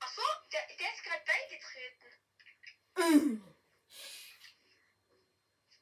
Ach 0.00 0.12
so, 0.12 0.22
der, 0.52 0.60
der 0.78 0.92
ist 0.92 1.02
gerade 1.04 1.24
beigetreten. 1.26 3.48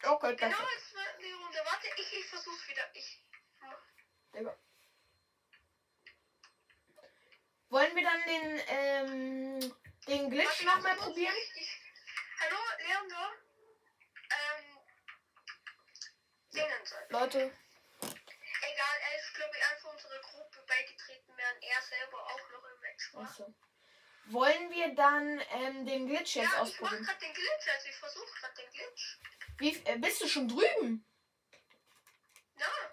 Okay, 0.05 0.35
Genau, 0.35 0.57
perfekt. 0.57 0.73
jetzt 0.75 0.97
die 1.23 1.31
Runde. 1.31 1.59
Warte, 1.65 1.87
ich, 1.97 2.13
ich 2.19 2.27
versuch's 2.27 2.67
wieder. 2.69 2.83
Ich. 2.93 3.25
Digga. 4.35 4.59
Wollen 7.69 7.95
wir 7.95 8.03
dann 8.03 8.21
den, 8.27 8.61
ähm, 8.67 9.61
den 10.09 10.29
Glitch 10.29 10.65
nochmal 10.65 10.97
probieren? 10.97 11.33
Ich, 11.37 11.53
ich, 11.63 11.81
hallo, 12.41 12.57
Leandro. 12.79 13.33
Ähm. 14.31 14.79
Leute, 17.11 17.57
Egal, 18.63 18.97
er 19.11 19.19
ist, 19.19 19.35
glaube 19.35 19.57
ich, 19.57 19.65
einfach 19.67 19.93
unserer 19.93 20.21
Gruppe 20.21 20.63
beigetreten, 20.67 21.33
während 21.37 21.63
er 21.65 21.83
selber 21.83 22.25
auch 22.25 22.51
noch 22.51 22.65
im 22.65 22.81
Match 22.81 23.15
war. 23.15 23.23
achso. 23.23 23.55
Wollen 24.27 24.71
wir 24.71 24.95
dann 24.95 25.41
ähm, 25.51 25.85
den 25.85 26.07
Glitch 26.07 26.37
jetzt 26.37 26.45
ja, 26.45 26.45
ich 26.45 26.53
mach 26.53 26.61
ausprobieren? 26.61 27.05
grad 27.05 27.21
den 27.23 27.35
Glitch, 27.35 27.69
also 27.75 27.89
ich 27.89 27.97
versuche 27.97 28.33
grad 28.41 28.57
den 28.59 28.71
Glitch. 28.71 29.19
Wie, 29.59 29.85
äh, 29.85 29.99
bist 29.99 30.21
du 30.23 30.29
schon 30.29 30.47
drüben? 30.49 31.05
Ja. 32.57 32.93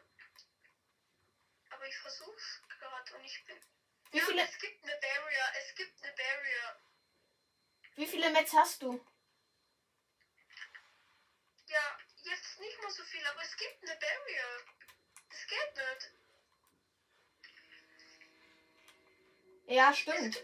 Aber 1.70 1.86
ich 1.88 1.98
versuch's 1.98 2.62
gerade 2.68 3.16
und 3.16 3.24
ich 3.24 3.46
bin. 3.46 3.62
Wie 4.12 4.18
ja, 4.18 4.26
viele, 4.26 4.42
Es 4.42 4.58
gibt 4.58 4.84
eine 4.84 4.98
Barrier, 5.00 5.46
es 5.60 5.76
gibt 5.76 6.04
eine 6.04 6.14
Barrier. 6.14 6.82
wie 7.96 8.08
viele 8.08 8.30
Mets 8.32 8.54
hast 8.54 8.82
du? 8.82 9.06
Ja, 11.68 11.98
jetzt 12.24 12.60
nicht 12.60 12.82
mehr 12.82 12.90
so 12.90 13.04
viel, 13.04 13.26
aber 13.28 13.42
es 13.44 13.56
gibt 13.56 13.84
eine 13.84 14.00
Barrier. 14.00 14.66
Das 15.30 15.48
geht 15.48 15.76
nicht. 15.76 16.12
Ja, 19.68 19.94
stimmt. 19.94 20.36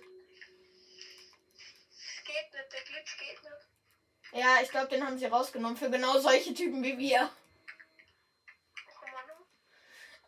Es 1.91 2.23
geht 2.23 2.53
nicht, 2.53 2.73
der 2.73 2.83
Glitch 2.83 3.17
geht 3.17 3.41
nicht. 3.41 3.67
Ja, 4.33 4.61
ich 4.61 4.69
glaube, 4.69 4.87
den 4.87 5.05
haben 5.05 5.17
sie 5.17 5.25
rausgenommen 5.25 5.77
für 5.77 5.89
genau 5.89 6.19
solche 6.19 6.53
Typen 6.53 6.83
wie 6.83 6.97
wir. 6.97 7.31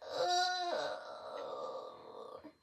Oh. 0.02 0.58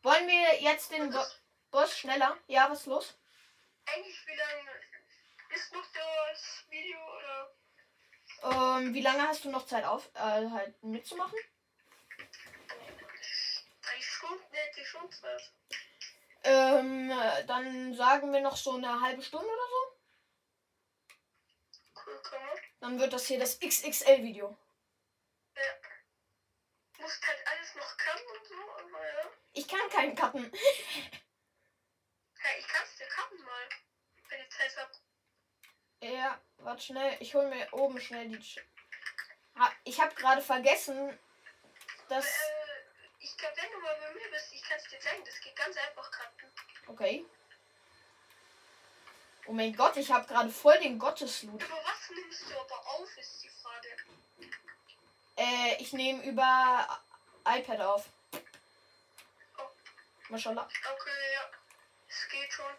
Wollen 0.02 0.26
wir 0.26 0.62
jetzt 0.62 0.90
den 0.90 1.10
Bo 1.10 1.22
Boss 1.70 1.96
schneller? 1.98 2.36
Ja, 2.46 2.70
was 2.70 2.80
ist 2.80 2.86
los? 2.86 3.18
Eigentlich, 3.86 4.26
wie 4.26 4.36
lange 4.36 4.70
ist 5.54 5.72
noch 5.72 5.86
das 5.92 6.64
Video 6.68 6.98
oder? 7.16 8.78
Ähm, 8.78 8.94
wie 8.94 9.02
lange 9.02 9.22
hast 9.28 9.44
du 9.44 9.50
noch 9.50 9.66
Zeit 9.66 9.84
auf, 9.84 10.10
äh, 10.14 10.50
halt 10.50 10.82
mitzumachen? 10.82 11.38
Schon. 14.84 15.08
Ähm, 16.44 17.10
äh, 17.10 17.44
dann 17.46 17.94
sagen 17.94 18.32
wir 18.32 18.40
noch 18.40 18.56
so 18.56 18.72
eine 18.74 19.00
halbe 19.00 19.22
Stunde 19.22 19.48
oder 19.48 19.68
so. 19.68 19.96
Cool, 22.06 22.20
man. 22.22 22.58
Dann 22.80 23.00
wird 23.00 23.12
das 23.12 23.26
hier 23.26 23.38
das 23.38 23.58
XXL-Video. 23.58 24.56
Musst 26.98 27.26
halt 27.26 27.46
alles 27.46 27.74
noch 27.74 27.96
können 27.96 28.24
und 28.38 28.46
so, 28.46 28.54
aber 28.54 29.06
ja. 29.06 29.30
Ich 29.52 29.68
kann 29.68 29.88
keinen 29.90 30.14
cutten. 30.14 30.52
Ja, 32.44 32.50
ich 32.58 32.68
kann's 32.68 32.94
dir 32.96 33.06
cutten 33.06 33.42
mal, 33.42 33.68
wenn 34.28 34.40
ich 34.42 34.50
Zeit 34.50 34.76
hab. 34.76 34.90
Ja, 36.02 36.38
warte 36.58 36.82
schnell. 36.82 37.16
Ich 37.20 37.34
hole 37.34 37.48
mir 37.48 37.72
oben 37.72 37.98
schnell 37.98 38.28
die. 38.28 38.60
Ich 39.84 39.98
habe 39.98 40.14
gerade 40.14 40.42
vergessen, 40.42 41.18
dass. 42.10 42.26
Äh, 42.26 42.63
ich 43.24 43.36
glaube, 43.38 43.56
wenn 43.56 43.72
du 43.72 43.78
mal 43.78 43.96
bei 43.96 44.12
mir 44.12 44.30
bist, 44.30 44.52
ich 44.52 44.62
kann 44.62 44.76
es 44.76 44.84
dir 44.84 45.00
zeigen. 45.00 45.24
Das 45.24 45.40
geht 45.40 45.56
ganz 45.56 45.76
einfach 45.78 46.10
cutten. 46.10 46.52
Okay. 46.86 47.24
Oh 49.46 49.52
mein 49.52 49.74
Gott, 49.74 49.96
ich 49.96 50.10
habe 50.10 50.26
gerade 50.26 50.50
voll 50.50 50.78
den 50.78 50.98
Gottesloot. 50.98 51.62
Über 51.62 51.84
was 51.84 52.10
nimmst 52.10 52.50
du 52.50 52.58
aber 52.58 52.86
auf, 52.86 53.16
ist 53.16 53.42
die 53.42 53.48
Frage. 53.48 53.96
Äh, 55.36 55.82
ich 55.82 55.92
nehme 55.92 56.22
über 56.24 57.02
iPad 57.46 57.80
auf. 57.80 58.06
Oh. 59.58 59.62
Maschallah. 60.28 60.64
Okay, 60.64 61.34
ja. 61.34 61.50
Es 62.08 62.28
geht 62.28 62.52
schon. 62.52 62.72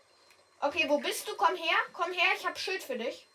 Okay, 0.59 0.85
wo 0.87 0.99
bist 0.99 1.27
du? 1.27 1.35
Komm 1.35 1.55
her, 1.55 1.77
komm 1.91 2.11
her, 2.13 2.33
ich 2.35 2.45
habe 2.45 2.57
Schild 2.57 2.83
für 2.83 2.97
dich. 2.97 3.27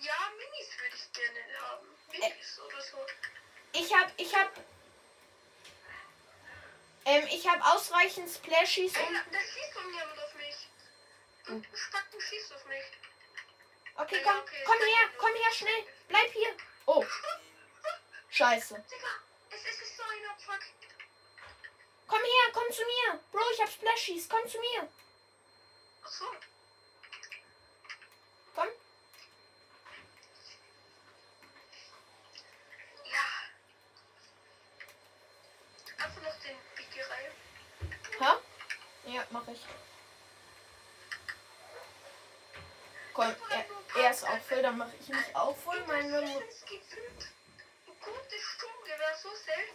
Ja, 0.00 0.32
Minis 0.36 0.78
würde 0.78 0.96
ich 0.96 1.12
gerne 1.12 1.60
haben. 1.60 1.86
Minis 2.12 2.60
oder 2.60 2.80
so. 2.80 2.98
Ich 3.72 3.94
habe, 3.94 4.12
ich 4.16 4.34
habe, 4.34 4.50
ähm, 7.04 7.26
ich 7.30 7.46
habe 7.48 7.64
ausreichend 7.64 8.30
Splashies 8.30 8.94
Ey, 8.94 9.06
um. 9.06 9.14
da, 9.14 9.20
da 9.30 9.38
schießt 9.38 9.76
doch 9.76 9.84
jemand 9.84 10.18
auf 10.18 10.34
mich. 10.34 10.68
Und 11.48 11.66
Spacken 11.76 12.20
schießt 12.20 12.54
auf 12.54 12.66
mich. 12.66 12.84
Okay, 13.96 14.20
komm, 14.22 14.42
komm 14.64 14.78
her, 14.78 15.10
komm 15.18 15.34
her, 15.34 15.52
schnell. 15.52 15.84
Bleib 16.08 16.32
hier. 16.32 16.56
Oh, 16.86 17.04
scheiße. 18.30 18.74
Digga, 18.74 19.08
es 19.50 19.82
ist 19.82 19.96
so 19.96 20.02
ein. 20.02 20.18
Komm 22.08 22.20
her, 22.20 22.52
komm 22.52 22.72
zu 22.72 22.82
mir. 22.82 23.20
Bro, 23.30 23.40
ich 23.52 23.60
hab 23.60 23.68
Splashies, 23.68 24.28
komm 24.28 24.48
zu 24.48 24.58
mir. 24.58 24.88
Ach 26.02 26.08
so. 26.08 26.24
Komm. 28.54 28.68
Ja. 33.04 33.26
Einfach 36.04 36.22
noch 36.22 36.38
den 36.40 36.56
Biggie 36.76 37.00
rein. 37.00 37.32
Ha? 38.20 38.40
Ja, 39.06 39.26
mach 39.30 39.48
ich. 39.48 39.66
Komm, 43.12 43.34
er, 43.50 43.66
er 44.00 44.10
ist 44.10 44.24
auch 44.24 44.40
voll, 44.40 44.62
dann 44.62 44.67
mache 44.78 44.96
ich 45.00 45.08
mich 45.08 45.36
auch 45.36 45.56
voll. 45.56 45.80
Meine 45.86 46.08
Mu 46.22 46.40
Es 46.48 46.64
gibt 46.64 46.92
ein 46.92 47.98
gutes 48.00 48.42
Sturmgewehr, 48.54 49.14
so 49.22 49.28
selten. 49.34 49.74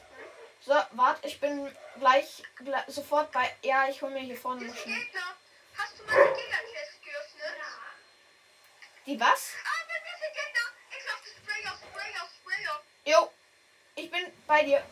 so, 0.62 0.74
warte, 0.98 1.28
ich 1.28 1.40
bin 1.40 1.76
gleich, 2.00 2.44
gleich 2.56 2.84
sofort 2.88 3.32
bei. 3.32 3.56
Ja, 3.62 3.88
ich 3.90 4.02
hol 4.02 4.10
mir 4.10 4.22
hier 4.22 4.38
vorne 4.38 4.66
noch 4.66 4.76
schnell. 4.76 5.06
Hast 5.78 6.00
du 6.00 6.04
meine 6.06 6.26
Gegner-Chest 6.26 7.04
geöffnet? 7.04 7.56
Die 9.06 9.20
was? 9.20 9.52
Gegner. 10.34 10.68
Ich 10.98 11.04
Sprayer. 12.40 12.84
Jo, 13.06 13.32
ich 13.96 14.10
bin 14.10 14.32
bei 14.48 14.64
dir. 14.64 14.84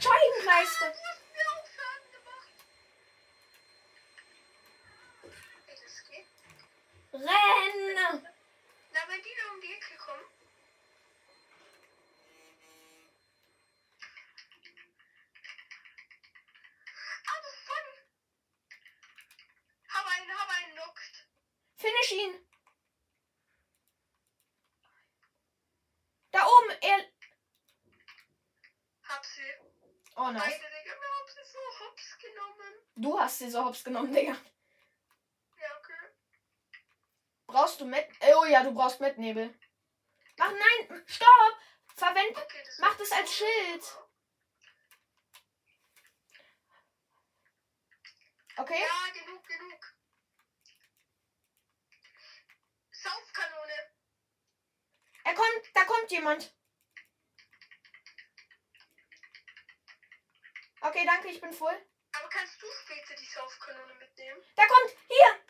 Scheibenkleister. 0.00 0.92
Du 0.92 1.00
hast 1.08 1.22
mir 1.34 1.46
auch 1.50 1.66
Schaden 1.74 2.12
gemacht. 2.12 2.48
Ey, 5.66 5.76
das 5.82 6.04
geht. 6.08 6.26
Renn! 7.12 8.22
Na, 8.92 9.00
wenn 9.08 9.22
die 9.22 9.34
da 9.36 9.52
um 9.52 9.60
die 9.60 9.72
Ecke 9.74 9.96
kommen. 9.96 10.24
Ah, 17.26 17.40
das 17.42 17.52
ist 17.52 17.66
funny. 17.66 17.96
Hab 19.88 20.06
einen, 20.06 20.30
hab 20.30 20.48
einen 20.48 20.74
knockt. 20.74 21.26
Finish 21.76 22.12
ihn. 22.12 22.48
Da 26.30 26.46
oben, 26.46 26.70
er. 26.82 27.04
Hab 29.08 29.24
sie. 29.24 29.42
Oh 30.20 30.30
nice. 30.32 30.42
Beide, 30.42 30.56
Digga, 30.56 30.94
wir 31.00 31.08
haben 31.14 31.28
sie 31.28 31.44
so 31.52 31.58
hops 31.80 32.18
genommen. 32.18 32.74
Hops 33.68 33.84
genommen, 33.84 34.14
Digga. 34.14 34.32
Ja, 34.32 35.78
okay. 35.78 35.92
Brauchst 37.46 37.78
du 37.78 37.84
mit? 37.84 38.08
Oh 38.34 38.46
ja, 38.46 38.62
du 38.62 38.72
brauchst 38.72 38.98
Mitnebel. 38.98 39.54
Mach 40.38 40.50
nein, 40.50 41.04
stopp! 41.04 41.58
Verwend. 41.94 42.34
Okay, 42.34 42.62
das 42.64 42.78
Mach 42.78 42.96
das 42.96 43.12
als 43.12 43.30
Schild. 43.30 43.84
Okay? 48.56 48.80
Ja, 48.80 49.22
genug, 49.22 49.46
genug. 49.46 49.80
Saufkanone. 52.90 53.92
Er 55.24 55.34
kommt, 55.34 55.70
da 55.74 55.84
kommt 55.84 56.10
jemand. 56.10 56.54
Okay, 60.80 61.04
danke, 61.04 61.28
ich 61.28 61.40
bin 61.42 61.52
voll. 61.52 61.78
Aber 62.18 62.28
kannst 62.30 62.60
du 62.60 62.66
später 62.82 63.14
die 63.14 63.26
Saufkanone 63.26 63.94
mitnehmen? 63.94 64.42
Da 64.56 64.66
kommt, 64.66 64.96
hier! 65.08 65.44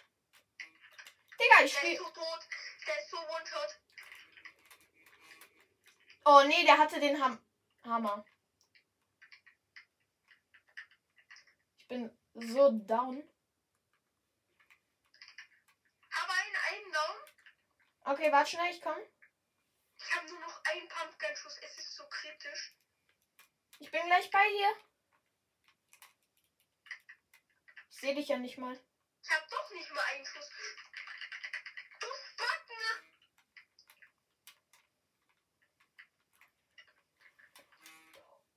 Ich 1.65 1.73
Der 1.73 1.81
spiel. 1.81 1.93
ist 1.95 1.99
so 1.99 2.11
tot. 2.11 2.49
Der 2.87 2.99
ist 2.99 3.11
so 3.11 3.17
one-shot. 3.19 3.79
Oh 6.25 6.43
nee, 6.47 6.65
der 6.65 6.79
hatte 6.79 7.01
den 7.01 7.21
Ham 7.23 7.39
Hammer. 7.85 8.25
Ich 11.79 11.89
bin 11.89 12.19
so 12.35 12.71
down. 12.71 13.29
Hab 16.13 16.31
einen, 16.31 16.57
einen 16.71 16.93
down. 16.93 17.17
Okay, 18.05 18.31
warte 18.33 18.51
schnell, 18.51 18.71
ich 18.71 18.81
komm. 18.81 18.99
Ich 19.99 20.15
habe 20.15 20.29
nur 20.29 20.41
noch 20.41 20.65
einen 20.65 20.89
Pumpgun-Schuss. 20.89 21.59
Es 21.63 21.79
ist 21.79 21.97
so 21.97 22.05
kritisch. 22.09 22.75
Ich 23.81 23.91
bin 23.91 24.07
gleich 24.07 24.31
bei 24.31 24.49
dir. 24.49 24.75
Ich 27.91 27.97
sehe 28.01 28.15
dich 28.15 28.29
ja 28.29 28.39
nicht 28.39 28.59
mal. 28.59 28.79
Ich 29.23 29.31
habe 29.31 29.47
doch 29.51 29.71
nicht 29.73 29.91
mal 29.93 30.05
einen 30.15 30.25
Schuss. 30.25 30.51
Du 32.01 32.07
Spacken! 32.07 32.85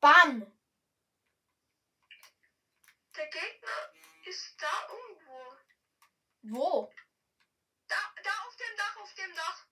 Bam! 0.02 0.52
Der 3.16 3.28
Gegner 3.28 3.94
ist 4.26 4.60
da 4.60 4.88
irgendwo. 4.90 5.58
Wo? 6.42 6.94
Da, 7.88 8.16
da 8.24 8.32
auf 8.48 8.56
dem 8.56 8.78
Dach, 8.78 8.98
auf 8.98 9.14
dem 9.14 9.36
Dach. 9.36 9.66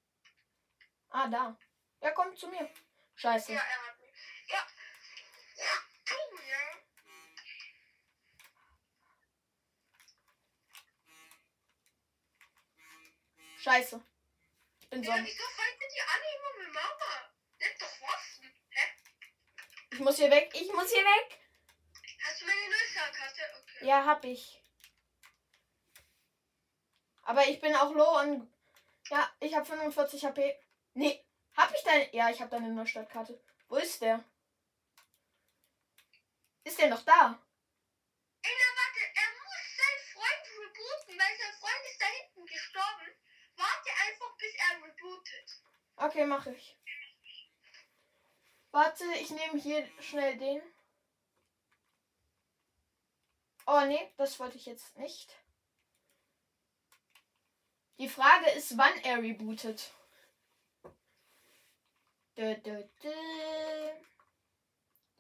Ah, 1.10 1.28
da. 1.28 1.58
Ja, 2.02 2.12
komm 2.12 2.36
zu 2.38 2.48
mir. 2.48 2.72
Scheiße. 3.16 3.54
Ja, 3.54 3.60
er 3.60 3.88
hat 3.88 4.00
mich. 4.00 4.14
Ja. 4.48 4.68
Ja, 5.56 5.84
du, 6.06 6.42
ja. 6.48 6.60
Scheiße. 13.58 14.00
Ich 14.80 14.90
bin 14.90 15.04
so. 15.04 15.12
Digga, 15.12 15.26
wieso 15.26 15.44
fightet 15.50 15.96
ihr 15.96 16.06
alle 16.14 16.36
immer 16.36 16.64
mit 16.64 16.74
Mama? 16.74 17.34
Nennt 17.58 17.82
doch 17.82 18.02
Waffen. 18.02 18.39
Ich 20.00 20.06
muss 20.06 20.16
hier 20.16 20.32
weg. 20.32 20.50
Ich 20.54 20.72
muss 20.72 20.90
hier 20.94 21.04
weg. 21.04 21.38
Hast 22.24 22.42
du 22.42 22.46
meine 22.46 22.70
Neustarkarte? 22.70 23.42
Okay. 23.60 23.86
Ja, 23.86 24.06
hab 24.06 24.24
ich. 24.24 24.64
Aber 27.24 27.46
ich 27.46 27.60
bin 27.60 27.76
auch 27.76 27.92
low 27.94 28.18
und. 28.22 28.50
Ja, 29.10 29.30
ich 29.42 29.54
habe 29.54 29.66
45 29.66 30.24
HP. 30.24 30.58
Nee. 30.94 31.22
Hab 31.58 31.76
ich 31.76 31.84
deine. 31.84 32.16
Ja, 32.16 32.30
ich 32.30 32.40
habe 32.40 32.50
deine 32.50 32.70
Neustartkarte. 32.70 33.44
Wo 33.68 33.76
ist 33.76 34.02
der? 34.02 34.24
Ist 36.64 36.80
der 36.80 36.88
noch 36.88 37.04
da? 37.04 37.38
Ey, 38.42 38.56
na 38.58 38.70
warte, 38.80 39.02
er 39.04 39.30
muss 39.44 39.64
seinen 39.82 40.06
Freund 40.14 40.46
rebooten, 40.64 41.20
weil 41.20 41.38
sein 41.38 41.60
Freund 41.60 41.84
ist 41.92 42.02
da 42.02 42.06
hinten 42.06 42.46
gestorben. 42.46 43.06
Warte 43.58 43.90
einfach, 44.08 44.38
bis 44.38 44.56
er 44.56 44.82
rebootet. 44.82 45.62
Okay, 45.98 46.26
mache 46.26 46.54
ich. 46.54 46.79
Warte, 48.72 49.04
ich 49.20 49.32
nehme 49.32 49.60
hier 49.60 49.88
schnell 50.00 50.38
den. 50.38 50.62
Oh 53.66 53.82
nee, 53.86 54.12
das 54.18 54.40
wollte 54.40 54.58
ich 54.58 54.66
jetzt 54.66 54.98
nicht. 54.98 55.36
Die 57.98 58.10
Frage 58.10 58.50
ist, 58.52 58.78
wann 58.78 58.98
er 59.04 59.22
rebootet. 59.22 59.92
Dö, 62.38 62.56
dö, 62.56 62.84
dö. 63.04 63.14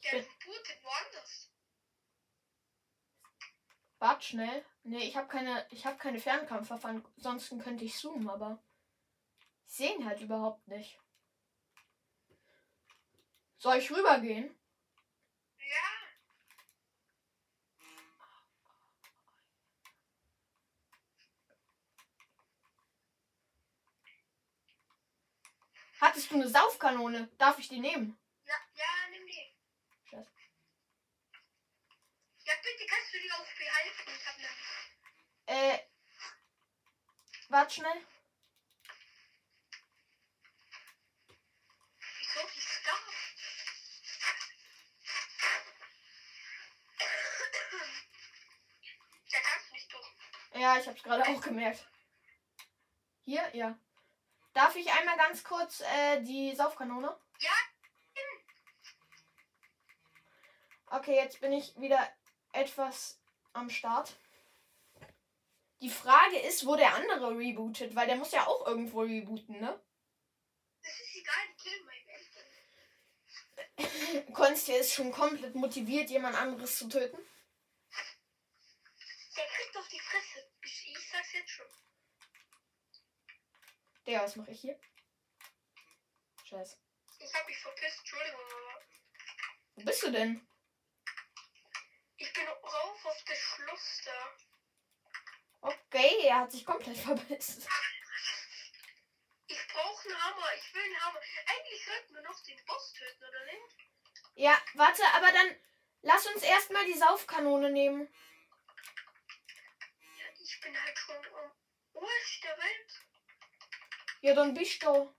Der 0.03 0.13
rebootet 0.13 0.83
woanders. 0.83 1.51
Wart 3.99 4.23
schnell. 4.23 4.65
Nee, 4.83 5.07
ich 5.07 5.17
habe 5.17 5.27
keine, 5.27 5.67
ich 5.71 5.85
habe 5.85 5.97
keine 5.97 6.19
Fernkampfwaffe. 6.19 6.87
Ansonsten 6.87 7.59
könnte 7.59 7.83
ich 7.83 7.97
zoomen, 7.97 8.29
aber 8.29 8.63
ich 9.67 9.73
sehe 9.73 9.95
ihn 9.95 10.07
halt 10.07 10.21
überhaupt 10.21 10.67
nicht. 10.67 10.99
Soll 13.59 13.75
ich 13.75 13.91
rübergehen? 13.91 14.57
Ja. 15.57 15.89
Hattest 25.99 26.31
du 26.31 26.35
eine 26.35 26.47
Saufkanone? 26.47 27.27
Darf 27.37 27.59
ich 27.59 27.67
die 27.67 27.81
nehmen? 27.81 28.17
Ja, 28.45 28.53
ja 28.75 28.85
nimm 29.11 29.27
die. 29.27 29.53
Scheiße. 30.09 30.31
Ja, 32.45 32.53
bitte 32.63 32.85
kannst 32.87 33.13
du 33.13 33.19
die 33.19 33.31
auf 33.33 33.55
behalten. 33.57 34.09
Ich 34.17 34.25
hab 34.25 34.35
eine. 34.37 35.73
Äh. 35.73 35.79
Warte 37.49 37.73
schnell. 37.73 38.05
Ja, 50.59 50.77
ich 50.77 50.87
hab's 50.87 51.01
gerade 51.03 51.23
auch 51.23 51.41
gemerkt. 51.41 51.87
Hier, 53.23 53.49
ja. 53.55 53.79
Darf 54.53 54.75
ich 54.75 54.91
einmal 54.91 55.15
ganz 55.15 55.41
kurz 55.41 55.79
äh, 55.79 56.21
die 56.21 56.53
Saufkanone? 56.53 57.17
Ja. 57.39 57.51
Okay, 60.87 61.15
jetzt 61.15 61.39
bin 61.39 61.53
ich 61.53 61.79
wieder 61.79 62.05
etwas 62.51 63.21
am 63.53 63.69
Start. 63.69 64.17
Die 65.79 65.89
Frage 65.89 66.39
ist, 66.39 66.65
wo 66.65 66.75
der 66.75 66.93
andere 66.93 67.37
rebootet, 67.37 67.95
weil 67.95 68.07
der 68.07 68.17
muss 68.17 68.33
ja 68.33 68.45
auch 68.45 68.67
irgendwo 68.67 69.01
rebooten, 69.01 69.61
ne? 69.61 69.79
Das 70.81 70.91
ist 70.91 71.15
egal, 71.15 71.55
killen 71.61 71.85
mein 71.85 72.03
Ende. 73.77 74.33
Konsti 74.33 74.73
ist 74.73 74.93
schon 74.93 75.13
komplett 75.13 75.55
motiviert, 75.55 76.09
jemand 76.09 76.35
anderes 76.35 76.77
zu 76.77 76.89
töten. 76.89 77.17
Der 79.39 79.45
kriegt 79.45 79.73
doch 79.73 79.87
die 79.87 79.99
Fresse. 79.99 80.51
Ich, 80.63 80.91
ich 80.91 81.08
sag's 81.19 81.33
jetzt 81.33 81.51
schon. 81.51 81.65
Der, 84.05 84.21
was 84.21 84.35
mache 84.35 84.51
ich 84.51 84.61
hier? 84.61 84.79
Scheiße. 86.45 86.77
Ich 87.19 87.33
hab 87.33 87.45
mich 87.45 87.57
verpisst, 87.57 87.99
Entschuldigung, 87.99 88.39
aber 88.39 88.85
Wo 89.75 89.83
bist 89.83 90.03
du 90.03 90.11
denn? 90.11 90.47
ich 92.17 92.33
bin 92.33 92.47
rauf 92.47 93.05
auf 93.05 93.23
das 93.25 93.37
Schloss 93.37 94.01
da. 94.05 94.35
Okay, 95.61 96.27
er 96.27 96.39
hat 96.39 96.51
sich 96.51 96.65
komplett 96.65 96.97
verbissen. 97.05 97.65
Ich 99.47 99.67
brauche 99.67 100.07
einen 100.09 100.23
Hammer. 100.23 100.53
Ich 100.57 100.73
will 100.73 100.83
einen 100.83 101.05
Hammer. 101.05 101.19
Eigentlich 101.45 101.85
sollten 101.85 102.15
wir 102.15 102.21
noch 102.21 102.43
den 102.43 102.65
Boss 102.65 102.93
töten, 102.93 103.23
oder 103.23 103.45
nicht? 103.45 103.75
Ja, 104.35 104.57
warte, 104.75 105.03
aber 105.13 105.31
dann 105.31 105.55
lass 106.01 106.25
uns 106.27 106.43
erstmal 106.43 106.85
die 106.85 106.97
Saufkanone 106.97 107.71
nehmen. 107.71 108.13
Ich 110.51 110.59
bin 110.61 110.81
halt 110.81 110.97
schon 110.97 111.15
am 111.15 111.51
Arsch 111.93 112.41
der 112.41 112.57
Welt. 112.57 113.05
Ja, 114.21 114.33
dann 114.33 114.55
bist 114.55 114.81
du. 114.81 115.15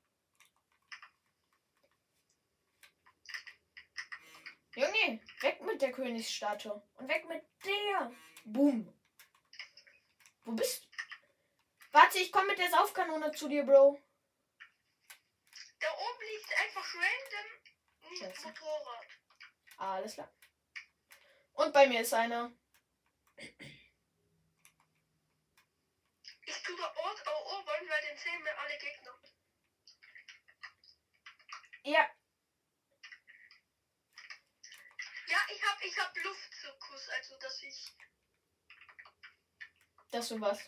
Junge, 4.75 5.21
weg 5.41 5.61
mit 5.63 5.81
der 5.83 5.93
Königsstatue. 5.93 6.83
Und 6.97 7.09
weg 7.09 7.29
mit 7.29 7.45
der. 7.65 8.13
Boom. 8.45 8.93
Wo 10.43 10.53
bist 10.53 10.85
du? 10.85 10.89
Warte, 11.93 12.19
ich 12.19 12.33
komme 12.33 12.49
mit 12.49 12.59
der 12.59 12.71
Saufkanone 12.71 13.31
zu 13.31 13.49
dir, 13.49 13.63
Bro. 13.65 14.03
Da 15.79 15.93
oben 15.93 16.25
liegt 16.33 16.61
einfach 16.61 16.95
random 16.95 17.49
ein. 18.03 18.45
Motorrad. 18.45 19.07
Alles 19.77 20.15
klar. 20.15 20.33
Und 21.53 21.73
bei 21.73 21.87
mir 21.87 22.01
ist 22.01 22.15
einer. 22.15 22.53
Ich 26.51 26.63
tue 26.63 26.77
da 26.77 26.93
Ort 26.97 27.27
erobern, 27.27 27.89
weil 27.89 28.03
den 28.03 28.17
sehen 28.17 28.43
mir 28.43 28.59
alle 28.59 28.77
Gegner. 28.79 29.15
Ja, 31.85 32.11
Ja, 35.31 35.39
ich 35.49 35.65
hab, 35.65 35.81
ich 35.81 35.97
hab 35.97 36.17
Luftzirkus, 36.17 37.09
also 37.11 37.39
dass 37.39 37.63
ich, 37.63 37.97
das 40.11 40.27
so 40.27 40.41
was. 40.41 40.59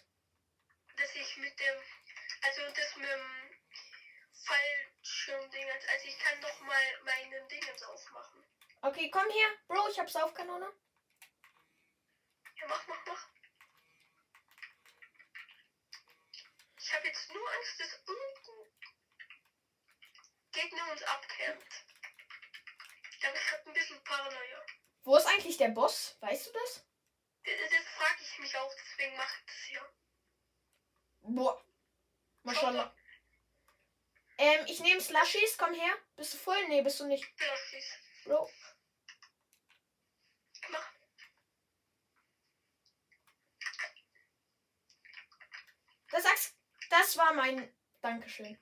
dass 0.97 1.14
ich 1.16 1.37
mit 1.38 1.59
dem, 1.59 1.83
also 2.42 2.62
das 2.77 2.97
mit 2.97 3.09
dem 3.09 3.61
Fallschirmding, 4.45 5.68
also 5.68 6.07
ich 6.07 6.18
kann 6.21 6.38
noch 6.40 6.61
mal 6.61 7.03
meinen 7.03 7.49
Dingens 7.49 7.83
aufmachen. 7.83 8.47
Okay, 8.83 9.11
komm 9.11 9.29
hier. 9.31 9.49
Bro, 9.66 9.88
ich 9.88 9.99
hab 9.99 10.09
Saufkanone. 10.09 10.73
Ja, 12.55 12.68
mach, 12.68 12.87
mach, 12.87 13.07
mach. 13.07 13.29
Ich 16.83 16.92
habe 16.92 17.07
jetzt 17.07 17.33
nur 17.33 17.53
Angst, 17.55 17.79
dass 17.79 17.95
unten 17.95 18.73
Gegner 20.51 20.90
uns 20.90 21.03
abkämpft. 21.05 21.87
Da 23.21 23.29
hab 23.29 23.35
ich 23.37 23.47
grad 23.47 23.66
ein 23.66 23.73
bisschen 23.73 24.03
Paranoia. 24.03 24.66
Wo 25.05 25.16
ist 25.16 25.27
eigentlich 25.27 25.57
der 25.59 25.68
Boss? 25.68 26.16
Weißt 26.21 26.49
du 26.49 26.53
das? 26.53 26.85
Das, 27.45 27.55
das 27.71 27.87
frage 27.87 28.23
ich 28.23 28.38
mich 28.40 28.57
auch, 28.57 28.75
deswegen 28.75 29.16
mache 29.16 29.33
ich 29.38 29.47
das 29.47 29.57
hier. 29.68 29.95
Boah. 31.21 31.64
Maschallah. 32.42 32.92
Ähm, 34.38 34.66
ich 34.66 34.81
nehme 34.81 35.01
Slushies. 35.01 35.57
Komm 35.57 35.75
her. 35.75 35.97
Bist 36.16 36.35
du 36.35 36.38
voll? 36.38 36.66
Nee, 36.66 36.83
bist 36.83 36.99
du 36.99 37.07
nicht. 37.07 37.25
Flaschies. 37.37 37.95
Bro. 38.25 38.51
Mach. 40.68 40.92
Das 46.11 46.25
sagst. 46.25 46.62
Das 46.92 47.16
war 47.16 47.33
mein. 47.33 47.74
Dankeschön. 48.02 48.59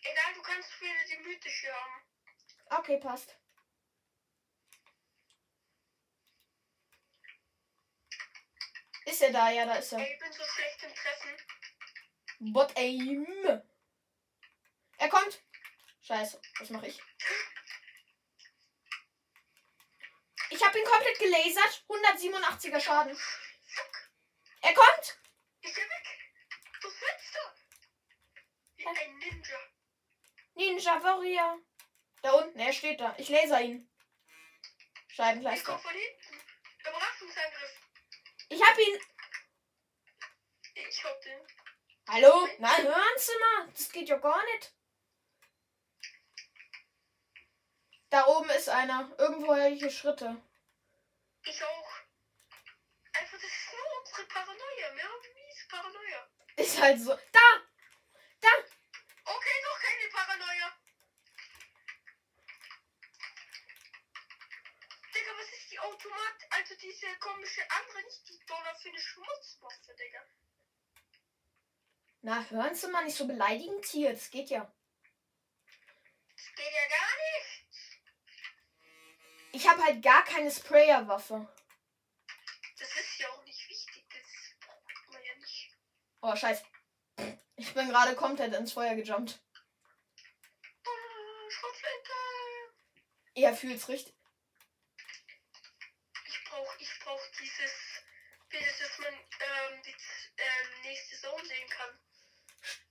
Egal, 0.00 0.32
du 0.32 0.40
kannst 0.40 0.80
wieder 0.80 1.04
die 1.10 1.28
mythische 1.28 1.70
haben. 1.74 2.02
Okay, 2.70 2.96
passt. 2.96 3.38
Ist 9.04 9.20
er 9.20 9.30
da? 9.30 9.50
Ja, 9.50 9.66
da 9.66 9.74
ist 9.74 9.92
er. 9.92 9.98
Ey, 9.98 10.14
ich 10.14 10.18
bin 10.18 10.32
so 10.32 10.42
schlecht 10.42 10.82
im 10.84 10.94
Treffen. 10.94 12.52
Bot 12.54 12.74
aim. 12.78 13.62
Er 14.96 15.08
kommt. 15.10 15.42
Scheiße, 16.00 16.40
was 16.60 16.70
mache 16.70 16.86
ich? 16.86 16.98
Ich 20.48 20.64
habe 20.64 20.78
ihn 20.78 20.86
komplett 20.86 21.18
gelasert. 21.18 21.84
187er 21.88 22.80
Schaden. 22.80 23.18
Er 24.62 24.72
kommt. 24.72 25.18
Ich 25.60 25.74
bin 25.74 25.84
weg. 25.84 26.04
Du 26.80 26.90
ein 28.86 29.18
Ninja. 29.18 29.58
Ninja 30.54 31.02
Warrior. 31.02 31.58
Da 32.22 32.32
unten, 32.32 32.58
er 32.58 32.72
steht 32.72 33.00
da. 33.00 33.14
Ich 33.18 33.28
laser 33.28 33.60
ihn. 33.60 33.90
Ich 35.08 35.14
Scheibenkleister. 35.16 35.72
komm 35.72 35.80
von 35.80 35.92
hinten. 35.92 36.44
Überraschungsangriff. 36.80 37.80
Ich 38.48 38.62
hab 38.62 38.78
ihn. 38.78 39.00
Ich 40.74 41.04
hab 41.04 41.20
den. 41.22 41.40
Hallo? 42.08 42.48
Na, 42.58 42.76
hören 42.78 43.18
Sie 43.18 43.38
mal. 43.38 43.68
Das 43.72 43.90
geht 43.90 44.08
ja 44.08 44.16
gar 44.16 44.44
nicht. 44.52 44.74
Da 48.10 48.26
oben 48.26 48.50
ist 48.50 48.68
einer. 48.68 49.12
Irgendwo 49.18 49.54
höre 49.54 49.68
ich 49.68 49.98
Schritte. 49.98 50.40
Ich 51.44 51.64
auch. 51.64 51.90
Einfach, 53.12 53.38
das 53.38 53.42
ist 53.42 53.72
nur 53.72 54.00
unsere 54.00 54.26
Paranoia. 54.26 54.92
Mehr 54.94 55.10
mies 55.34 55.68
Paranoia. 55.68 56.30
Ist 56.56 56.80
halt 56.80 57.00
so. 57.00 57.14
Da! 57.32 57.40
Da! 58.40 58.48
Okay, 59.24 59.56
doch 59.64 59.80
keine 59.80 60.08
Paranoia. 60.10 60.72
Digga, 65.14 65.30
was 65.38 65.52
ist 65.52 65.70
die 65.70 65.78
Automat? 65.78 66.36
Also 66.50 66.74
diese 66.76 67.06
komische 67.20 67.62
andere, 67.70 68.02
nicht 68.04 68.28
die 68.28 68.44
Dollar 68.46 68.74
für 68.74 68.88
eine 68.88 68.98
Schmutzwaffe, 68.98 69.94
Digga. 69.94 70.26
Na, 72.22 72.44
hören 72.50 72.74
Sie 72.74 72.88
mal 72.88 73.04
nicht 73.04 73.16
so 73.16 73.26
beleidigend 73.26 73.84
hier. 73.86 74.12
Das 74.12 74.30
geht 74.30 74.50
ja. 74.50 74.72
Das 76.34 76.46
geht 76.54 76.72
ja 76.72 76.88
gar 76.88 77.14
nicht. 77.16 77.64
Ich 79.52 79.68
habe 79.68 79.84
halt 79.84 80.02
gar 80.02 80.24
keine 80.24 80.50
Sprayerwaffe. 80.50 81.48
Das 82.78 82.96
ist 82.96 83.18
ja 83.18 83.28
auch 83.28 83.44
nicht 83.44 83.68
wichtig. 83.68 84.04
Das 84.10 84.66
braucht 84.66 85.12
man 85.12 85.22
ja 85.22 85.34
nicht. 85.36 85.76
Oh, 86.22 86.34
scheiße. 86.34 86.64
Ich 87.56 87.72
bin 87.72 87.88
gerade 87.88 88.16
komplett 88.16 88.52
ins 88.54 88.72
Feuer 88.72 88.94
gejumpt. 88.94 89.40
Oh, 90.86 91.50
Schrotflinte. 91.50 92.12
Er 93.34 93.54
fühlt's 93.54 93.88
richtig. 93.88 94.14
Ich 96.26 96.44
brauch, 96.48 96.76
ich 96.78 96.98
brauch 97.00 97.20
dieses 97.40 98.02
Bild, 98.48 98.80
dass 98.80 98.98
man 98.98 99.14
ähm, 99.14 99.82
die 99.84 99.94
ähm, 100.36 100.82
nächste 100.82 101.16
Zone 101.20 101.44
sehen 101.44 101.68
kann. 101.70 102.00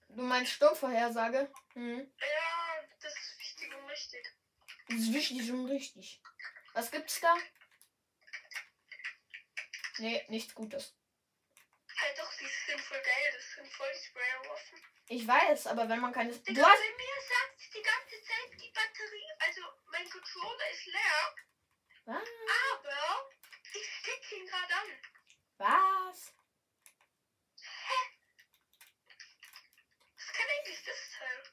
Du 0.09 0.23
meinst 0.23 0.53
Sturmvorhersage? 0.53 1.51
Hm. 1.73 2.13
Ja, 2.19 2.87
das 3.01 3.13
ist 3.13 3.39
wichtig 3.39 3.73
und 3.75 3.89
richtig. 3.89 4.25
Das 4.87 4.97
ist 4.97 5.13
wichtig 5.13 5.51
und 5.51 5.65
richtig. 5.67 6.21
Was 6.73 6.91
gibt's 6.91 7.19
da? 7.19 7.35
Nee, 9.97 10.23
nichts 10.29 10.53
Gutes. 10.53 10.95
Halt 12.03 12.17
doch, 12.19 12.33
die 12.37 12.47
sind 12.67 12.81
voll 12.81 13.01
geil. 13.01 13.31
Das 13.33 13.51
sind 13.55 13.71
voll 13.73 13.87
die 13.93 14.05
Sprayerwaffen. 14.07 14.81
Ich 15.07 15.25
weiß, 15.27 15.67
aber 15.67 15.87
wenn 15.87 15.99
man 15.99 16.11
keine. 16.11 16.31
Digga, 16.37 16.61
Du 16.61 16.67
hast. 16.67 16.79
bei 16.79 16.89
mir 16.97 17.21
sagt 17.29 17.73
die 17.73 17.81
ganze 17.81 18.21
Zeit 18.23 18.61
die 18.61 18.71
Batterie, 18.71 19.31
also 19.39 19.61
mein 19.91 20.09
Controller 20.09 20.69
ist 20.71 20.85
leer, 20.87 21.35
Was? 22.05 22.27
aber 22.73 23.29
ich 23.73 23.89
stecke 23.99 24.35
ihn 24.35 24.45
gerade 24.47 24.75
an. 24.75 24.99
Was? 25.57 26.33
Was 30.17 30.33
kann 30.33 30.47
eigentlich 30.59 30.83
das 30.83 31.09
Teil? 31.17 31.43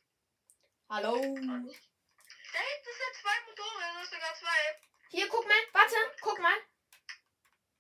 Hallo? 0.88 1.12
Da 1.14 1.20
hinten 1.20 2.92
sind 2.98 3.14
zwei 3.20 3.40
Motoren, 3.46 3.96
oder 3.96 4.06
sogar 4.06 4.34
zwei. 4.34 4.80
Hier, 5.10 5.28
guck 5.28 5.46
mal. 5.46 5.60
Warte, 5.72 5.96
guck 6.20 6.38
mal. 6.40 6.56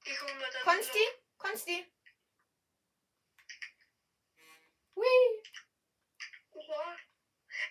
Ich 0.04 0.20
hole 0.22 0.34
mir 0.34 0.46
das. 0.50 0.62
Konsti? 0.62 1.08
Konsti? 1.38 1.92
Oha. 6.52 6.96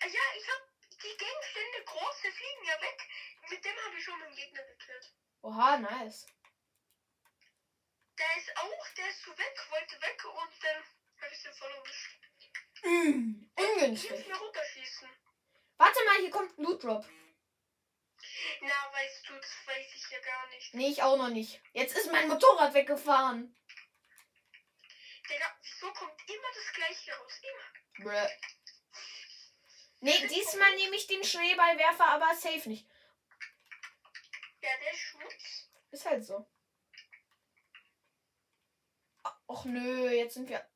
Ah 0.00 0.06
ja, 0.06 0.20
ich 0.36 0.48
hab 0.48 0.62
die 1.02 1.16
Gegenstände 1.16 1.84
große 1.84 2.32
fliegen 2.32 2.64
ja 2.64 2.80
weg. 2.82 3.08
Mit 3.50 3.64
dem 3.64 3.76
habe 3.76 3.96
ich 3.96 4.04
schon 4.04 4.22
einen 4.22 4.34
Gegner 4.34 4.62
gekillt. 4.64 5.14
Oha, 5.42 5.78
nice. 5.78 6.26
Der 8.18 8.36
ist 8.36 8.56
auch, 8.56 8.88
der 8.96 9.08
ist 9.08 9.22
so 9.22 9.30
weg, 9.38 9.66
wollte 9.70 10.00
weg 10.02 10.24
und 10.24 10.52
dann 10.62 10.84
habe 11.22 11.32
ich 11.32 11.42
den 11.42 11.54
voll 11.54 11.70
erwischt. 11.70 12.18
Mm, 12.82 13.50
Jetzt 13.58 13.68
ungünstig. 13.70 14.26
Warte 15.78 16.04
mal, 16.04 16.18
hier 16.20 16.30
kommt 16.30 16.58
ein 16.58 16.62
Loot 16.62 16.84
Drop. 16.84 17.06
Na, 18.60 18.92
weißt 18.92 19.28
du, 19.28 19.34
das 19.36 19.66
weiß 19.66 19.86
ich 19.94 20.10
ja 20.10 20.20
gar 20.20 20.48
nicht. 20.48 20.74
Nee, 20.74 20.88
ich 20.88 21.02
auch 21.02 21.16
noch 21.16 21.28
nicht. 21.28 21.62
Jetzt 21.72 21.96
ist 21.96 22.12
mein 22.12 22.28
Motorrad 22.28 22.74
weggefahren. 22.74 23.56
Digga, 25.30 25.56
wieso 25.62 25.92
kommt 25.92 26.20
immer 26.28 26.48
das 26.54 26.72
gleiche 26.74 27.12
raus? 27.12 27.40
Immer. 27.42 28.10
Brr. 28.10 28.30
Nee, 30.00 30.26
diesmal 30.28 30.74
nehme 30.76 30.96
ich 30.96 31.06
den 31.06 31.22
Schneeballwerfer, 31.22 32.06
aber 32.06 32.34
safe 32.34 32.68
nicht. 32.68 32.88
Ja, 34.62 34.70
der 34.84 34.96
Schmutz. 34.96 35.70
Ist 35.90 36.06
halt 36.06 36.24
so. 36.24 36.50
Och 39.46 39.64
nö, 39.64 40.10
jetzt 40.10 40.34
sind 40.34 40.48
wir. 40.48 40.68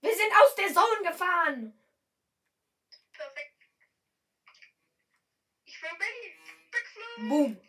Wir 0.00 0.14
sind 0.14 0.32
aus 0.32 0.54
der 0.54 0.72
Zone 0.72 1.10
gefahren. 1.10 1.82
Perfekt. 3.12 3.56
Ich 5.64 5.82
will. 5.82 7.28
Boom. 7.28 7.65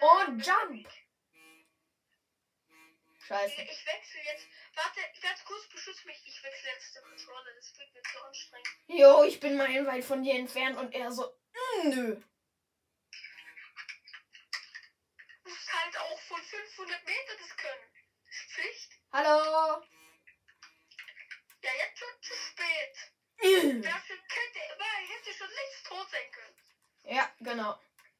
Und 0.00 0.46
jump. 0.46 0.88
Scheiße. 3.26 3.62
Ich 3.62 3.86
wechsle 3.86 4.20
jetzt. 4.22 4.46
Warte, 4.74 5.00
ganz 5.20 5.44
kurz, 5.44 5.66
beschütz 5.68 6.04
mich. 6.04 6.22
Ich 6.26 6.42
wechsle 6.42 6.70
jetzt 6.70 6.94
den 6.94 7.02
Controller. 7.02 7.54
Das 7.56 7.76
wird 7.76 7.92
mir 7.92 8.02
zu 8.02 8.22
anstrengend. 8.22 8.68
Jo, 8.86 9.24
ich 9.24 9.40
bin 9.40 9.56
meilenweit 9.56 10.04
von 10.04 10.22
dir 10.22 10.34
entfernt 10.34 10.76
und 10.78 10.94
er 10.94 11.10
so. 11.10 11.24
Mm, 11.24 11.88
nö. 11.88 12.22
Du 15.42 15.50
musst 15.50 15.72
halt 15.72 15.98
auch 15.98 16.20
von 16.20 16.40
500 16.40 17.04
Meter 17.04 17.36
das 17.40 17.56
können. 17.56 17.90
Das 18.26 18.34
ist 18.36 18.52
Pflicht. 18.52 18.92
Hallo. 19.12 19.82
Ja, 21.62 21.70
jetzt 21.82 21.98
schon 21.98 22.22
zu 22.22 22.34
spät. 22.34 22.96
Dafür 23.82 24.16
könnte, 24.28 24.60
hätte 24.60 25.34
schon 25.36 25.50
längst 25.50 25.86
tot 25.86 26.10
sein 26.10 26.30
können. 26.30 26.56
Ja, 27.04 27.34
genau. 27.40 27.78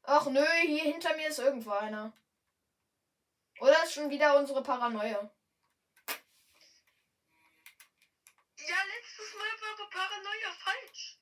Ach 0.09 0.27
nö, 0.27 0.47
hier 0.63 0.85
hinter 0.85 1.17
mir 1.17 1.29
ist 1.29 1.41
irgendwo 1.41 1.73
einer. 1.73 2.13
Oder 3.59 3.83
ist 3.83 3.95
schon 3.95 4.09
wieder 4.09 4.39
unsere 4.39 4.63
Paranoia? 4.63 5.35
Ja, 8.57 8.83
letztes 8.85 9.35
Mal 9.35 9.61
war 9.61 9.73
aber 9.73 9.91
Paranoia 9.91 10.53
falsch. 10.53 11.19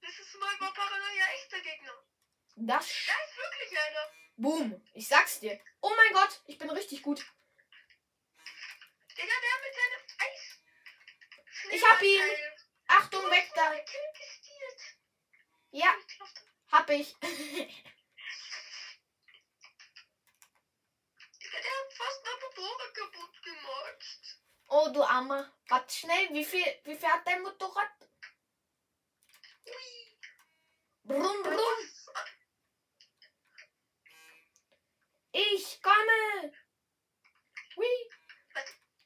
Letztes 0.00 0.34
Mal 0.34 0.60
war 0.60 0.72
Paranoia 0.72 1.26
echter 1.34 1.60
Gegner. 1.60 2.04
Das. 2.54 2.86
Da 3.06 3.14
ist 3.24 3.36
wirklich 3.36 3.78
einer. 3.80 4.12
Boom. 4.36 4.86
Ich 4.92 5.08
sag's 5.08 5.40
dir. 5.40 5.60
Oh 5.80 5.92
mein 5.96 6.12
Gott, 6.12 6.40
ich 6.46 6.56
bin 6.56 6.70
richtig 6.70 7.02
gut. 7.02 7.18
Digga, 9.16 9.34
der 9.42 9.56
mit 9.64 9.74
seinem 9.74 10.04
Eis. 10.18 10.60
Ich 11.72 11.84
hab 11.84 12.00
ihn. 12.00 12.22
Achtung, 12.86 13.24
Du 13.24 13.30
weg 13.30 13.50
da. 13.56 13.72
Ja, 15.72 15.94
hab 16.90 16.98
ich. 16.98 17.16
Der 17.20 17.30
hat 21.62 21.92
fast 21.92 22.24
mein 22.24 22.40
Motorrad 22.40 22.94
kaputt 22.94 23.42
gemacht. 23.42 24.38
Oh, 24.68 24.88
du 24.92 25.02
Armer. 25.02 25.52
Warte 25.68 25.94
schnell, 25.94 26.28
wie 26.32 26.44
viel, 26.44 26.64
wie 26.84 26.96
viel 26.96 27.08
hat 27.08 27.26
dein 27.26 27.42
Motorrad? 27.42 27.90
Ui. 29.66 30.18
Brumm, 31.04 31.42
brumm. 31.42 31.56
Was? 31.56 32.26
Ich 35.32 35.80
komme. 35.82 36.52
Hui. 37.76 38.10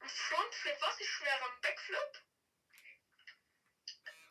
Ein 0.00 0.08
Frontflip, 0.08 0.76
was 0.80 1.00
ist 1.00 1.08
schwerer? 1.08 1.44
Ein 1.52 1.60
Backflip? 1.62 2.22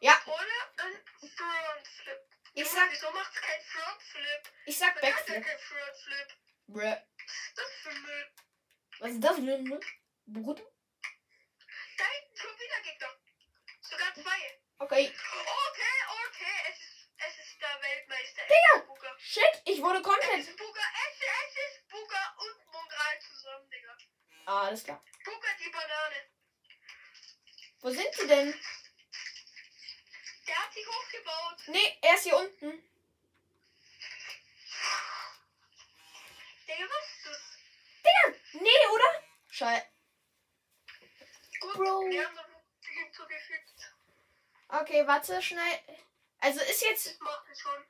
Ja. 0.02 0.22
Oder 0.26 0.86
ein 0.86 1.04
Frontflip? 1.36 2.20
Ich 2.56 2.62
Junge, 2.62 2.76
sag, 2.76 2.92
Wieso 2.92 3.12
macht's 3.12 3.42
kein 3.42 3.62
Frontflip? 3.62 4.54
ich 4.66 4.78
sag 4.78 4.94
Man 4.96 5.04
hat 5.04 5.04
ja 5.04 5.16
Backflip. 5.16 5.46
kein 5.46 5.60
Frontflip. 5.60 6.28
Bruh. 6.68 6.82
Was 6.82 7.48
ist 7.48 7.58
das 7.58 7.72
für 7.82 7.92
Müll? 8.00 8.34
Was 9.00 9.12
ist 9.12 9.24
das 9.24 9.36
denn? 9.38 9.64
ne? 9.64 9.80
Bruder? 10.28 10.64
Da 11.98 12.06
hinten 12.06 12.38
schon 12.38 12.60
wieder 12.60 12.82
Gegner. 12.82 13.10
Sogar 13.82 14.14
zwei. 14.14 14.60
Okay. 14.80 15.08
Okay, 15.08 15.98
okay, 16.28 16.56
es 16.70 16.78
ist, 16.80 17.10
es 17.18 17.38
ist 17.48 17.62
der 17.62 17.82
Weltmeister. 17.82 18.44
Digga! 18.44 18.74
Es 18.76 18.82
ist 18.82 18.88
Booker. 18.88 19.16
Shit, 19.20 19.62
ich 19.66 19.82
wurde 19.82 19.98
Es 20.00 20.04
komplett. 20.04 20.40
ist 20.48 20.58
Booker, 20.58 20.88
es, 21.08 21.18
es 21.22 21.76
ist 21.78 21.88
Booker 21.90 22.36
und 22.38 22.72
Mongral 22.72 23.20
zusammen, 23.22 23.70
Digga. 23.70 23.98
Ah, 24.46 24.62
alles 24.68 24.84
klar. 24.84 25.04
Booker 25.26 25.48
die 25.60 25.70
Banane. 25.70 26.30
Wo 27.82 27.90
sind 27.90 28.14
sie 28.16 28.28
denn? 28.28 28.54
Der 30.48 30.56
hat 30.60 30.74
sich 30.74 30.86
hochgebaut. 30.86 31.62
Nee, 31.68 31.98
er 32.02 32.16
ist 32.16 32.24
hier 32.24 32.36
unten. 32.38 32.84
Digga, 36.68 36.86
was 36.90 37.10
ist 37.10 37.26
das? 37.26 37.42
Nee, 38.54 38.88
oder? 38.94 39.24
Scheiße. 39.50 39.86
Gut, 41.62 41.74
Bro. 41.76 42.02
wir 42.10 42.26
haben 42.28 42.36
noch 42.36 42.46
hinzugefügt. 42.82 43.94
Okay, 44.68 45.08
warte, 45.08 45.33
schnell. 45.44 45.80
Also 46.40 46.60
ist 46.62 46.82
jetzt. 46.82 47.20
Schon. 47.56 47.86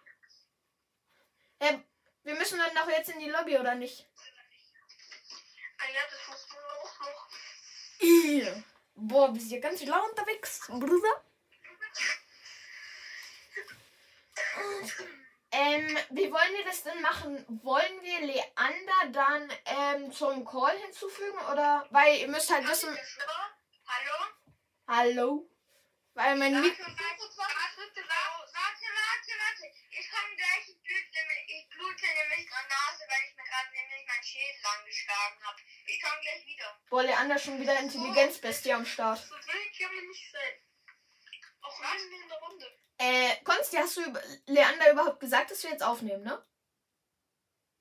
Äh, 1.59 1.79
wir 2.23 2.35
müssen 2.35 2.57
dann 2.57 2.75
doch 2.75 2.89
jetzt 2.89 3.09
in 3.09 3.19
die 3.19 3.29
Lobby, 3.29 3.57
oder 3.57 3.75
nicht? 3.75 4.07
Ah 5.77 5.91
ja, 5.93 6.01
das 6.09 6.27
muss 6.27 6.47
man 6.49 6.63
auch 6.63 6.99
noch. 6.99 7.29
Ih. 7.99 8.63
Boah, 8.95 9.33
bist 9.33 9.51
ja 9.51 9.59
ganz 9.59 9.81
schlau 9.81 10.03
unterwegs, 10.05 10.61
Bruder. 10.67 11.23
Ähm, 15.51 15.97
wie 16.09 16.31
wollen 16.31 16.53
wir 16.55 16.65
das 16.65 16.83
denn 16.83 17.01
machen? 17.01 17.45
Wollen 17.63 18.01
wir 18.01 18.21
Leander 18.21 19.11
dann 19.11 19.53
ähm, 19.65 20.11
zum 20.11 20.45
Call 20.45 20.77
hinzufügen? 20.79 21.37
Oder? 21.51 21.85
Weil 21.91 22.17
ihr 22.17 22.27
müsst 22.27 22.49
halt 22.51 22.67
wissen. 22.67 22.97
Hallo? 23.87 24.33
Hallo? 24.87 25.49
Weil 26.15 26.35
mein 26.37 26.53
Warte, 26.53 26.67
Mik 26.67 26.79
warte, 26.79 26.97
warte, 26.97 27.37
warte, 27.37 27.97
warte, 28.53 29.31
warte. 29.41 29.65
Ich 29.89 30.09
komme 30.09 30.35
gleich, 30.35 30.69
ich 30.69 30.81
blute, 30.81 31.19
ich 31.47 31.69
blute 31.69 32.05
nämlich 32.05 32.49
gerade 32.49 32.69
Nase, 32.69 33.03
weil 33.09 33.21
ich 33.29 33.35
mir 33.35 33.43
gerade 33.43 33.71
nämlich 33.73 34.07
meinen 34.07 34.23
Schädel 34.23 34.65
angeschlagen 34.77 35.37
habe. 35.43 35.57
Ich 35.85 36.01
komme 36.01 36.19
gleich 36.21 36.43
Leander 37.23 37.39
schon 37.39 37.59
wieder 37.61 37.79
Intelligenzbestie 37.79 38.73
am 38.73 38.85
Start. 38.85 39.17
So 39.19 39.33
wild 39.35 39.79
kann 39.79 39.95
man 39.95 40.07
nicht 40.07 40.29
sein. 40.29 40.53
Auch 41.61 41.79
mitten 41.79 42.21
in 42.21 42.27
der 42.27 42.37
Runde. 42.39 42.79
Äh, 42.97 43.43
Konsti, 43.45 43.77
hast 43.77 43.95
du 43.95 44.01
über- 44.03 44.21
Leander 44.47 44.91
überhaupt 44.91 45.19
gesagt, 45.21 45.51
dass 45.51 45.63
wir 45.63 45.69
jetzt 45.71 45.83
aufnehmen, 45.83 46.23
ne? 46.23 46.45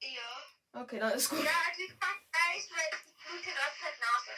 Ja. 0.01 0.81
Okay, 0.81 1.01
dann 1.01 1.11
ist 1.13 1.29
gut. 1.29 1.45
Ja, 1.45 1.51
also 1.51 1.83
halt 3.83 4.01
Nase. 4.01 4.31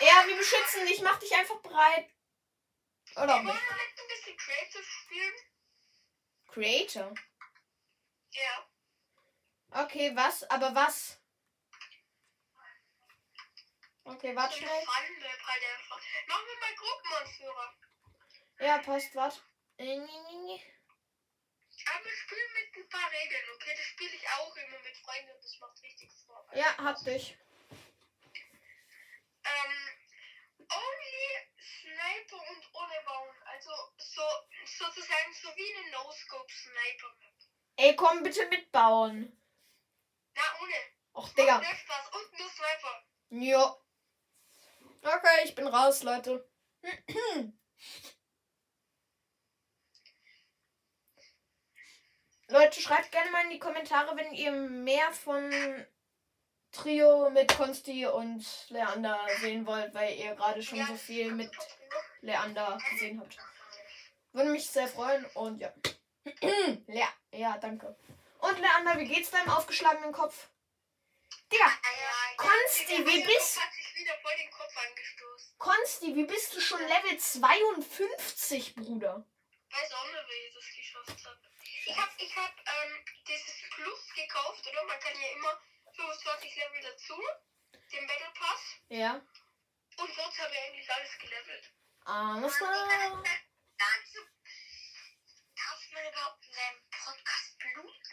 Ja, 0.00 0.26
wir 0.26 0.36
beschützen 0.36 0.86
dich. 0.86 1.02
Mach 1.02 1.18
dich 1.18 1.34
einfach 1.34 1.56
bereit. 1.60 2.08
Oder 3.16 3.34
auch 3.36 3.42
Wir 3.42 3.48
wollen 3.48 3.54
nicht. 3.54 3.88
jetzt 3.90 4.00
ein 4.00 4.08
bisschen 4.08 4.36
Creative 4.38 4.82
spielen. 4.82 5.34
Creator. 6.48 7.14
Ja. 8.32 9.82
Okay, 9.84 10.12
was? 10.16 10.42
Aber 10.50 10.74
was? 10.74 11.18
Okay, 14.04 14.36
warte 14.36 14.56
schnell. 14.58 14.84
Machen 14.84 16.46
wir 16.46 16.58
mal 16.60 16.74
Gruppenanführer. 16.76 17.74
Ja, 18.60 18.78
passt, 18.78 19.14
warte. 19.14 19.40
Äh, 19.78 19.84
nee, 19.84 19.96
nee, 19.96 20.38
nee. 20.44 20.62
Aber 21.86 22.04
wir 22.04 22.12
spielen 22.12 22.52
mit 22.52 22.76
ein 22.76 22.88
paar 22.88 23.10
Regeln, 23.10 23.44
okay? 23.54 23.74
Das 23.76 23.84
spiele 23.86 24.14
ich 24.14 24.28
auch 24.28 24.56
immer 24.56 24.78
mit 24.80 24.96
Freunden 24.98 25.30
und 25.30 25.44
das 25.44 25.58
macht 25.58 25.82
richtig 25.82 26.10
Spaß. 26.12 26.46
Ja, 26.54 26.76
hab 26.78 27.04
dich. 27.04 27.36
Ähm, 29.44 29.74
only 30.70 31.48
Sniper 31.58 32.36
und 32.50 32.74
ohne 32.74 33.02
Bauen. 33.04 33.42
Also 33.46 33.70
so 33.98 34.22
sozusagen 34.64 35.32
so 35.34 35.48
wie 35.56 35.74
eine 35.74 35.90
No-Scope-Sniper. 35.90 37.16
Ey, 37.76 37.96
komm 37.96 38.22
bitte 38.22 38.46
mitbauen. 38.46 39.40
Na, 40.34 40.42
ohne. 40.60 40.76
Och, 41.14 41.28
Digga. 41.34 41.62
Spaß. 41.62 42.08
Und 42.12 42.38
nur 42.38 42.50
Sniper. 42.50 43.04
Ja. 43.30 43.83
Okay, 45.04 45.44
ich 45.44 45.54
bin 45.54 45.66
raus, 45.66 46.02
Leute. 46.02 46.48
Leute, 52.48 52.80
schreibt 52.80 53.12
gerne 53.12 53.30
mal 53.30 53.44
in 53.44 53.50
die 53.50 53.58
Kommentare, 53.58 54.16
wenn 54.16 54.32
ihr 54.32 54.50
mehr 54.52 55.12
von 55.12 55.52
Trio 56.72 57.28
mit 57.28 57.54
Konsti 57.54 58.06
und 58.06 58.46
Leander 58.70 59.20
sehen 59.40 59.66
wollt, 59.66 59.92
weil 59.92 60.14
ihr 60.14 60.34
gerade 60.36 60.62
schon 60.62 60.86
so 60.86 60.96
viel 60.96 61.32
mit 61.32 61.50
Leander 62.22 62.78
gesehen 62.90 63.20
habt. 63.20 63.36
Würde 64.32 64.50
mich 64.50 64.66
sehr 64.66 64.88
freuen 64.88 65.26
und 65.34 65.60
ja. 65.60 65.70
ja, 66.86 67.08
ja, 67.30 67.58
danke. 67.58 67.94
Und 68.38 68.58
Leander, 68.58 68.98
wie 68.98 69.06
geht's 69.06 69.30
deinem 69.30 69.50
aufgeschlagenen 69.50 70.12
Kopf? 70.12 70.48
Digga, 71.52 71.70
Konsti, 72.38 73.06
wie 73.06 73.22
bist 73.22 73.54
sich 73.54 73.83
wieder 74.04 74.18
voll 74.18 74.36
den 74.36 74.50
Kopf 74.50 74.76
angestoßen. 74.76 75.58
Konsti, 75.58 76.14
wie 76.14 76.24
bist 76.24 76.54
du 76.54 76.60
schon 76.60 76.80
Level 76.80 77.18
52, 77.18 78.74
Bruder? 78.74 79.26
Weiß 79.70 79.92
auch 79.92 80.04
nicht, 80.04 80.28
wie 80.28 80.46
ich 80.46 80.54
das 80.54 80.66
geschafft 80.76 81.24
habe. 81.26 81.40
Ich 81.86 81.96
habe 81.96 82.12
ich 82.18 82.36
hab, 82.36 82.52
ähm, 82.58 83.04
dieses 83.26 83.62
Plus 83.70 84.14
gekauft, 84.14 84.66
oder? 84.66 84.84
Man 84.84 85.00
kann 85.00 85.18
ja 85.20 85.28
immer 85.32 85.58
25 85.96 86.56
Level 86.56 86.80
dazu. 86.82 87.22
Den 87.92 88.06
Battle 88.06 88.32
Pass. 88.34 88.60
Ja. 88.88 89.14
Und 89.96 90.14
sonst 90.14 90.38
habe 90.38 90.52
ich 90.52 90.60
eigentlich 90.60 90.90
alles 90.92 91.18
gelevelt. 91.18 91.72
Alles 92.04 92.56
klar. 92.56 93.22
Darf 95.56 95.90
man 95.92 96.06
überhaupt 96.10 96.44
in 96.46 96.56
einem 96.56 96.82
Podcast 96.90 97.43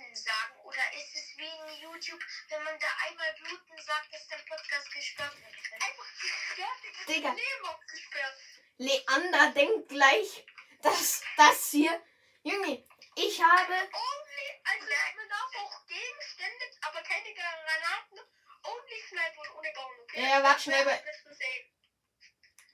bluten 0.02 0.16
sagen? 0.16 0.60
Oder 0.64 0.94
ist 0.94 1.16
es 1.16 1.38
wie 1.38 1.46
in 1.46 1.82
YouTube, 1.82 2.20
wenn 2.50 2.64
man 2.64 2.80
da 2.80 2.88
einmal 3.08 3.34
bluten 3.34 3.78
sagt, 3.82 4.14
ist 4.14 4.30
der 4.30 4.38
Podcast 4.38 4.92
gesperrt? 4.92 5.36
Einfach 5.80 6.06
gesperrt, 6.22 7.08
Digga. 7.08 7.30
Leben 7.34 7.66
abgesperrt. 7.66 8.38
Leander 8.78 9.52
denkt 9.52 9.90
gleich, 9.90 10.46
dass 10.82 11.22
das 11.38 11.70
hier. 11.70 12.02
Junge, 12.44 12.84
ich 13.16 13.42
habe. 13.42 13.74
Only, 13.74 14.62
also 14.64 14.86
man 15.16 15.30
darf 15.30 15.56
auch 15.58 15.86
Gegenstände, 15.86 16.66
aber 16.82 17.02
keine 17.04 17.34
Granaten. 17.34 18.20
Only 18.64 19.02
Sniper 19.08 19.42
und 19.42 19.56
ohne 19.58 19.72
Bauen, 19.74 20.00
okay? 20.02 20.24
Ja, 20.24 20.44
warte 20.44 20.62
schnell. 20.62 20.86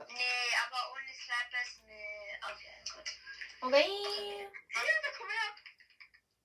Nee, 0.10 0.56
aber 0.66 0.92
ohne 0.94 1.14
Sniper 1.14 1.62
ist 1.62 1.84
nee. 1.84 2.40
Okay, 2.44 2.84
gut. 2.94 3.10
Okay. 3.62 4.50
Ja, 4.74 4.82
da 5.02 5.10
komm 5.18 5.30
her. 5.30 5.77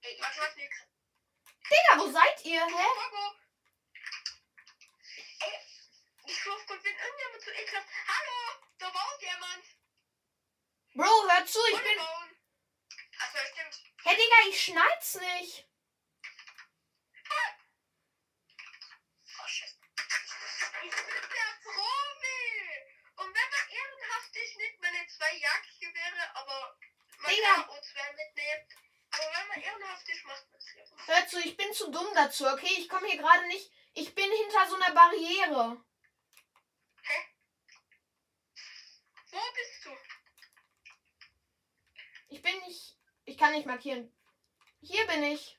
Ey, 0.03 0.15
ich 0.15 0.21
mach 0.21 0.57
nix. 0.57 0.77
Digga, 1.71 1.99
wo 1.99 2.11
seid 2.11 2.45
ihr? 2.45 2.67
Hä? 2.67 2.87
Ey, 5.41 5.59
ich 6.27 6.37
schwör 6.39 6.59
Gott, 6.67 6.83
wenn 6.85 6.97
irgendjemand 6.97 7.43
zu 7.43 7.51
ekelhaft. 7.53 7.89
Hallo, 8.09 8.61
da 8.79 8.91
baut 8.91 9.23
jemand. 9.23 9.65
Bro, 10.95 11.31
hör 11.31 11.47
zu, 11.47 11.59
ich 11.69 11.75
Ohne 11.75 11.83
bin. 11.85 11.99
Bauen. 11.99 12.37
Achso, 13.19 13.39
stimmt. 13.53 13.83
Hey, 14.05 14.17
Digga, 14.17 14.37
ich 14.49 14.65
schneid's 14.65 15.15
nicht. 15.15 15.69
Oh, 19.39 19.47
shit. 19.47 19.69
Ich 20.85 20.91
bin 20.91 21.31
der 21.31 21.53
Profi. 21.63 22.43
Und 23.17 23.35
wenn 23.35 23.51
man 23.55 23.69
ehrenhaft 23.71 24.37
ist, 24.37 24.57
nimmt 24.57 24.81
man 24.81 24.93
nicht 24.93 25.11
zwei 25.13 25.33
Jagdgewehre, 25.37 26.35
aber 26.37 26.77
man 27.19 27.31
Digga. 27.35 27.55
kann 27.55 27.69
auch 27.71 27.81
zwei 27.83 28.13
mitnehmen. 28.13 28.69
Aber 29.13 29.25
wenn 29.37 29.49
man 29.49 29.61
ehrenhaft 29.61 30.09
ist, 30.09 30.25
macht 30.25 30.51
man 30.51 30.59
es 30.59 30.75
ja. 30.75 30.83
Hör 31.07 31.29
zu, 31.29 31.39
ich 31.41 31.57
bin 31.57 31.73
zu 31.73 31.91
dumm 31.91 32.09
dazu, 32.15 32.47
okay? 32.47 32.75
Ich 32.79 32.89
komme 32.89 33.07
hier 33.07 33.19
gerade 33.19 33.47
nicht. 33.49 33.71
Ich 33.95 34.15
bin 34.15 34.31
hinter 34.31 34.69
so 34.69 34.77
einer 34.77 34.95
Barriere. 34.95 35.85
Wo 39.31 39.41
bist 39.55 39.85
du? 39.85 39.91
Ich 42.29 42.43
bin 42.43 42.59
nicht. 42.61 42.99
Ich 43.25 43.39
kann 43.39 43.53
nicht 43.53 43.67
markieren. 43.67 44.15
Hier 44.81 45.07
bin 45.07 45.23
ich. 45.23 45.59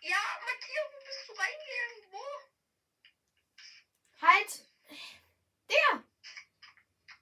Ja, 0.00 0.40
markier, 0.44 0.82
wo 0.92 0.98
bist 1.04 1.28
du 1.28 1.32
reingegangen? 1.32 2.12
Wo? 2.12 2.24
Halt. 4.20 4.64
Der. 5.68 6.04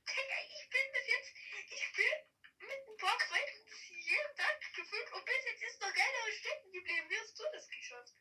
Digga, 0.06 0.38
ich 0.48 0.70
bin 0.70 0.92
bis 0.92 1.06
jetzt, 1.08 1.32
ich 1.70 1.92
bin 1.96 2.68
mit 2.68 2.96
paar 2.98 3.18
Freunden 3.20 3.55
jeden 3.55 3.55
Gefüllt 4.96 5.12
und 5.12 5.28
jetzt 5.28 5.62
ist 5.62 5.80
noch 5.80 5.92
keiner 5.92 6.32
stecken 6.32 6.72
geblieben. 6.72 7.06
Wie 7.08 7.20
hast 7.20 7.38
du 7.38 7.44
das 7.52 7.68
geschafft? 7.68 8.14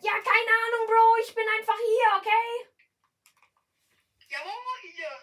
Ja, 0.00 0.12
keine 0.12 0.50
Ahnung, 0.66 0.86
Bro. 0.86 1.16
Ich 1.22 1.34
bin 1.34 1.48
einfach 1.48 1.76
hier, 1.76 2.16
okay? 2.18 2.68
Ja, 4.28 4.44
wo 4.44 4.78
hier? 4.82 5.20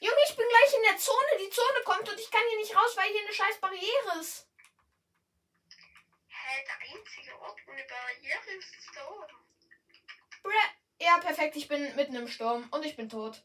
Junge, 0.00 0.16
ich 0.28 0.36
bin 0.36 0.48
gleich 0.48 0.74
in 0.74 0.82
der 0.84 0.98
Zone. 0.98 1.38
Die 1.38 1.50
Zone 1.50 1.82
kommt 1.84 2.08
und 2.08 2.18
ich 2.18 2.30
kann 2.30 2.42
hier 2.48 2.58
nicht 2.58 2.74
raus, 2.74 2.96
weil 2.96 3.10
hier 3.10 3.20
eine 3.20 3.32
scheiß 3.32 3.60
Barriere 3.60 4.20
ist. 4.20 4.48
Hä, 6.28 6.64
der 6.66 6.96
einzige 6.96 7.38
Ort 7.40 7.60
ohne 7.66 7.84
Barriere 7.84 8.50
ist 8.56 8.90
da 8.94 9.08
oben. 9.08 9.36
Bruh. 10.42 10.52
Ja, 10.98 11.18
perfekt. 11.18 11.56
Ich 11.56 11.68
bin 11.68 11.94
mitten 11.96 12.14
im 12.14 12.28
Sturm 12.28 12.68
und 12.70 12.84
ich 12.84 12.96
bin 12.96 13.08
tot. 13.08 13.42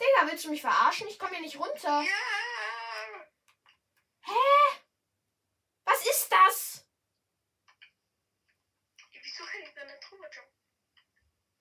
Digga, 0.00 0.30
willst 0.30 0.44
du 0.44 0.50
mich 0.50 0.60
verarschen? 0.60 1.08
Ich 1.08 1.18
komme 1.18 1.32
hier 1.32 1.42
nicht 1.42 1.58
runter. 1.58 2.02
Ja! 2.02 2.48
Was 5.88 6.06
ist 6.06 6.28
das? 6.30 6.84
Wieso 9.10 9.44
kann 9.44 9.62
ich 9.62 9.74
da 9.74 9.84
nicht 9.84 10.10
drüber 10.10 10.30
jumpen? 10.30 10.52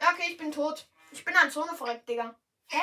Ja, 0.01 0.11
okay, 0.11 0.16
ich 0.27 0.37
bin 0.37 0.51
tot. 0.51 0.87
Ich 1.11 1.23
bin 1.23 1.35
an 1.35 1.51
Zone 1.51 1.75
verreckt, 1.75 2.07
Digga. 2.07 2.39
Hä? 2.69 2.81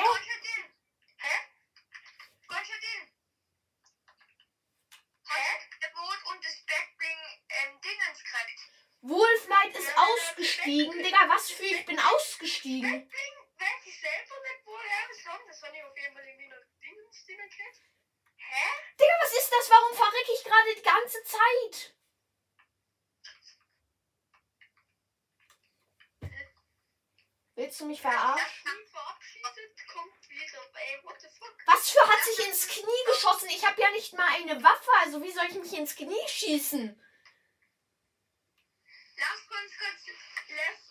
Konstantin! 2.47 3.01
Hä? 5.27 5.43
Der 5.81 5.89
Boot 5.89 6.19
und 6.31 6.43
das 6.43 6.65
Backbling 6.65 7.19
ähm, 7.49 7.81
Dingens 7.81 8.23
kriegt. 8.23 8.59
Wolflight 9.01 9.75
ist 9.75 9.95
ausgestiegen. 9.95 11.03
Digga, 11.03 11.29
was 11.29 11.51
für 11.51 11.65
ich 11.65 11.85
bin 11.85 11.99
ausgestiegen. 11.99 12.91
Backbling, 12.91 13.35
weiß 13.59 13.85
ich 13.85 13.99
selber 13.99 14.41
nicht, 14.41 14.65
woher 14.65 15.07
das 15.07 15.25
haben. 15.25 15.43
Das 15.47 15.61
war 15.61 15.71
nicht 15.71 15.83
auf 15.83 15.97
jeden 15.97 16.13
Fall 16.13 16.27
irgendwie 16.27 16.47
noch 16.47 16.63
Dingens, 16.81 17.25
die 17.25 17.37
man 17.37 17.49
kennt. 17.49 17.77
Hä? 18.37 18.67
Digga, 18.99 19.13
was 19.21 19.33
ist 19.33 19.51
das? 19.51 19.69
Warum 19.69 19.95
verrecke 19.95 20.31
ich 20.33 20.43
gerade 20.43 20.75
die 20.75 20.81
ganze 20.81 21.23
Zeit? 21.23 21.95
Willst 27.55 27.79
du 27.79 27.85
mich 27.85 28.01
verarschen? 28.01 28.45
Das 28.65 28.73
Team 28.73 28.87
verabschiedet, 28.91 29.87
kommt 29.87 30.29
wieder. 30.29 30.59
Ey, 30.73 30.99
what 31.03 31.21
the 31.21 31.27
fuck? 31.39 31.55
Was 31.65 31.89
für 31.89 32.05
hat 32.05 32.21
sich 32.25 32.47
ins 32.47 32.67
Knie 32.67 33.05
geschossen? 33.07 33.49
Ich 33.49 33.65
habe 33.65 33.79
ja 33.81 33.89
nicht 33.91 34.13
mal 34.13 34.27
eine 34.27 34.61
Waffe. 34.61 34.91
Also 34.99 35.23
wie 35.23 35.31
soll 35.31 35.45
ich 35.45 35.55
mich 35.55 35.71
ins 35.71 35.95
Knie 35.95 36.27
schießen? 36.27 37.01
Lass 39.17 39.31
uns 39.31 39.77
kurz 39.77 40.07
Left. 40.49 40.83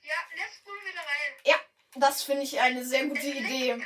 Ja, 0.00 0.14
Left 0.34 0.64
Bull 0.64 0.80
wieder 0.86 1.00
rein. 1.00 1.60
Das 1.98 2.22
finde 2.22 2.35
ich 2.46 2.60
eine 2.60 2.84
sehr 2.84 3.06
gute 3.06 3.26
Idee. 3.26 3.82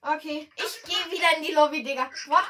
Okay, 0.00 0.48
ich 0.54 0.82
gehe 0.84 1.10
wieder 1.10 1.36
in 1.36 1.42
die 1.42 1.52
Lobby, 1.52 1.82
Digga. 1.82 2.08
What? 2.26 2.44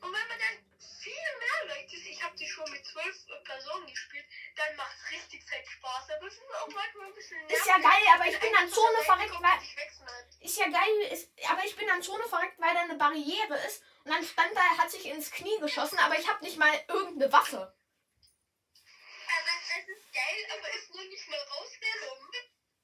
Und 0.00 0.12
wenn 0.12 0.28
man 0.28 0.38
dann 0.38 0.56
viel 1.00 1.30
mehr 1.38 1.76
Leute 1.76 1.96
ist, 1.96 2.06
ich 2.06 2.22
habe 2.22 2.36
die 2.36 2.48
schon 2.48 2.68
mit 2.72 2.84
zwölf 2.84 3.16
Personen 3.44 3.86
gespielt, 3.86 4.26
dann 4.56 4.74
macht 4.76 4.96
es 4.96 5.12
richtig 5.12 5.44
fett 5.44 5.66
Spaß. 5.66 6.10
Aber 6.10 6.26
es 6.26 6.34
ist 6.34 6.42
auch 6.60 6.68
manchmal 6.68 7.06
ein 7.06 7.14
bisschen 7.14 7.48
Ist 7.48 7.66
ja 7.66 7.78
geil, 7.78 8.04
aber 8.14 8.26
ich 8.26 8.40
bin 8.40 8.54
an 8.56 8.68
Zone 8.68 8.98
verreckt, 9.04 9.40
weil... 9.40 9.58
Ist 10.40 10.58
ja 10.58 10.68
geil, 10.68 11.12
ist, 11.12 11.30
aber 11.48 11.64
ich 11.64 11.76
bin 11.76 11.88
an 11.88 12.02
Zone 12.02 12.24
verreckt, 12.24 12.58
weil 12.58 12.74
da 12.74 12.80
eine 12.80 12.96
Barriere 12.96 13.56
ist. 13.66 13.82
Und 14.04 14.12
dann 14.12 14.24
stand 14.24 14.56
da, 14.56 14.60
er 14.60 14.78
hat 14.78 14.90
sich 14.90 15.06
ins 15.06 15.30
Knie 15.30 15.58
geschossen, 15.60 15.98
aber 15.98 16.18
ich 16.18 16.28
habe 16.28 16.44
nicht 16.44 16.58
mal 16.58 16.72
irgendeine 16.88 17.32
Waffe. 17.32 17.74
Also 19.28 19.50
es 19.78 19.88
ist 19.88 20.12
geil, 20.12 20.46
aber 20.58 20.68
ist 20.74 20.94
nur 20.94 21.04
nicht 21.04 21.17
mal 21.28 21.40
rausgekommen. 21.40 22.30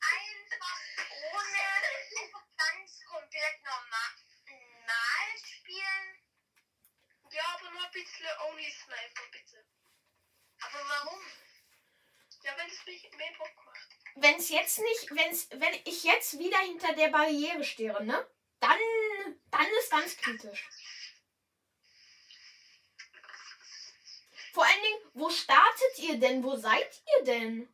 Einfach 0.01 0.80
ohne, 1.32 2.22
einfach 2.22 2.47
ganz 2.57 3.01
komplett 3.05 3.62
normal 3.64 3.95
spielen. 5.45 6.24
Ja, 7.30 7.45
aber 7.59 7.70
nur 7.70 7.84
ein 7.84 7.92
bisschen 7.92 8.26
Only 8.49 8.70
Sniper, 8.70 9.26
bitte. 9.32 9.66
Aber 10.61 10.88
warum? 10.88 11.20
Ja, 12.42 12.57
wenn 12.59 12.68
es 12.68 12.84
mich 12.86 13.11
mehr 13.16 13.32
Bock 13.38 13.64
macht. 13.64 13.88
Wenn 14.16 14.36
es 14.36 14.49
jetzt 14.51 14.78
nicht, 14.78 15.11
wenn's, 15.11 15.49
wenn 15.51 15.74
ich 15.84 16.05
jetzt 16.05 16.38
wieder 16.38 16.59
hinter 16.59 16.95
der 16.95 17.09
Barriere 17.09 17.64
stehe, 17.64 18.05
ne? 18.05 18.28
Dann, 18.61 18.78
dann 19.51 19.66
ist 19.78 19.90
ganz 19.90 20.16
kritisch. 20.16 20.68
Vor 24.53 24.64
allen 24.64 24.82
Dingen, 24.82 25.11
wo 25.14 25.30
startet 25.30 25.99
ihr 25.99 26.18
denn? 26.18 26.45
Wo 26.45 26.55
seid 26.55 27.03
ihr 27.16 27.24
denn? 27.24 27.74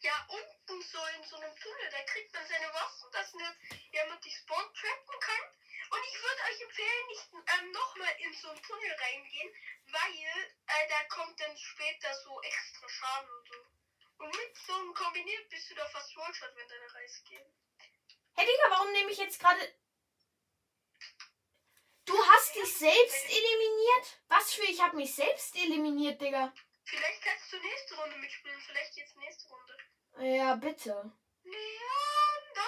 Ja, 0.00 0.26
unten 0.28 0.82
so 0.82 0.98
in 1.16 1.24
so 1.24 1.36
einem 1.36 1.56
Tunnel, 1.56 1.88
da 1.90 2.02
kriegt 2.04 2.32
man 2.32 2.46
seine 2.46 2.72
Waffen, 2.72 3.10
dass 3.10 3.32
jemand 3.32 4.24
die 4.24 4.30
Spawn 4.30 4.72
trappen 4.74 5.20
kann. 5.20 5.44
Und 5.90 6.00
ich 6.04 6.22
würde 6.22 6.42
euch 6.52 6.60
empfehlen, 6.60 7.06
nicht 7.08 7.28
ähm, 7.32 7.72
nochmal 7.72 8.14
in 8.18 8.32
so 8.34 8.50
einen 8.50 8.62
Tunnel 8.62 8.92
reingehen, 8.92 9.54
weil 9.86 10.14
äh, 10.14 10.88
da 10.88 11.02
kommt 11.08 11.40
dann 11.40 11.56
später 11.56 12.14
so 12.22 12.40
extra 12.42 12.88
Schaden 12.88 13.30
und 13.30 13.48
so. 13.48 13.54
Und 14.18 14.36
mit 14.36 14.56
so 14.66 14.74
einem 14.74 14.94
kombiniert 14.94 15.48
bist 15.48 15.70
du 15.70 15.74
da 15.74 15.88
fast 15.88 16.16
One-Shot, 16.16 16.54
wenn 16.54 16.68
deine 16.68 16.94
Reise 16.94 17.22
gehen. 17.24 17.54
Hey 18.34 18.46
Digga, 18.46 18.70
warum 18.70 18.92
nehme 18.92 19.10
ich 19.10 19.18
jetzt 19.18 19.40
gerade. 19.40 19.74
Du 22.04 22.26
hast 22.26 22.54
dich 22.54 22.76
selbst 22.76 23.24
eliminiert? 23.24 24.20
Was 24.28 24.54
für 24.54 24.64
ich 24.64 24.80
habe 24.80 24.96
mich 24.96 25.14
selbst 25.14 25.56
eliminiert, 25.56 26.20
Digga. 26.20 26.52
Vielleicht 26.88 27.22
kannst 27.22 27.52
du 27.52 27.58
nächste 27.58 27.96
Runde 27.96 28.16
mitspielen, 28.16 28.60
vielleicht 28.62 28.96
jetzt 28.96 29.14
nächste 29.16 29.46
Runde. 29.48 29.76
Ja, 30.20 30.54
bitte. 30.54 31.12
Leander! 31.42 32.62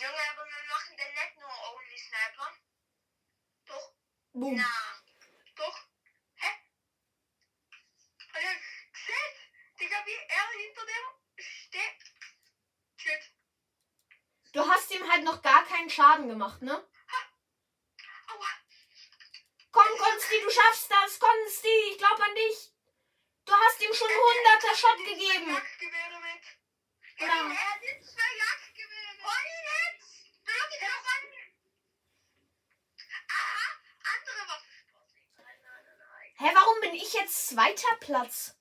Junge, 0.00 0.22
aber 0.32 0.44
wir 0.46 0.64
machen 0.70 0.96
den 0.96 1.12
nicht 1.12 1.36
nur 1.36 1.50
Only 1.50 1.98
Sniper. 1.98 2.50
Doch, 3.66 3.94
Boom. 4.32 4.56
na. 4.56 5.02
Doch. 5.56 5.78
Hä? 6.36 6.50
Hat 8.32 8.42
er 8.42 8.54
gesehen? 8.92 9.34
Digga, 9.78 10.06
wie 10.06 10.20
er 10.26 10.48
hinter 10.58 10.86
dem 10.86 11.42
steht. 11.44 12.00
Shit. 12.96 13.32
Du 14.54 14.66
hast 14.66 14.90
ihm 14.90 15.06
halt 15.12 15.24
noch 15.24 15.42
gar 15.42 15.66
keinen 15.66 15.90
Schaden 15.90 16.28
gemacht, 16.28 16.62
ne? 16.62 16.82
Komm, 19.74 19.98
Konsti, 19.98 20.40
du 20.40 20.50
schaffst 20.50 20.88
das, 20.88 21.18
Konsti, 21.18 21.74
ich 21.90 21.98
glaub 21.98 22.20
an 22.20 22.32
dich. 22.36 22.70
Du 23.44 23.52
hast 23.52 23.80
ihm 23.82 23.92
schon 23.92 24.08
hunderter 24.08 24.74
Shot 24.76 24.98
gegeben. 24.98 25.50
Er 27.16 27.26
hat 27.26 27.82
jetzt 27.82 28.12
zwei 28.12 28.36
Jagdgewehre. 28.38 29.10
Und 29.18 29.44
jetzt. 29.64 30.14
An. 30.46 31.24
Aha, 33.28 33.66
andere. 34.14 34.42
Hä, 36.36 36.50
warum 36.54 36.80
bin 36.80 36.94
ich 36.94 37.12
jetzt 37.12 37.48
zweiter 37.48 37.96
Platz? 37.98 38.56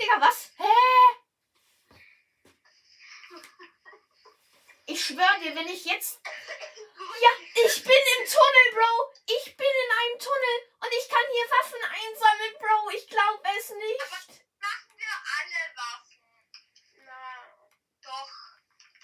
Digga, 0.00 0.20
was? 0.20 0.52
Hä? 0.56 1.23
Ich 4.86 5.02
schwör 5.02 5.38
dir, 5.40 5.54
wenn 5.56 5.68
ich 5.68 5.84
jetzt. 5.84 6.20
Ja, 6.24 7.30
ich 7.64 7.82
bin 7.82 8.02
im 8.18 8.26
Tunnel, 8.26 8.72
Bro. 8.72 9.12
Ich 9.26 9.56
bin 9.56 9.66
in 9.66 9.90
einem 9.98 10.18
Tunnel 10.18 10.56
und 10.80 10.92
ich 10.92 11.08
kann 11.08 11.24
hier 11.32 11.44
Waffen 11.50 11.84
einsammeln, 11.84 12.54
Bro. 12.58 12.90
Ich 12.90 13.08
glaube 13.08 13.42
es 13.58 13.70
nicht. 13.70 14.00
Machen 14.60 14.94
wir 14.96 15.14
alle 15.38 15.76
Waffen. 15.76 16.20
Na, 17.06 17.56
doch. 18.02 18.30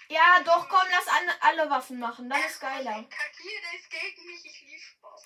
Ja, 0.09 0.39
doch, 0.43 0.69
komm, 0.69 0.87
lass 0.91 1.07
an, 1.07 1.29
alle 1.41 1.69
Waffen 1.69 1.99
machen. 1.99 2.29
Dann 2.29 2.43
ist 2.43 2.59
geiler. 2.59 3.03
Kakier, 3.03 3.61
der 3.61 3.79
ist 3.79 3.89
gegen 3.89 4.25
mich. 4.27 4.45
Ich 4.45 4.61
liebe 4.61 4.79
Spaß. 4.79 5.23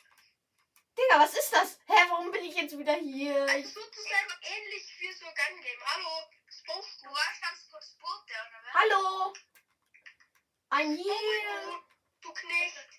Digga, 0.97 1.19
was 1.19 1.33
ist 1.33 1.51
das? 1.51 1.79
Hä, 1.87 2.05
warum 2.09 2.31
bin 2.31 2.45
ich 2.45 2.55
jetzt 2.55 2.77
wieder 2.77 2.95
hier? 2.95 3.41
Also 3.41 3.81
sozusagen 3.81 4.33
ähnlich 4.41 4.95
wie 4.99 5.11
so 5.11 5.25
Gun 5.25 5.61
Game. 5.61 5.85
Hallo, 5.85 6.29
Spoof. 6.49 6.85
Du 7.03 7.09
warst 7.09 7.41
ganz 7.41 7.67
kurz 7.69 7.91
Sport, 7.91 8.29
der, 8.29 8.39
oder 8.47 8.63
was? 8.63 8.73
Hallo? 8.73 9.33
I'm 10.75 10.91
Oh, 10.91 10.95
here. 10.97 11.79
du 12.21 12.33
Knecht. 12.33 12.89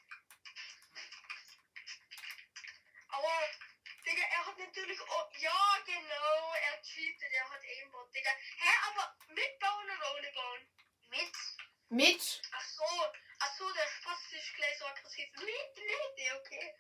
Aua. 3.13 3.39
Digga, 4.07 4.23
er 4.23 4.47
hat 4.47 4.59
natürlich. 4.59 4.99
Oh, 5.03 5.25
ja, 5.39 5.79
genau. 5.85 6.55
Er 6.55 6.83
cheatet. 6.83 7.33
Er 7.33 7.51
hat 7.51 7.61
Aimbot, 7.61 8.15
Digga. 8.15 8.31
Hä, 8.31 8.71
aber 8.89 9.15
mitbauen 9.29 9.91
oder 9.91 10.15
ohne 10.15 10.33
bauen? 10.33 10.69
Mit. 11.11 11.33
Mit. 11.91 12.43
Ach 12.53 12.65
so. 12.65 12.85
Ach 13.41 13.55
so, 13.59 13.71
der 13.75 13.87
Spaß 13.89 14.21
ist 14.33 14.55
gleich 14.55 14.79
so 14.79 14.87
aggressiv. 14.87 15.29
Mit, 15.33 15.77
mit, 15.77 16.33
okay. 16.41 16.75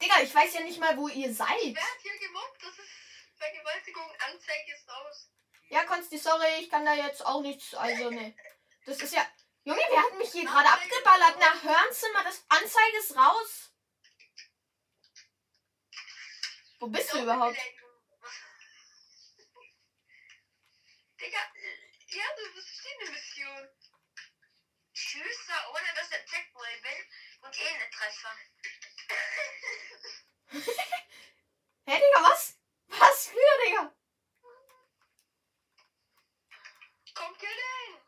Digga, 0.00 0.20
ich 0.22 0.34
weiß 0.34 0.54
ja 0.54 0.60
nicht 0.60 0.80
mal, 0.80 0.96
wo 0.96 1.08
ihr 1.08 1.34
seid. 1.34 1.74
Wer 1.74 1.82
hat 1.82 2.00
hier 2.00 2.18
gemobbt? 2.18 2.62
Das 2.62 2.78
ist 2.78 2.90
Vergewaltigung. 3.36 4.10
Anzeige 4.20 4.72
ist 4.72 4.88
raus. 4.88 5.28
Ja, 5.70 5.84
Konsti, 5.84 6.18
sorry, 6.18 6.58
ich 6.58 6.68
kann 6.68 6.84
da 6.84 6.94
jetzt 6.94 7.24
auch 7.24 7.40
nichts. 7.42 7.74
Also, 7.74 8.10
ne. 8.10 8.36
Das 8.86 9.00
ist 9.00 9.14
ja. 9.14 9.24
Junge, 9.62 9.80
wer 9.88 10.02
hat 10.02 10.18
mich 10.18 10.32
hier 10.32 10.44
gerade 10.44 10.68
abgeballert? 10.68 11.36
Na, 11.38 11.62
hören 11.62 11.92
Sie 11.92 12.10
mal, 12.12 12.24
das 12.24 12.44
Anzeige 12.48 12.96
ist 12.98 13.16
raus. 13.16 13.70
Wo 16.80 16.88
bist 16.88 17.12
du 17.12 17.22
überhaupt? 17.22 17.56
Digga, 21.20 21.38
ja, 22.08 22.24
das 22.36 22.64
ist 22.64 22.86
eine 22.86 23.10
Mission. 23.10 23.68
Schüsse, 24.92 25.52
ohne 25.70 25.94
dass 25.94 26.10
er 26.10 26.24
Checkpoint 26.24 26.82
bin 26.82 27.06
und 27.42 27.60
eh 27.60 27.78
nicht 27.78 27.92
treffe. 27.92 28.28
Hä, 31.86 31.96
Digga, 31.96 32.22
was? 32.28 32.58
Was 32.88 33.26
für, 33.28 33.64
Digga? 33.64 33.99
Komm, 37.20 37.36
kill 37.36 37.50
den! 37.50 38.00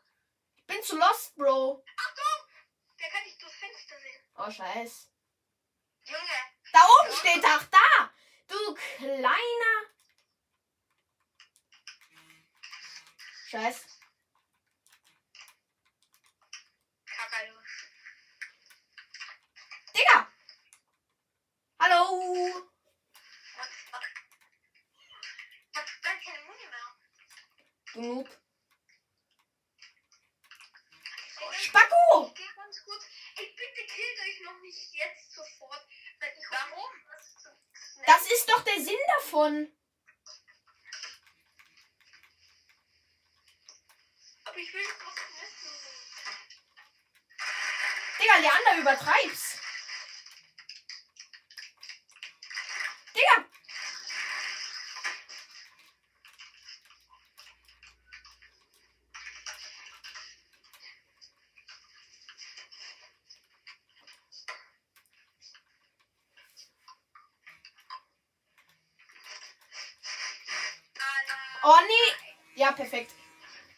Ich 0.55 0.65
bin 0.65 0.81
zu 0.81 0.97
lost, 0.97 1.35
Bro. 1.35 1.85
Achtung! 1.97 2.47
Der 2.99 3.09
kann 3.11 3.23
nicht 3.23 3.39
durchs 3.39 3.55
Fenster 3.57 3.99
sehen. 3.99 4.23
Oh, 4.35 4.49
scheiß. 4.49 5.11
Junge, 6.05 6.39
Da 6.71 6.79
oben 6.79 7.15
steht 7.15 7.43
doch 7.43 7.63
da. 7.65 8.13
Du 8.47 8.73
kleiner. 8.97 9.75
Scheiß. 13.49 13.85
Kakadu. 17.05 17.53
Digga. 19.95 20.33
Hallo. 21.79 22.63
What 23.57 23.69
the 23.69 23.77
fuck? 23.91 24.07
Ich 25.71 25.77
hab 25.77 26.01
gar 26.01 26.15
keine 26.15 26.45
Muni 26.45 26.65
mehr. 26.65 26.97
Du 27.93 28.01
Noob. 28.01 28.43
Oh, 31.93 32.31
ich- 32.35 32.55
ganz 32.55 32.83
gut. 32.85 33.01
Ey, 33.37 33.47
bitte 33.57 33.85
killt 33.93 34.19
euch 34.21 34.39
noch 34.41 34.59
nicht 34.61 34.93
jetzt 34.93 35.31
sofort. 35.33 35.85
Warum? 36.51 36.91
Das 38.05 38.25
ist 38.31 38.49
doch 38.49 38.63
der 38.63 38.79
Sinn 38.81 38.99
davon. 39.17 39.71
Aber 44.45 44.57
ich 44.57 44.73
will 44.73 44.83
was 44.83 45.15
wissen. 45.41 45.71
Digga, 48.19 48.37
Leander, 48.37 48.81
übertreib's. 48.81 49.57
Digga. 53.15 53.45
Alter. 70.95 71.37
Oh, 71.63 71.79
nee. 71.87 72.15
Ja, 72.55 72.71
perfekt. 72.71 73.11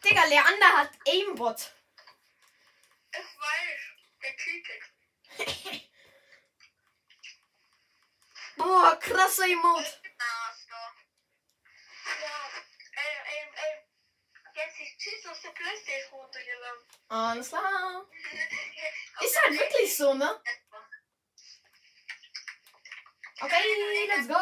Digga, 0.03 0.23
Leander 0.25 0.77
hat 0.77 0.91
Aimbot. 1.07 1.71
Ich 3.11 3.17
weiß. 3.19 3.79
Der 4.21 4.35
cheatet. 4.37 4.83
Boah, 8.57 8.95
krasser 8.99 9.45
Emote. 9.45 10.01
Master. 10.17 10.93
Ja. 12.21 12.49
Ey, 12.95 13.15
ey, 13.31 13.41
ey. 13.55 13.73
Jetzt 14.55 14.79
ist 14.79 14.97
Cheats 14.99 15.25
aus 15.27 15.41
der 15.41 15.49
Playstation 15.49 16.19
runtergeladen. 16.19 16.81
Alles 17.09 17.49
klar. 17.49 18.05
Ist 19.21 19.41
halt 19.43 19.59
wirklich 19.59 19.95
so, 19.97 20.13
ne? 20.13 20.41
Okay, 23.41 24.07
let's 24.07 24.27
go. 24.27 24.33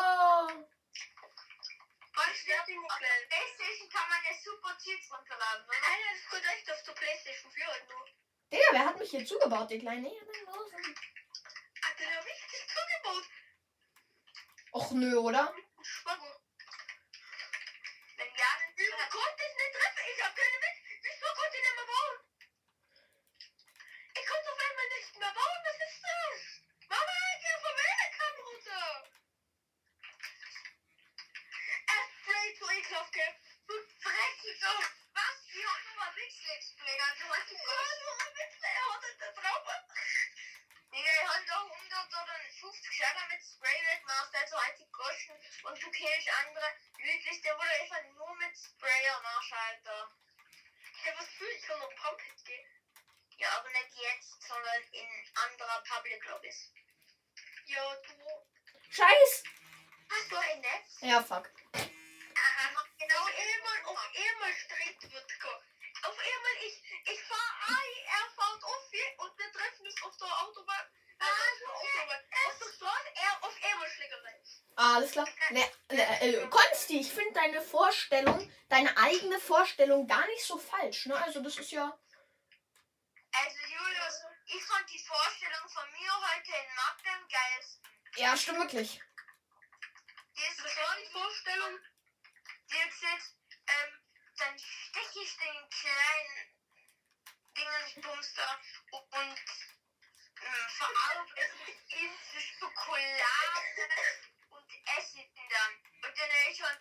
Weißt 2.15 2.45
du, 2.47 2.51
die 2.67 2.77
nicht 2.77 2.97
gleich. 2.99 3.27
Playstation 3.29 3.89
kann 3.89 4.07
man 4.09 4.19
ja 4.23 4.33
super 4.43 4.77
Cheats 4.77 5.11
runterladen, 5.11 5.65
oder? 5.67 5.77
Nein, 5.81 5.99
das 6.13 6.29
kommt 6.29 6.45
echt 6.55 6.71
auf 6.71 6.83
der 6.83 6.91
Playstation 6.93 7.51
4 7.51 7.67
halt 7.67 7.89
nur. 7.89 8.05
Digga, 8.51 8.67
wer 8.71 8.85
hat 8.85 8.99
mich 8.99 9.11
hier 9.73 9.79
zugebaut, 9.79 9.79
die 9.79 9.79
kleine? 9.79 10.07
Ja, 10.07 10.23
dann 10.25 10.45
los. 10.45 10.71
Hat 11.81 11.99
der 11.99 12.09
da 12.09 12.19
richtig 12.19 12.61
zugebaut? 12.67 13.25
Och 14.71 14.91
nö, 14.91 15.17
oder? 15.17 15.53
Schwanger. 15.81 16.39
Wenn 18.17 18.27
ja, 18.35 18.51
dann 18.59 18.73
Wieso 18.75 18.95
konnte 19.09 19.43
ich 19.43 19.55
nicht 19.55 19.73
treffen? 19.73 20.03
Ich 20.13 20.23
hab 20.23 20.35
keine 20.35 20.57
mit. 20.63 20.75
Wieso 21.03 21.27
konnte 21.33 21.57
ich 21.57 21.63
nicht 21.63 21.75
mehr 21.75 21.85
bauen? 21.85 22.17
Ich 24.15 24.25
konnte 24.25 24.51
auf 24.51 24.59
einmal 24.59 24.87
nicht 24.97 25.19
mehr 25.19 25.33
bauen. 25.33 25.53
Witz-Let's 36.23 36.75
Play, 36.75 36.99
also 36.99 37.23
was 37.29 37.45
die 37.49 37.57
Kosten. 37.57 38.37
Witz-Player 38.37 38.85
hat 38.93 39.03
er 39.03 39.15
da 39.17 39.41
drauf. 39.41 39.63
Digga, 40.93 41.09
ich 41.09 41.27
hab 41.27 41.45
da 41.45 41.57
100 41.61 42.07
oder 42.07 42.35
50 42.61 42.95
Schäden 42.95 43.27
mit 43.29 43.41
Spray 43.43 43.79
weggemacht, 43.91 44.35
also 44.35 44.55
halt 44.61 44.79
die 44.79 44.91
Kosten. 44.91 45.35
Und 45.63 45.83
du 45.83 45.91
killst 45.91 46.29
andere. 46.45 46.67
Wirklich, 46.97 47.41
der 47.41 47.57
wurde 47.57 47.73
einfach 47.81 48.03
nur 48.03 48.35
mit 48.37 48.55
Sprayer 48.55 49.21
nachschalten. 49.21 50.15
Hey, 51.03 51.13
was 51.17 51.27
für? 51.27 51.49
Ich 51.49 51.63
kann 51.65 51.79
noch 51.79 51.95
Pump-Hit 51.95 52.45
gehen. 52.45 52.69
Ja, 53.37 53.49
aber 53.57 53.69
nicht 53.69 53.95
jetzt, 53.97 54.41
sondern 54.47 54.83
in 54.91 55.09
anderer 55.93 56.01
Public 56.01 56.25
Lobbys. 56.29 56.71
Ja, 57.65 57.95
du. 58.07 58.23
Scheiß! 58.89 59.43
Hast 60.09 60.31
du 60.31 60.35
ein 60.37 60.61
Netz? 60.61 61.01
Ja, 61.01 61.21
fuck. 61.21 61.49
Aha, 61.73 62.85
genau. 62.99 63.21
Auf 63.21 63.29
einmal, 63.29 63.77
auf 63.85 63.97
einmal 63.97 64.53
Streit 64.53 65.11
wird. 65.11 65.25
Auf 66.03 66.17
einmal, 66.19 66.55
ich, 66.65 66.83
ich 67.11 67.21
fahr 67.23 67.51
ein, 67.67 67.93
er 68.05 68.27
fährt 68.35 68.63
auf 68.63 69.25
und 69.25 69.39
wir 69.39 69.51
treffen 69.53 69.85
uns 69.85 70.03
auf 70.03 70.17
der 70.17 70.41
Autobahn. 70.41 70.85
Äh, 71.19 71.23
auf 71.23 71.59
der 71.59 71.69
Autobahn. 71.69 72.23
Auf 72.45 72.59
der 72.59 72.73
Straße, 72.73 73.09
er 73.15 73.47
auf 73.47 73.55
einmal 73.63 73.89
Schlägerei. 73.89 74.41
Ah, 74.75 74.95
alles 74.95 75.11
klar. 75.11 75.27
Ne, 75.51 75.63
ne, 75.91 76.21
äh, 76.21 76.47
Konsti, 76.47 76.99
ich 76.99 77.11
finde 77.11 77.33
deine 77.33 77.61
Vorstellung, 77.61 78.51
deine 78.69 78.97
eigene 78.97 79.39
Vorstellung 79.39 80.07
gar 80.07 80.27
nicht 80.27 80.43
so 80.43 80.57
falsch. 80.57 81.05
Ne? 81.05 81.15
Also 81.15 81.41
das 81.41 81.57
ist 81.57 81.71
ja. 81.71 81.97
Ich 84.55 84.63
fand 84.65 84.87
die 84.87 84.99
Vorstellung 84.99 85.67
von 85.69 85.91
mir 85.93 86.11
heute 86.13 86.51
in 86.51 86.75
Mathe 86.75 87.09
am 87.09 87.27
geilsten. 87.27 87.83
Ja, 88.17 88.37
stimmt 88.37 88.59
wirklich. 88.59 89.01
Die 90.35 90.43
ist 90.43 90.59
Das 90.59 90.77
war 90.77 90.95
die 90.97 91.11
Vorstellung. 91.11 91.79
die 92.69 92.75
jetzt 92.75 93.01
jetzt, 93.01 93.35
ähm, 93.67 93.99
dann 94.37 94.59
steche 94.59 95.19
ich 95.21 95.37
den 95.37 95.69
kleinen 95.69 96.53
Dingensbums 97.57 98.33
da 98.35 98.61
und 98.91 99.39
ähm, 100.41 100.69
verarbeite 100.69 101.33
es 101.41 101.95
in 101.95 102.11
Schokolade 102.59 103.89
und 104.49 104.71
esse 104.97 105.19
ihn 105.19 105.49
dann. 105.49 105.73
Und 106.09 106.19
dann 106.19 106.29
höre 106.29 106.51
ich 106.51 106.57
schon, 106.57 106.77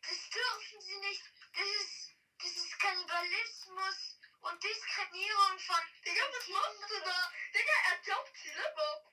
das 0.00 0.30
dürfen 0.30 0.80
sie 0.80 0.96
nicht, 0.96 1.24
das 1.52 1.66
ist, 1.66 2.16
das 2.38 2.50
ist 2.52 2.78
Kannibalismus 2.78 4.09
und 4.40 4.62
Diskriminierung 4.62 5.58
von 5.58 5.80
Digga, 6.04 6.22
was 6.32 6.48
machst 6.48 6.90
du 6.90 7.00
da? 7.04 7.32
Digga, 7.54 7.72
er 7.90 8.00
jobbt 8.06 8.36
sie 8.36 8.48
lieber. 8.48 9.12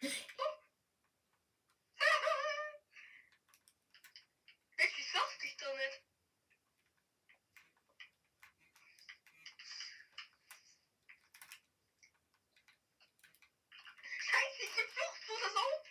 Wirklich, 4.76 5.12
doch 5.12 5.30
nicht. 5.76 6.02
Scheiße, 14.18 14.62
ich 14.62 14.74
bin 14.74 14.88
Fluchtfuß 14.88 15.56
auf. 15.56 15.84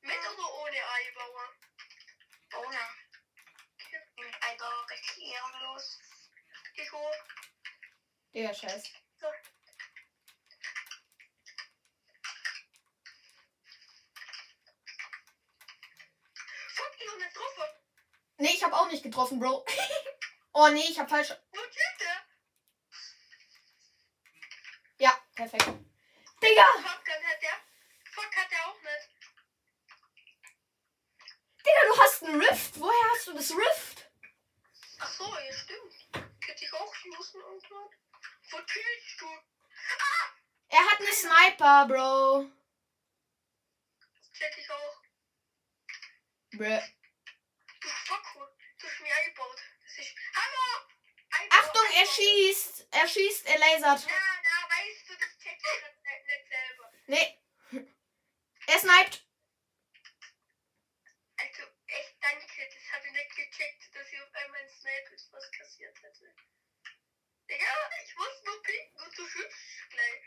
Mit 0.00 0.18
oder 0.18 0.54
ohne 0.54 0.80
Eibauer? 0.90 1.48
Ohne. 2.54 3.07
Einfach 4.48 4.90
richtig 4.90 5.26
ehrenlos. 5.26 5.98
Ich 6.74 6.92
hoch. 6.92 7.14
Digga, 8.32 8.54
scheiß. 8.54 8.88
Fuck, 16.68 16.94
ich 16.98 17.08
hab 17.08 17.18
nicht 17.18 17.34
getroffen. 17.34 17.62
Nee, 18.38 18.48
ich 18.54 18.64
habe 18.64 18.76
auch 18.76 18.86
nicht 18.88 19.02
getroffen, 19.02 19.38
Bro. 19.38 19.66
oh 20.54 20.68
nee, 20.68 20.86
ich 20.88 20.98
habe 20.98 21.10
falsch. 21.10 21.34
Wo 21.50 21.60
steht 21.60 22.00
der? 22.00 22.24
Ja, 24.98 25.22
perfekt. 25.34 25.66
Digga! 26.42 26.66
Fuck, 26.74 27.04
dann 27.04 27.24
hat 27.26 27.42
der. 27.42 27.60
Fuck, 28.12 28.36
hat 28.36 28.50
der 28.50 28.66
auch 28.66 28.80
nicht. 28.80 29.10
Digga, 31.58 31.80
du 31.86 32.00
hast 32.00 32.22
einen 32.22 32.40
Rift. 32.40 32.80
Woher 32.80 33.10
hast 33.10 33.26
du 33.26 33.34
das 33.34 33.50
Rift? 33.50 34.08
Ach 35.00 35.12
so, 35.12 35.24
ja, 35.24 35.52
stimmt. 35.52 35.94
Könnte 36.44 36.64
ich 36.64 36.72
auch 36.72 36.92
usen 37.18 37.40
irgendwann. 37.40 37.67
Wo 38.50 38.56
killst 38.64 39.20
du? 39.20 39.26
Er 40.68 40.84
hat 40.90 41.00
einen 41.00 41.12
Sniper, 41.12 41.86
Bro. 41.86 42.50
Check 44.32 44.58
ich 44.58 44.70
auch. 44.70 45.02
Bruh. 46.52 46.82
Du 47.80 47.88
Fuckhole. 47.88 48.56
Du 48.78 48.86
hast 48.86 49.00
mich 49.00 49.12
eingebaut. 49.12 49.60
Das 49.82 49.98
ist. 49.98 50.14
Hallo! 50.34 50.86
Einbau, 51.30 51.56
Achtung, 51.56 51.84
er 51.94 52.00
Einbau. 52.00 52.12
schießt. 52.12 52.86
Er 52.90 53.08
schießt, 53.08 53.46
er 53.46 53.58
lasert. 53.58 54.06
Na, 54.06 54.14
na, 54.42 54.68
weißt 54.70 55.08
du, 55.08 55.14
das 55.16 55.38
check 55.38 55.58
ich 55.58 55.82
nicht, 55.82 56.26
nicht, 56.26 56.48
selber. 56.48 56.92
Nee. 57.06 57.38
Er 58.66 58.78
sniped. 58.78 59.24
Also, 61.36 61.62
echt 61.86 62.16
danke. 62.20 62.68
Das 62.74 62.92
habe 62.92 63.06
ich 63.06 63.12
nicht 63.12 63.36
gecheckt, 63.36 63.94
dass 63.94 64.12
ich 64.12 64.20
auf 64.20 64.34
einmal 64.34 64.60
ein 64.60 64.68
Snipe 64.68 65.14
ist, 65.14 65.32
was 65.32 65.50
kassiert 65.52 66.02
hätte. 66.02 66.34
Digga, 67.48 67.90
ich 68.04 68.14
muss 68.14 68.42
nur 68.44 68.62
pinken 68.62 69.00
und 69.00 69.18
du 69.18 69.26
schützt 69.26 69.90
gleich. 69.90 70.22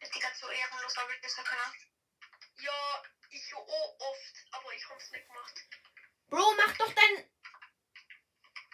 Ist 0.00 0.14
die 0.14 0.18
ganz 0.18 0.40
so 0.40 0.48
ehrenlos, 0.48 0.98
aber 0.98 1.14
ich 1.14 1.20
das 1.20 1.36
können. 1.36 1.74
Ja, 2.58 3.02
ich 3.30 3.54
auch 3.54 4.00
oft, 4.00 4.46
aber 4.50 4.74
ich 4.74 4.88
hab's 4.88 5.10
nicht 5.12 5.26
gemacht. 5.28 5.54
Bro, 6.28 6.54
mach 6.56 6.76
doch 6.76 6.92
dein. 6.92 7.30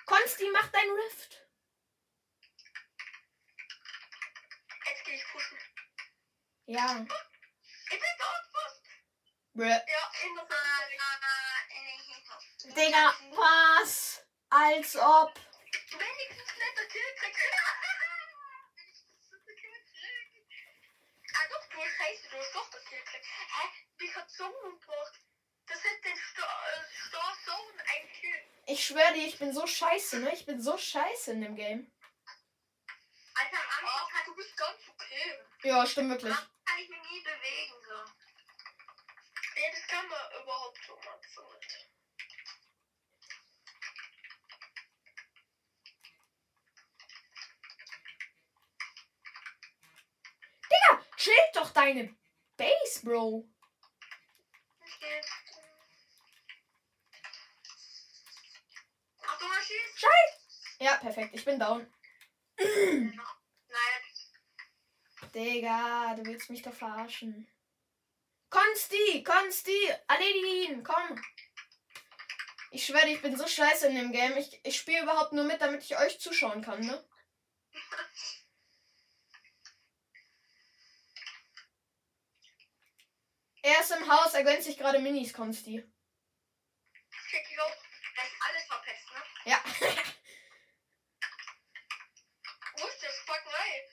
Konsti, 0.06 0.50
mach 0.52 0.68
dein 0.68 0.90
Rift. 0.90 1.46
Jetzt 4.86 5.04
geh 5.04 5.14
ich 5.14 5.28
pushen. 5.32 5.58
Ja. 6.64 7.06
Ich 7.90 8.00
bin 8.00 8.14
tot 8.18 8.44
fast. 8.52 8.82
Bruh. 9.52 9.64
Ja, 9.64 10.12
in 10.24 10.34
der 10.34 10.48
Ah, 10.50 10.88
Digga, 12.74 13.14
was? 13.36 14.27
Als 14.50 14.96
ob. 14.96 15.34
Wenigstens 15.90 16.52
der 16.58 16.86
Killtrick. 16.86 17.36
Ah 21.34 21.46
doch, 21.50 21.68
du 21.68 21.76
scheiße, 21.76 22.28
du 22.30 22.36
hast 22.38 22.54
doch 22.54 22.68
der 22.70 22.80
Killtrick. 22.80 23.22
Hä? 23.24 23.68
Mich 23.98 24.14
hat 24.16 24.30
so 24.30 24.44
umgebracht. 24.46 25.20
Das 25.66 25.78
hat 25.78 26.04
den 26.04 26.16
Star 26.16 27.36
Zone 27.44 27.80
ein 27.80 28.08
Kill. 28.12 28.40
Ich 28.66 28.84
schwöre 28.84 29.12
dir, 29.12 29.26
ich 29.26 29.38
bin 29.38 29.52
so 29.52 29.66
scheiße, 29.66 30.18
ne? 30.20 30.32
Ich 30.34 30.46
bin 30.46 30.60
so 30.60 30.76
scheiße 30.78 31.32
in 31.32 31.42
dem 31.42 31.54
Game. 31.54 31.92
Alter, 33.34 33.58
Ach, 33.84 34.24
du 34.24 34.34
bist 34.34 34.56
ganz 34.56 34.80
okay. 34.88 35.38
Ja, 35.62 35.86
stimmt 35.86 36.10
wirklich. 36.10 36.34
kann 36.34 36.78
ich 36.78 36.88
mich 36.88 37.02
nie 37.10 37.20
bewegen. 37.22 37.74
So. 37.86 37.94
Ja, 39.60 39.70
das 39.70 39.86
kann 39.86 40.08
man 40.08 40.42
überhaupt 40.42 40.78
so 40.86 40.96
machen. 40.96 41.58
nicht. 41.60 41.87
Chill 51.18 51.34
doch 51.52 51.70
deine 51.70 52.16
Base, 52.56 53.00
Bro. 53.02 53.48
Okay. 54.80 55.20
Schießt. 59.96 60.78
Ja, 60.80 60.96
perfekt. 60.96 61.30
Ich 61.34 61.44
bin 61.44 61.58
down. 61.58 61.92
Nein. 62.56 63.14
Digga, 65.34 66.14
du 66.14 66.24
willst 66.24 66.50
mich 66.50 66.62
doch 66.62 66.72
verarschen. 66.72 67.50
Konsti, 68.48 69.24
Konsti, 69.24 69.92
erledige 70.06 70.82
komm. 70.84 71.20
Ich 72.70 72.86
schwöre, 72.86 73.08
ich 73.08 73.20
bin 73.20 73.36
so 73.36 73.46
scheiße 73.46 73.88
in 73.88 73.96
dem 73.96 74.12
Game. 74.12 74.36
Ich, 74.36 74.60
ich 74.64 74.76
spiele 74.76 75.02
überhaupt 75.02 75.32
nur 75.32 75.44
mit, 75.44 75.60
damit 75.60 75.82
ich 75.82 75.98
euch 75.98 76.20
zuschauen 76.20 76.62
kann, 76.62 76.80
ne? 76.80 77.04
Er 83.68 83.77
ist 83.90 83.96
im 83.96 84.08
Haus, 84.08 84.34
er 84.34 84.44
gönnt 84.44 84.62
sich 84.62 84.76
gerade 84.76 84.98
Minis, 84.98 85.32
Konsti. 85.32 85.82
Auch. 87.58 87.76
Das 88.14 88.26
ist 88.26 88.42
alles 88.48 88.64
verpetzt, 88.64 89.08
ne? 89.12 89.22
Ja. 89.44 89.62
Wo 92.76 92.86
ist 92.86 93.02
der 93.02 93.10
Spackerei? 93.10 93.88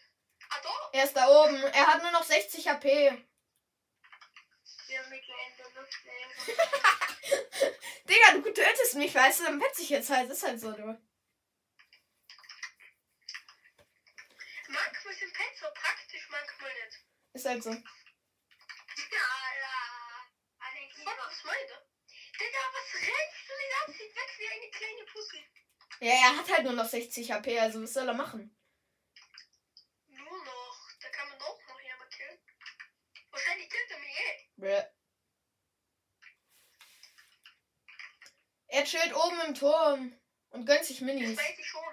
Ah, 0.49 0.61
doch. 0.61 0.93
er 0.93 1.03
ist 1.03 1.15
da 1.15 1.27
oben. 1.27 1.63
Er 1.63 1.87
hat 1.87 2.01
nur 2.01 2.11
noch 2.11 2.23
60 2.23 2.67
HP. 2.67 3.25
Wir 4.87 4.99
haben 4.99 5.09
Mittel 5.09 5.33
in 5.49 5.57
der 5.57 5.69
Luft. 5.81 6.05
ey. 6.05 6.25
Digga, 8.07 8.33
du 8.33 8.53
tötest 8.53 8.95
mich, 8.95 9.15
weißt 9.15 9.39
du? 9.39 9.45
Dann 9.45 9.59
petz 9.59 9.79
ich 9.79 9.89
jetzt 9.89 10.09
halt. 10.09 10.29
Ist 10.29 10.43
halt 10.43 10.59
so, 10.59 10.71
du. 10.71 10.85
Manchmal 14.67 15.13
sind 15.13 15.33
Pets 15.33 15.59
so 15.59 15.67
praktisch, 15.73 16.29
manchmal 16.29 16.73
nicht. 16.73 16.99
Ist 17.33 17.45
halt 17.45 17.63
so. 17.63 17.75
Fuck, 21.05 21.17
was 21.19 21.43
meint 21.43 21.69
er? 21.69 21.81
Digga, 22.39 22.61
was 22.73 22.89
rennst 23.07 23.43
du 23.47 23.53
die 23.63 23.71
ganze 23.75 23.99
Zeit 23.99 24.15
weg 24.15 24.31
wie 24.39 24.49
eine 24.49 24.71
kleine 24.71 25.05
Pussy? 25.05 25.45
Ja, 26.01 26.11
er 26.11 26.37
hat 26.37 26.51
halt 26.51 26.63
nur 26.63 26.73
noch 26.73 26.85
60 26.89 27.31
HP, 27.31 27.59
also 27.59 27.81
was 27.83 27.93
soll 27.93 28.07
er 28.07 28.13
machen? 28.15 28.57
Nur 30.07 30.43
noch. 30.43 30.89
Da 30.99 31.09
kann 31.09 31.29
man 31.29 31.39
auch 31.41 31.59
noch 31.67 31.79
jemand 31.79 32.11
killen. 32.11 32.39
Wahrscheinlich 33.29 33.69
killt 33.69 33.91
er 33.91 33.99
mich 33.99 34.19
eh. 34.19 34.49
Bäh. 34.57 34.83
Er 38.67 38.83
chillt 38.83 39.13
oben 39.15 39.39
im 39.47 39.53
Turm 39.55 40.19
und 40.49 40.65
gönnt 40.65 40.85
sich 40.85 40.97
Das 40.99 41.05
Minis. 41.05 41.37
weiß 41.37 41.59
ich 41.59 41.67
schon. 41.67 41.83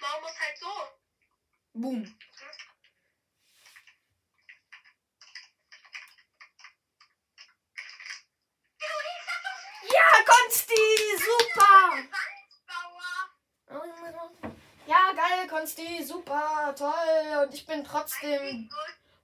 Machen 0.00 0.22
wir 0.22 0.28
es 0.30 0.40
halt 0.40 0.58
so. 0.58 1.71
Boom. 1.82 2.04
Ja, 9.82 10.24
Konsti, 10.24 10.74
super. 11.18 12.04
Ja, 14.86 15.12
geil, 15.12 15.48
Konsti, 15.48 16.04
super, 16.04 16.72
toll. 16.78 17.44
Und 17.44 17.52
ich 17.52 17.66
bin 17.66 17.82
trotzdem. 17.82 18.70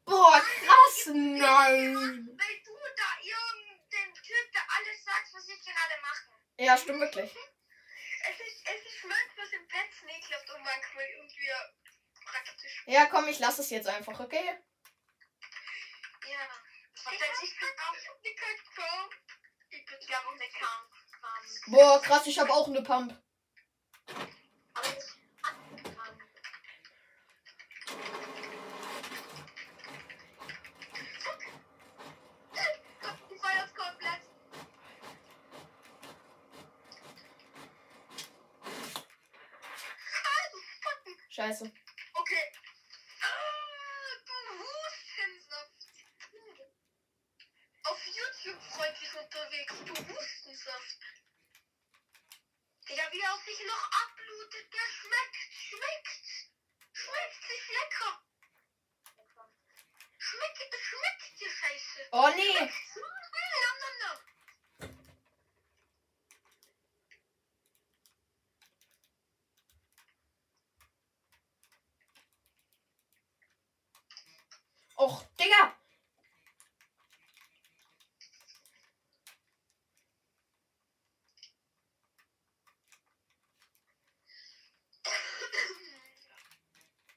Boah, 0.04 0.40
krass, 0.40 1.06
nein. 1.06 1.94
Weil 1.94 2.56
du 2.64 2.74
da 2.96 3.10
irgendein 3.22 4.14
Typ, 4.14 4.52
der 4.52 4.62
alles 4.76 5.04
sagt, 5.04 5.32
was 5.32 5.48
ich 5.48 5.60
gerade 5.64 6.02
mache. 6.02 6.24
Ja, 6.58 6.76
stimmt 6.76 7.00
wirklich. 7.02 7.30
Es 7.30 8.40
ist, 8.40 8.66
es 8.66 8.84
ist 8.84 9.04
manchmal 9.04 9.46
im 9.52 9.68
Bett 9.68 9.92
ekelhaft 10.08 10.50
und 10.50 10.64
manchmal 10.64 11.04
irgendwie 11.04 11.52
praktisch. 12.30 12.82
Ja, 12.86 13.06
komm, 13.06 13.28
ich 13.28 13.38
lass 13.38 13.58
es 13.58 13.70
jetzt 13.70 13.88
einfach, 13.88 14.18
okay? 14.20 14.44
Ja. 16.26 16.38
Was 17.04 17.14
ich. 17.42 17.54
Ich 20.00 20.16
auch 20.16 20.32
eine 20.32 20.48
Kampf. 20.58 20.92
Boah, 21.66 22.00
krass, 22.00 22.26
ich 22.26 22.38
habe 22.38 22.52
auch 22.52 22.66
eine 22.68 22.82
Pump. 22.82 23.12
Aber 24.74 24.86
ich 24.86 25.04
kann. 25.42 25.56
Ich 33.30 33.42
war 33.42 33.54
jetzt 33.54 33.74
komplett. 33.76 34.22
Ah, 40.24 40.44
du 40.52 40.58
fucking 40.80 41.18
Scheiße. 41.28 41.64
Okay. 42.14 42.52
Ah, 43.20 43.26
du 44.26 44.32
Hustensaft. 44.58 45.80
Auf 47.84 48.06
YouTube 48.06 48.62
freundlich 48.62 49.07
unterwegs. 49.22 49.74
Du 49.84 49.94
Hustensaft. 49.94 51.00
Digga, 52.88 53.02
wie 53.12 53.20
er 53.20 53.38
sich 53.44 53.66
noch 53.66 53.90
abblutet. 54.02 54.72
Der 54.72 54.88
schmeckt. 54.98 55.52
Schmeckt. 55.68 56.24
Schmeckt 56.92 57.42
sich 57.48 57.68
lecker. 57.68 58.22
Schmeckt, 60.18 60.74
schmeckt 60.74 61.40
die 61.40 61.50
Scheiße. 61.50 62.08
Oh 62.12 62.28
nee. 62.36 62.60
Nom, 62.60 63.76
nom, 63.82 63.96
nom. 64.02 64.18
Och, 74.96 75.24
Digga. 75.38 75.78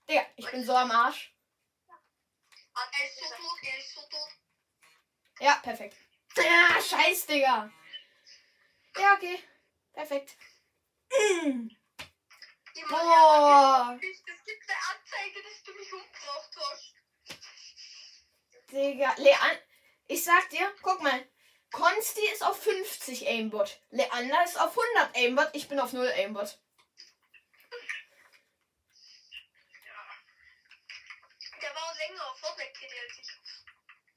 Digga, 0.08 0.26
ich 0.36 0.52
bin 0.52 0.61
so 0.72 0.78
am 0.78 0.92
Arsch. 0.92 1.34
Ah, 2.74 2.88
Er 2.98 3.06
ist 3.06 3.20
so 3.20 3.26
tot, 3.26 3.60
er 3.64 3.78
ist 3.78 3.94
so 3.94 4.02
tot. 4.02 4.30
Ja, 5.40 5.56
perfekt. 5.56 5.98
Ja, 6.38 6.82
scheiß, 6.82 7.26
Digga. 7.26 7.70
Ja, 8.98 9.14
okay. 9.14 9.44
Perfekt. 9.92 10.38
Mm. 11.10 11.68
Boah. 12.88 14.00
Es 14.02 14.24
gibt 14.46 14.70
eine 14.70 14.78
Anzeige, 14.92 15.44
dass 15.44 15.64
du 15.64 15.74
mich 15.74 15.92
umgebracht 15.92 16.56
hast. 16.56 16.96
Digga. 18.72 19.14
Lean 19.18 19.58
ich 20.08 20.24
sag 20.24 20.50
dir, 20.50 20.74
guck 20.82 21.02
mal. 21.02 21.26
Konsti 21.72 22.26
ist 22.34 22.44
auf 22.44 22.62
50 22.62 23.28
Aimbot. 23.28 23.82
Leander 23.92 24.44
ist 24.44 24.60
auf 24.60 24.78
100 24.78 25.16
Aimbot. 25.16 25.50
Ich 25.54 25.70
bin 25.70 25.80
auf 25.80 25.94
0 25.94 26.06
Aimbot. 26.06 26.60
Der 31.62 31.76
war 31.76 31.92
länger 32.62 32.74
auf 32.74 32.74
Fortnite 32.74 32.80
Kitty 32.80 32.99
als 32.99 33.18
ich. 33.18 33.32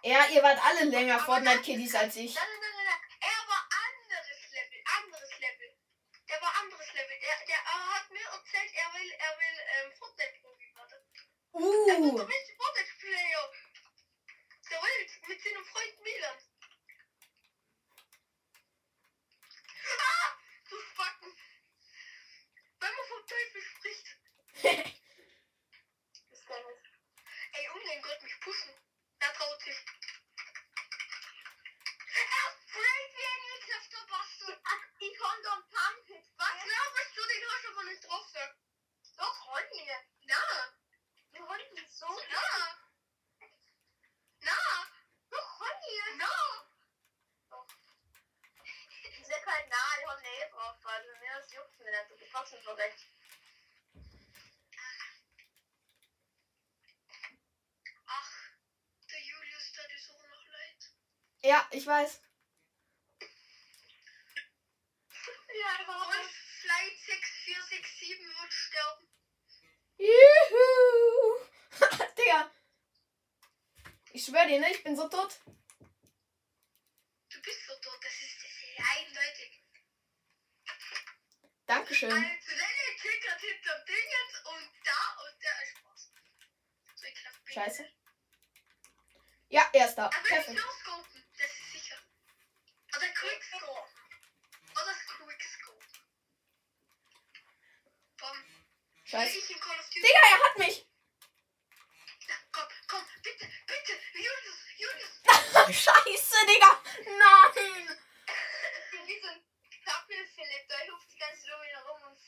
Ja, 0.03 0.26
ihr 0.28 0.42
wart 0.42 0.59
alle 0.62 0.84
länger 0.84 1.18
Fortnite-Kiddies 1.18 1.95
als 1.95 2.16
ich. 2.16 2.34
Nein, 2.34 2.45
nein, 2.61 2.61
nein, 2.61 2.84
nein. 2.84 3.01
Er 3.20 3.49
war 3.49 3.68
anderes 3.88 4.51
Level, 4.53 4.82
anderes 5.01 5.30
Level. 5.40 5.76
Der 6.28 6.42
war 6.42 6.55
anderes 6.57 6.92
Level. 6.92 7.18
Der, 7.20 7.47
der 7.47 7.57
er 7.57 7.95
hat 7.95 8.11
mir 8.11 8.26
erzählt, 8.26 8.72
er 8.74 8.92
will, 8.92 9.11
er 9.11 9.38
will 9.38 9.59
ähm, 9.74 9.92
Fortnite-Profi 9.99 10.74
werden. 10.74 11.01
Er 11.55 11.61
Uh. 11.61 12.18
Fortnite-Player. 12.18 13.53
Der 14.70 14.82
will 14.82 15.09
mit 15.28 15.42
seinem 15.42 15.64
Freund 15.64 16.01
Milan. 16.03 16.38
Ah, 19.99 20.36
du 20.68 20.80
Spacken. 20.80 21.32
Wenn 22.80 22.95
man 22.95 23.07
vom 23.09 23.26
Teufel 23.26 23.62
spricht. 23.62 24.07
Das 26.30 26.45
kann 26.45 26.62
ich. 26.72 26.82
Ey, 27.53 27.68
Ungarn 27.70 28.03
Gott 28.03 28.22
mich 28.22 28.40
pushen. 28.40 28.74
Er 29.20 29.32
traut 29.34 29.61
sich. 29.62 29.76
Er 32.16 32.49
sprayt 32.51 33.11
wie 33.14 33.26
ein 33.32 33.42
ekelhafter 33.57 34.05
Bastard. 34.09 34.61
Ich 34.99 35.18
kann 35.18 35.42
da 35.42 35.53
einen 35.53 35.68
Pump 35.70 36.24
Was 36.36 36.66
laberst 36.66 37.16
du? 37.16 37.22
Den 37.22 37.45
hast 37.51 37.64
du 37.64 37.68
aber 37.70 37.84
nicht 37.84 38.03
getroffen. 38.03 38.49
Doch, 39.16 39.47
Ronny. 39.47 39.90
Na. 40.24 40.74
Du 41.32 41.42
Ronny, 41.45 41.86
so. 41.88 42.07
Na. 42.30 42.47
Na. 44.40 44.61
Doch, 45.30 45.61
Ronny. 45.61 45.95
Na. 46.18 46.34
Doch. 47.51 47.68
Ich 48.64 49.26
sag 49.26 49.47
halt 49.47 49.66
na, 49.70 49.76
die 50.01 50.07
haben 50.07 50.18
eine 50.18 50.51
drauf. 50.51 50.86
Also, 50.86 51.09
mir 51.20 51.32
das 51.36 51.53
juckt 51.53 51.78
mir 51.78 51.90
nicht. 51.90 52.11
Du 52.11 52.16
bist 52.18 52.32
trotzdem 52.32 52.62
verreckt. 52.62 53.07
Ach, 58.07 58.30
der 59.11 59.20
Julius, 59.22 59.72
der 59.72 59.90
ist 59.95 60.07
so 60.07 60.12
noch 60.12 60.49
leid. 60.51 60.90
Ja, 61.42 61.68
ich 61.85 61.89
weiß. 61.89 62.20
Ja, 65.61 65.72
Und 65.87 66.30
Flight 66.62 66.99
6467 66.99 68.18
wird 68.20 68.53
sterben. 68.53 69.07
Juhu. 69.99 71.45
Digga. 72.16 72.51
Ich 74.12 74.24
schwör 74.24 74.47
dir, 74.47 74.61
ne? 74.61 74.70
Ich 74.72 74.82
bin 74.82 74.97
so 74.97 75.09
tot. 75.11 75.39
Du 77.28 77.43
bist 77.43 77.66
so 77.66 77.74
tot, 77.80 77.99
das 78.03 78.12
ist, 78.14 78.37
das 78.43 78.51
ist 78.51 78.80
eindeutig. 78.97 79.62
Dankeschön. 81.66 82.11
Also, 82.12 82.24
Lenny 82.24 82.99
klickert 82.99 83.41
hinter 83.43 83.85
Dingens 83.85 84.35
und 84.47 84.70
da 84.85 85.16
und 85.22 85.43
der 85.43 85.62
ist 85.62 85.76
Spaß. 85.78 86.12
So, 86.95 87.05
ich 87.07 87.14
glaub, 87.20 87.45
bin- 87.45 87.55
Scheiße. 87.55 87.93
Ja, 89.49 89.68
er 89.72 89.87
ist 89.89 89.95
da. 89.97 90.07
Er 90.07 90.11
will 90.12 90.20
nicht 90.22 90.30
Perfekt. 90.47 90.59
losgolten, 90.59 91.24
das 91.39 91.51
ist 91.51 91.72
sicher. 91.72 91.97
Oder 92.97 93.09
Quickscope. 93.09 93.89
Oder 94.72 94.85
das 94.87 95.07
Quickscope. 95.07 95.85
Komm. 98.20 98.45
Scheiße. 99.05 99.39
Ich 99.39 99.51
in 99.51 99.61
Call 99.61 99.78
of 99.78 99.87
Duty. 99.87 100.01
Digga, 100.01 100.20
er 100.30 100.45
hat 100.45 100.59
mich. 100.59 100.87
Na, 102.26 102.35
komm, 102.53 102.68
komm, 102.89 103.05
bitte, 103.22 103.47
bitte, 103.66 103.93
Julius, 104.14 104.61
Julius. 104.76 105.85
Scheiße, 105.85 106.47
Digga. 106.47 106.82
Nein. 107.05 107.99
Wie 109.07 109.20
so 109.20 109.28
ein 109.28 109.45
Zappel-Philipp, 109.85 110.68
da 110.68 110.78
hüpft 110.80 111.12
die 111.12 111.18
ganze 111.18 111.43
Zeit 111.43 111.62
wieder 111.62 111.82
rum 111.85 112.03
und 112.03 112.18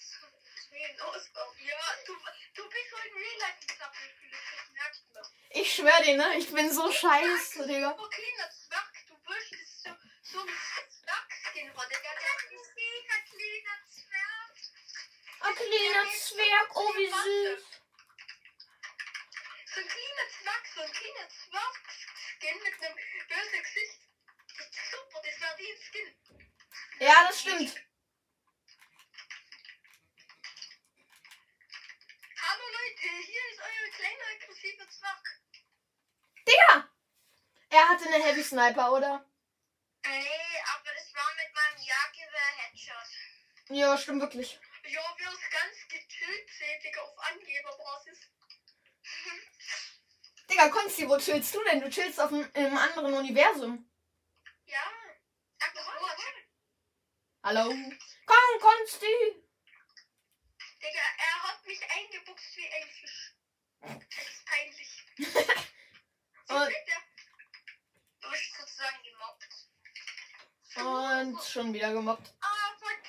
will 0.70 0.96
loskommen. 0.98 1.59
Ja, 1.66 1.96
du, 2.07 2.14
du 2.54 2.68
bist 2.68 2.90
so 2.90 2.96
ein 2.96 3.12
Real-Life 3.12 3.59
ein 3.62 3.78
Zappel-Philipp, 3.78 4.44
das 4.57 4.70
merkst 4.72 5.02
du 5.09 5.12
noch. 5.14 5.30
Ich 5.59 5.74
schwör 5.74 6.02
dir, 6.02 6.16
ne? 6.18 6.36
Ich 6.36 6.52
bin 6.52 6.70
so 6.70 6.92
scheiße, 6.92 7.66
Digga. 7.66 7.90
Okay, 7.98 8.34
das 8.36 8.66
Zwerg, 8.66 8.92
du 9.09 9.14
wirst 9.26 9.52
es 9.52 9.82
so, 9.82 9.90
so 10.22 10.40
ein 10.40 10.48
Zwergskin 10.48 11.74
heute, 11.74 11.88
der, 11.88 12.12
der 12.12 12.36
ist 12.36 12.46
kleiner 15.57 16.12
Zwerg. 16.12 16.76
Oh, 16.76 16.94
wie 16.96 17.07
süß. 17.07 17.64
So 19.64 19.80
ein 19.80 19.88
kleiner 19.88 20.28
Zwerg, 20.28 20.66
so 20.74 20.80
ein 20.82 20.92
kleiner 20.92 21.28
Zwerg-Skin 21.28 22.59
mit 22.62 22.74
einem 22.82 22.96
bösen 23.28 23.62
Gesicht. 23.62 24.00
Das 24.59 24.66
ist 24.66 24.90
super, 24.90 25.22
das 25.24 25.40
wäre 25.40 25.59
wie 25.59 25.72
ein 25.72 25.80
Skin. 25.80 26.09
Ja, 26.98 27.24
das 27.28 27.40
stimmt. 27.40 27.74
Hallo 32.42 32.64
Leute, 32.68 33.09
hier 33.24 33.44
ist 33.50 33.61
euer 33.61 33.90
kleiner 33.96 34.26
aggressiver 34.36 34.88
Zwerg. 34.90 35.24
Digga! 36.46 36.90
Er 37.70 37.88
hatte 37.88 38.07
eine 38.07 38.22
Heavy 38.22 38.44
Sniper, 38.57 38.90
oder? 38.90 39.22
Nee, 40.07 40.62
aber 40.72 40.90
das 40.94 41.14
war 41.14 41.30
mit 41.36 41.54
meinem 41.54 41.84
Jagdgewehr-Headshot. 41.84 43.76
Ja, 43.76 43.98
stimmt 43.98 44.22
wirklich. 44.22 44.59
Ja, 44.84 45.14
wir 45.18 45.30
sind 45.30 45.50
ganz 45.50 45.76
seht 46.57 46.84
Digga, 46.84 47.02
auf 47.02 47.18
Angeberbasis. 47.18 48.18
Digga, 50.50 50.68
Konsti, 50.70 51.07
wo 51.07 51.18
chillst 51.18 51.54
du 51.54 51.62
denn? 51.64 51.82
Du 51.82 51.90
chillst 51.90 52.18
auf 52.18 52.32
einem, 52.32 52.76
anderen 52.78 53.12
Universum. 53.12 53.90
Ja. 54.64 54.90
Hallo? 57.42 57.68
Komm, 58.26 58.61
Konsti! 58.61 59.44
Digga, 60.82 61.02
er 61.18 61.42
hat 61.42 61.66
mich 61.66 61.80
eingebuchst 61.90 62.57
wie 62.57 62.68
ein 62.68 62.88
Fisch. 62.88 63.34
Das 63.82 64.28
ist 64.28 64.46
peinlich. 64.46 65.04
Und- 66.48 66.68
Siehst 66.68 66.88
du? 66.88 67.16
Du 68.26 68.32
bist 68.32 68.57
sozusagen 68.57 69.02
gemobbt. 69.04 69.46
Und 70.76 71.44
schon 71.44 71.72
wieder 71.72 71.92
gemobbt. 71.92 72.34
Ah, 72.40 72.74
fuck. 72.78 73.00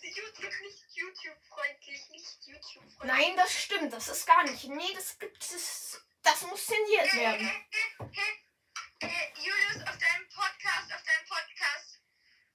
YouTube 0.00 0.60
nicht 0.60 0.84
YouTube-freundlich, 0.94 2.08
nicht 2.10 2.46
YouTube-freundlich. 2.46 2.98
Nein, 3.02 3.36
das 3.36 3.52
stimmt. 3.52 3.92
Das 3.92 4.06
ist 4.08 4.26
gar 4.26 4.44
nicht. 4.44 4.64
Nee, 4.64 4.94
das 4.94 5.18
gibt 5.18 5.42
es. 5.42 6.00
Das 6.22 6.42
muss 6.42 6.64
zensiert 6.66 7.12
werden. 7.14 7.50
Äh, 9.00 9.06
äh, 9.06 9.32
Julius, 9.36 9.88
auf 9.88 9.98
deinem 9.98 10.28
Podcast, 10.28 10.92
auf 10.94 11.02
deinem 11.02 11.26
Podcast, 11.26 12.00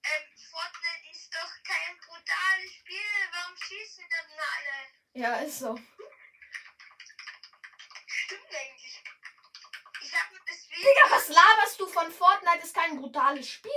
ähm, 0.04 0.38
Fortnite 0.52 1.12
ist 1.12 1.34
doch 1.34 1.52
kein 1.64 1.98
brutales 1.98 2.72
Spiel. 2.80 3.00
Warum 3.32 3.58
schießen 3.58 4.06
dann 4.10 4.40
alle? 4.40 5.22
Ja, 5.22 5.36
ist 5.46 5.60
so. 5.60 5.78
Stimmt 8.08 8.56
eigentlich. 8.56 9.04
Ich 10.06 10.14
hab 10.14 10.32
mir 10.32 10.40
deswegen. 10.48 10.82
Digga, 10.82 11.10
was 11.10 11.28
laberst 11.30 11.80
du 11.80 11.88
von 11.88 12.12
Fortnite? 12.12 12.64
Ist 12.64 12.76
kein 12.76 12.98
brutales 12.98 13.50
Spiel. 13.50 13.72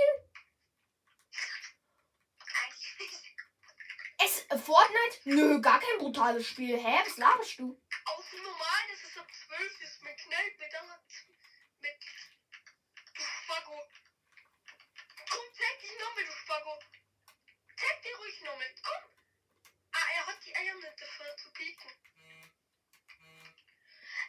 Eigentlich 2.63 2.99
nicht. 2.99 3.23
Es, 4.17 4.45
äh, 4.49 4.57
Fortnite? 4.57 5.19
Nö, 5.23 5.61
gar 5.61 5.79
kein 5.79 5.97
brutales 5.97 6.47
Spiel. 6.47 6.77
Hä, 6.77 6.99
was 7.05 7.17
laberst 7.17 7.57
du? 7.59 7.81
Auf 8.05 8.33
normal, 8.33 8.83
das 8.91 9.09
ist 9.09 9.17
ab 9.17 9.27
12 9.47 9.81
ist 9.81 10.03
mit 10.03 10.17
Knall, 10.17 10.51
mit 10.59 10.71
der 10.71 10.83
mit. 10.83 11.99
Du 13.15 13.21
Spaggo. 13.21 13.87
Komm, 15.29 15.45
zeig 15.53 15.79
dich 15.81 15.99
nochmal, 15.99 16.25
du 16.25 16.31
Spaggo. 16.31 16.79
Dir 18.39 18.49
ruhig 18.49 18.51
nochmal. 18.51 18.75
Komm. 18.83 19.03
Ah, 19.91 20.07
er 20.15 20.25
hat 20.27 20.45
die 20.45 20.55
Eier 20.55 20.75
nicht 20.75 21.01
dafür 21.01 21.35
zu 21.37 21.51
bieten. 21.51 21.89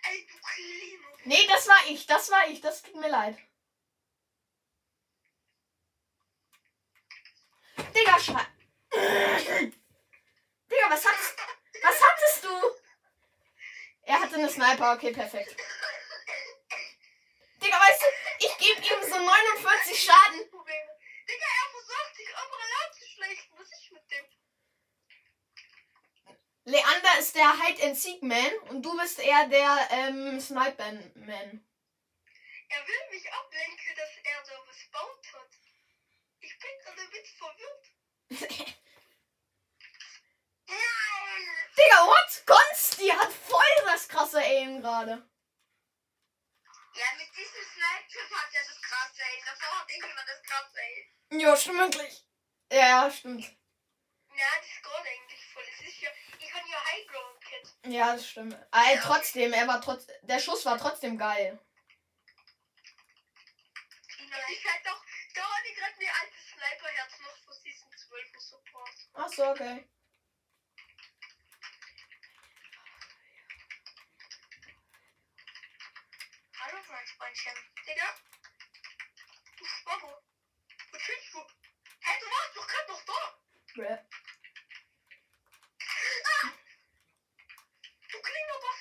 Ey, 0.02 0.26
du 0.26 0.38
Kleiner. 0.38 1.18
Nee, 1.24 1.46
das 1.46 1.68
war 1.68 1.86
ich. 1.88 2.06
Das 2.06 2.30
war 2.30 2.48
ich. 2.48 2.60
Das 2.60 2.82
tut 2.82 2.96
mir 2.96 3.08
leid. 3.08 3.36
Digga, 7.94 8.18
schrei. 8.18 8.46
Digga, 10.70 10.90
was 10.90 11.04
hattest, 11.04 11.36
was 11.82 12.02
hattest 12.02 12.44
du? 12.44 12.76
Er 14.02 14.20
hatte 14.20 14.36
eine 14.36 14.50
Sniper. 14.50 14.94
Okay, 14.94 15.12
perfekt. 15.12 15.56
Digga, 17.62 17.78
weißt 17.78 18.02
du, 18.02 18.06
ich 18.46 18.58
gebe 18.58 18.80
ihm 18.80 19.10
so 19.10 19.18
49 19.18 20.02
Schaden. 20.02 20.40
Digga, 20.40 21.46
er 21.46 21.70
versucht 21.70 22.16
sich 22.16 22.28
überall 22.28 22.72
abzuschlechten. 22.86 23.58
Was 23.58 23.70
ist 23.70 23.82
mit 23.82 23.89
dem? 23.89 23.89
Leander 26.70 27.18
ist 27.18 27.34
der 27.34 27.52
Hide-and-Seek-Man 27.60 28.58
und 28.68 28.82
du 28.82 28.96
bist 28.96 29.18
eher 29.18 29.48
der 29.48 29.88
ähm, 29.90 30.40
Sniper-Man. 30.40 31.66
Er 32.68 32.86
will 32.86 33.10
mich 33.10 33.32
ablenken, 33.32 33.96
dass 33.96 34.10
er 34.22 34.42
da 34.44 34.54
was 34.68 34.90
baut 34.92 35.32
hat. 35.32 35.50
Ich 36.38 36.56
bin 36.60 36.70
also 36.86 37.02
mit 37.10 37.26
verwirrt. 37.26 37.86
Nein! 40.68 41.42
Digga, 41.76 42.06
what? 42.06 42.42
Konsti 42.46 43.08
hat 43.08 43.32
voll 43.32 43.84
das 43.86 44.08
krasse 44.08 44.38
Aim 44.38 44.80
gerade. 44.80 45.28
Ja, 46.94 47.06
mit 47.18 47.36
diesem 47.36 47.64
Sniper 47.64 48.36
hat 48.36 48.54
er 48.54 48.64
das 48.64 48.80
krasse 48.80 49.22
Aim. 49.24 49.44
Davor 49.44 49.80
hat 49.80 49.90
irgendjemand 49.90 50.28
das 50.28 50.42
krasse 50.44 50.78
Aim. 50.80 51.40
Ja, 51.40 51.56
stimmt 51.56 51.78
wirklich. 51.78 52.24
Ja, 52.70 53.10
stimmt. 53.10 53.44
Ja, 54.36 54.46
das 54.56 54.66
ist 54.66 54.82
gerade 54.84 55.08
eigentlich 55.08 55.46
voll. 55.52 55.64
Es 55.68 55.80
ist 55.88 56.00
ja, 56.00 56.10
kann 56.50 56.66
ja 56.66 56.84
Highground 56.84 57.44
Kit. 57.44 57.92
Ja, 57.92 58.12
das 58.12 58.28
stimmt. 58.28 58.54
Äh, 58.72 58.98
trotzdem, 59.00 59.52
er 59.52 59.66
war 59.66 59.80
trotz, 59.80 60.06
der 60.22 60.38
Schuss 60.38 60.64
war 60.64 60.78
trotzdem 60.78 61.16
geil. 61.16 61.58
Ich 64.48 64.64
halt 64.64 64.84
doch, 64.84 65.04
da 65.34 65.42
hatte 65.42 65.68
ich 65.68 65.76
gerade 65.76 65.96
mir 65.98 66.10
altes 66.20 66.46
Sniper-Herz 66.48 67.18
noch 67.20 67.36
von 67.44 67.54
Season 67.62 67.90
12 67.92 68.34
und 68.34 68.40
Support. 68.40 68.90
Ach 69.14 69.28
so, 69.28 69.44
okay. 69.46 69.88
Hallo, 76.58 76.78
mein 76.88 77.06
Freundchen. 77.06 77.52
Digga. 77.86 78.14
Du 80.92 80.98
chillst 80.98 81.32
du? 81.32 81.38
Hä, 81.38 82.18
du 82.20 82.26
warst 82.26 82.56
doch 82.56 82.66
gerade 82.66 82.92
noch 82.92 83.04
da. 83.04 83.40
Bräh. 83.74 83.98
Du 88.12 88.20
kleiner 88.20 88.58
Bastard! 88.60 88.60
Hä? 88.60 88.60
Achso, 88.60 88.60
du 88.60 88.68
hast 88.68 88.78
da 88.78 88.78
Oberwand 88.78 88.78
gebaut. 88.78 88.78
Ah, 88.78 88.78
du 88.78 88.78
Spasti. 88.78 88.78
Natürlich 88.78 88.78
kommt 88.78 88.78
er. 88.78 88.78
Digga. 88.78 88.78
Verpiss 88.78 88.78
dich 88.78 88.78
einfach 88.78 88.78
von 88.78 88.78
mir. 88.78 88.78
Ah, 88.78 88.78
du 88.78 88.78
Wolf. 88.78 88.79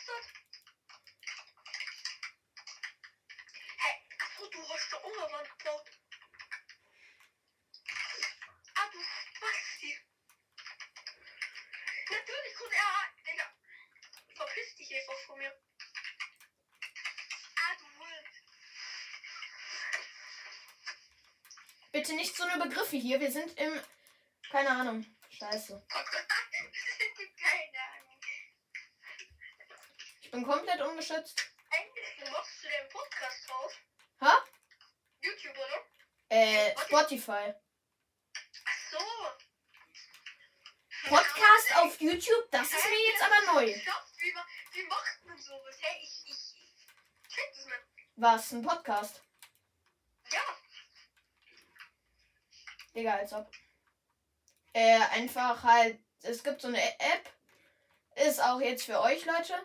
Bitte 22.00 22.14
nicht 22.14 22.36
so 22.36 22.44
eine 22.44 22.64
Begriffe 22.64 22.96
hier. 22.96 23.20
Wir 23.20 23.30
sind 23.30 23.60
im. 23.60 23.74
Keine 24.50 24.70
Ahnung. 24.70 25.06
Scheiße. 25.32 25.86
Keine 25.90 26.08
Ahnung. 26.30 28.20
Ich 30.30 30.32
bin 30.32 30.46
komplett 30.46 30.80
ungeschützt. 30.80 31.44
Eigentlich, 31.72 32.32
machst 32.32 32.64
du 32.64 32.68
den 32.68 32.88
Podcast 32.90 33.50
drauf? 33.50 33.76
Ha? 34.22 34.46
YouTube, 35.22 35.58
oder? 35.58 35.84
Äh, 36.30 36.78
Spotify. 36.78 37.56
Ach 38.64 38.92
so. 38.92 39.00
Podcast 41.10 41.78
auf 41.78 42.00
YouTube, 42.00 42.52
das 42.52 42.68
ist 42.68 42.90
mir 42.92 43.12
jetzt 43.12 43.24
aber 43.24 43.54
neu. 43.56 43.66
Wie, 43.66 44.36
wie 44.74 44.84
macht 44.84 45.26
man 45.26 45.36
sowas? 45.40 45.76
Hey, 45.82 45.98
ich, 46.04 46.22
ich, 46.26 46.56
ich 46.62 47.28
check 47.28 47.52
das 47.56 47.66
nicht. 47.66 47.80
Was? 48.18 48.52
Ein 48.52 48.62
Podcast? 48.62 49.24
Ja, 50.32 50.42
Digga, 52.94 53.16
als 53.16 53.34
ob. 53.34 53.52
Äh, 54.74 55.00
einfach 55.10 55.64
halt. 55.64 56.00
Es 56.22 56.44
gibt 56.44 56.62
so 56.62 56.68
eine 56.68 57.00
App. 57.00 57.34
Ist 58.28 58.44
auch 58.44 58.62
jetzt 58.62 58.86
für 58.86 59.02
euch, 59.02 59.26
Leute. 59.26 59.60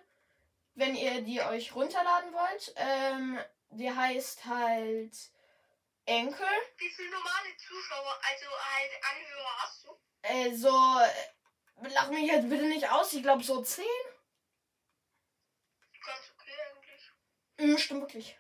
Wenn 0.74 0.94
ihr 0.96 1.20
die 1.22 1.40
euch 1.40 1.74
runterladen 1.74 2.32
wollt. 2.32 2.72
Ähm, 2.76 3.38
die 3.70 3.90
heißt 3.90 4.44
halt. 4.46 5.14
Anchor. 6.06 6.46
wie 6.76 6.90
viele 6.90 7.10
normale 7.10 7.56
Zuschauer, 7.56 8.20
also 8.30 8.46
halt 8.50 8.90
Anhörer 9.10 9.56
hast 9.58 9.84
du? 9.84 9.98
Äh, 10.22 10.54
so. 10.54 11.00
äh, 11.00 11.88
Lach 11.90 12.08
mich 12.10 12.30
jetzt 12.30 12.48
bitte 12.48 12.64
nicht 12.66 12.88
aus. 12.90 13.12
Ich 13.14 13.22
glaube 13.22 13.42
so 13.42 13.62
10. 13.62 13.84
Ganz 16.04 16.32
okay 16.38 16.52
eigentlich. 16.70 17.12
Hm, 17.58 17.78
stimmt 17.78 18.00
wirklich. 18.02 18.36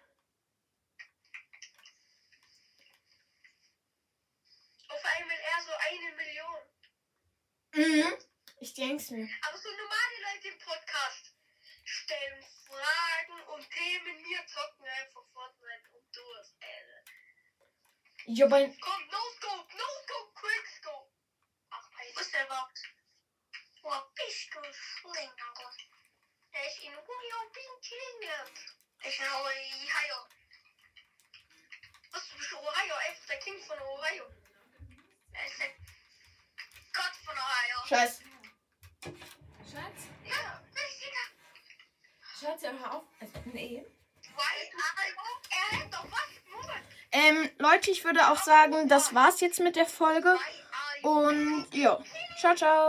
Auf 4.88 5.04
einmal 5.04 5.36
eher 5.36 5.62
so 5.64 5.72
eine 5.72 6.16
Million. 6.16 6.62
Mhm. 8.12 8.18
Ich 8.60 8.74
denk's 8.74 9.10
mir. 9.10 9.28
Aber 9.48 9.58
so 9.58 9.68
normale 9.70 10.34
Leute 10.34 10.48
im 10.48 10.58
Podcast 10.58 11.33
stellen 12.04 12.42
Fragen 12.66 13.40
und 13.48 13.70
Themen, 13.70 14.18
wir 14.24 14.46
zocken 14.46 14.86
einfach 14.86 15.24
Fortnite 15.32 15.90
und 15.92 16.04
durch. 16.16 16.48
Äh, 16.60 17.02
Ja, 18.26 18.46
bei. 18.46 18.62
komm, 18.80 19.06
no 19.08 19.18
scope, 19.36 19.76
no 19.76 19.84
scope, 20.02 20.32
quick 20.34 20.66
scope. 20.78 21.10
Ach. 21.70 21.88
Was 22.14 22.22
ist 22.26 22.34
der 22.34 22.44
überhaupt? 22.46 22.78
Wo 23.82 23.90
bist 24.14 24.50
Slinger. 24.50 25.52
Er 26.52 26.66
ist 26.66 26.78
in 26.80 26.94
Ohio 26.96 27.50
Pinkinger. 27.52 28.44
Er 29.02 29.08
ist 29.10 29.18
in 29.18 29.26
Ohio. 29.26 30.18
Was, 32.12 32.28
du 32.28 32.36
bist 32.36 32.52
Ohio? 32.54 32.94
Ist 33.12 33.28
der 33.28 33.38
King 33.38 33.60
von 33.66 33.78
Ohio. 33.80 34.24
Er 35.32 35.46
ist 35.46 35.58
der 35.58 35.68
Gott 36.94 37.14
von 37.24 37.34
Ohio. 37.36 37.86
Scheiß. 37.88 38.20
Schatz, 39.70 40.00
Ja, 40.24 40.62
richtiger. 40.74 41.26
Schatz, 41.26 41.33
ja, 42.62 42.70
hör 42.80 42.94
auf. 42.94 43.02
Also, 43.20 43.34
nee. 43.52 43.84
Ähm, 47.12 47.48
Leute, 47.58 47.90
ich 47.90 48.04
würde 48.04 48.28
auch 48.30 48.42
sagen, 48.42 48.88
das 48.88 49.14
war's 49.14 49.40
jetzt 49.40 49.60
mit 49.60 49.76
der 49.76 49.86
Folge. 49.86 50.36
Und 51.02 51.66
ja, 51.72 51.98
ciao, 52.40 52.54
ciao. 52.54 52.82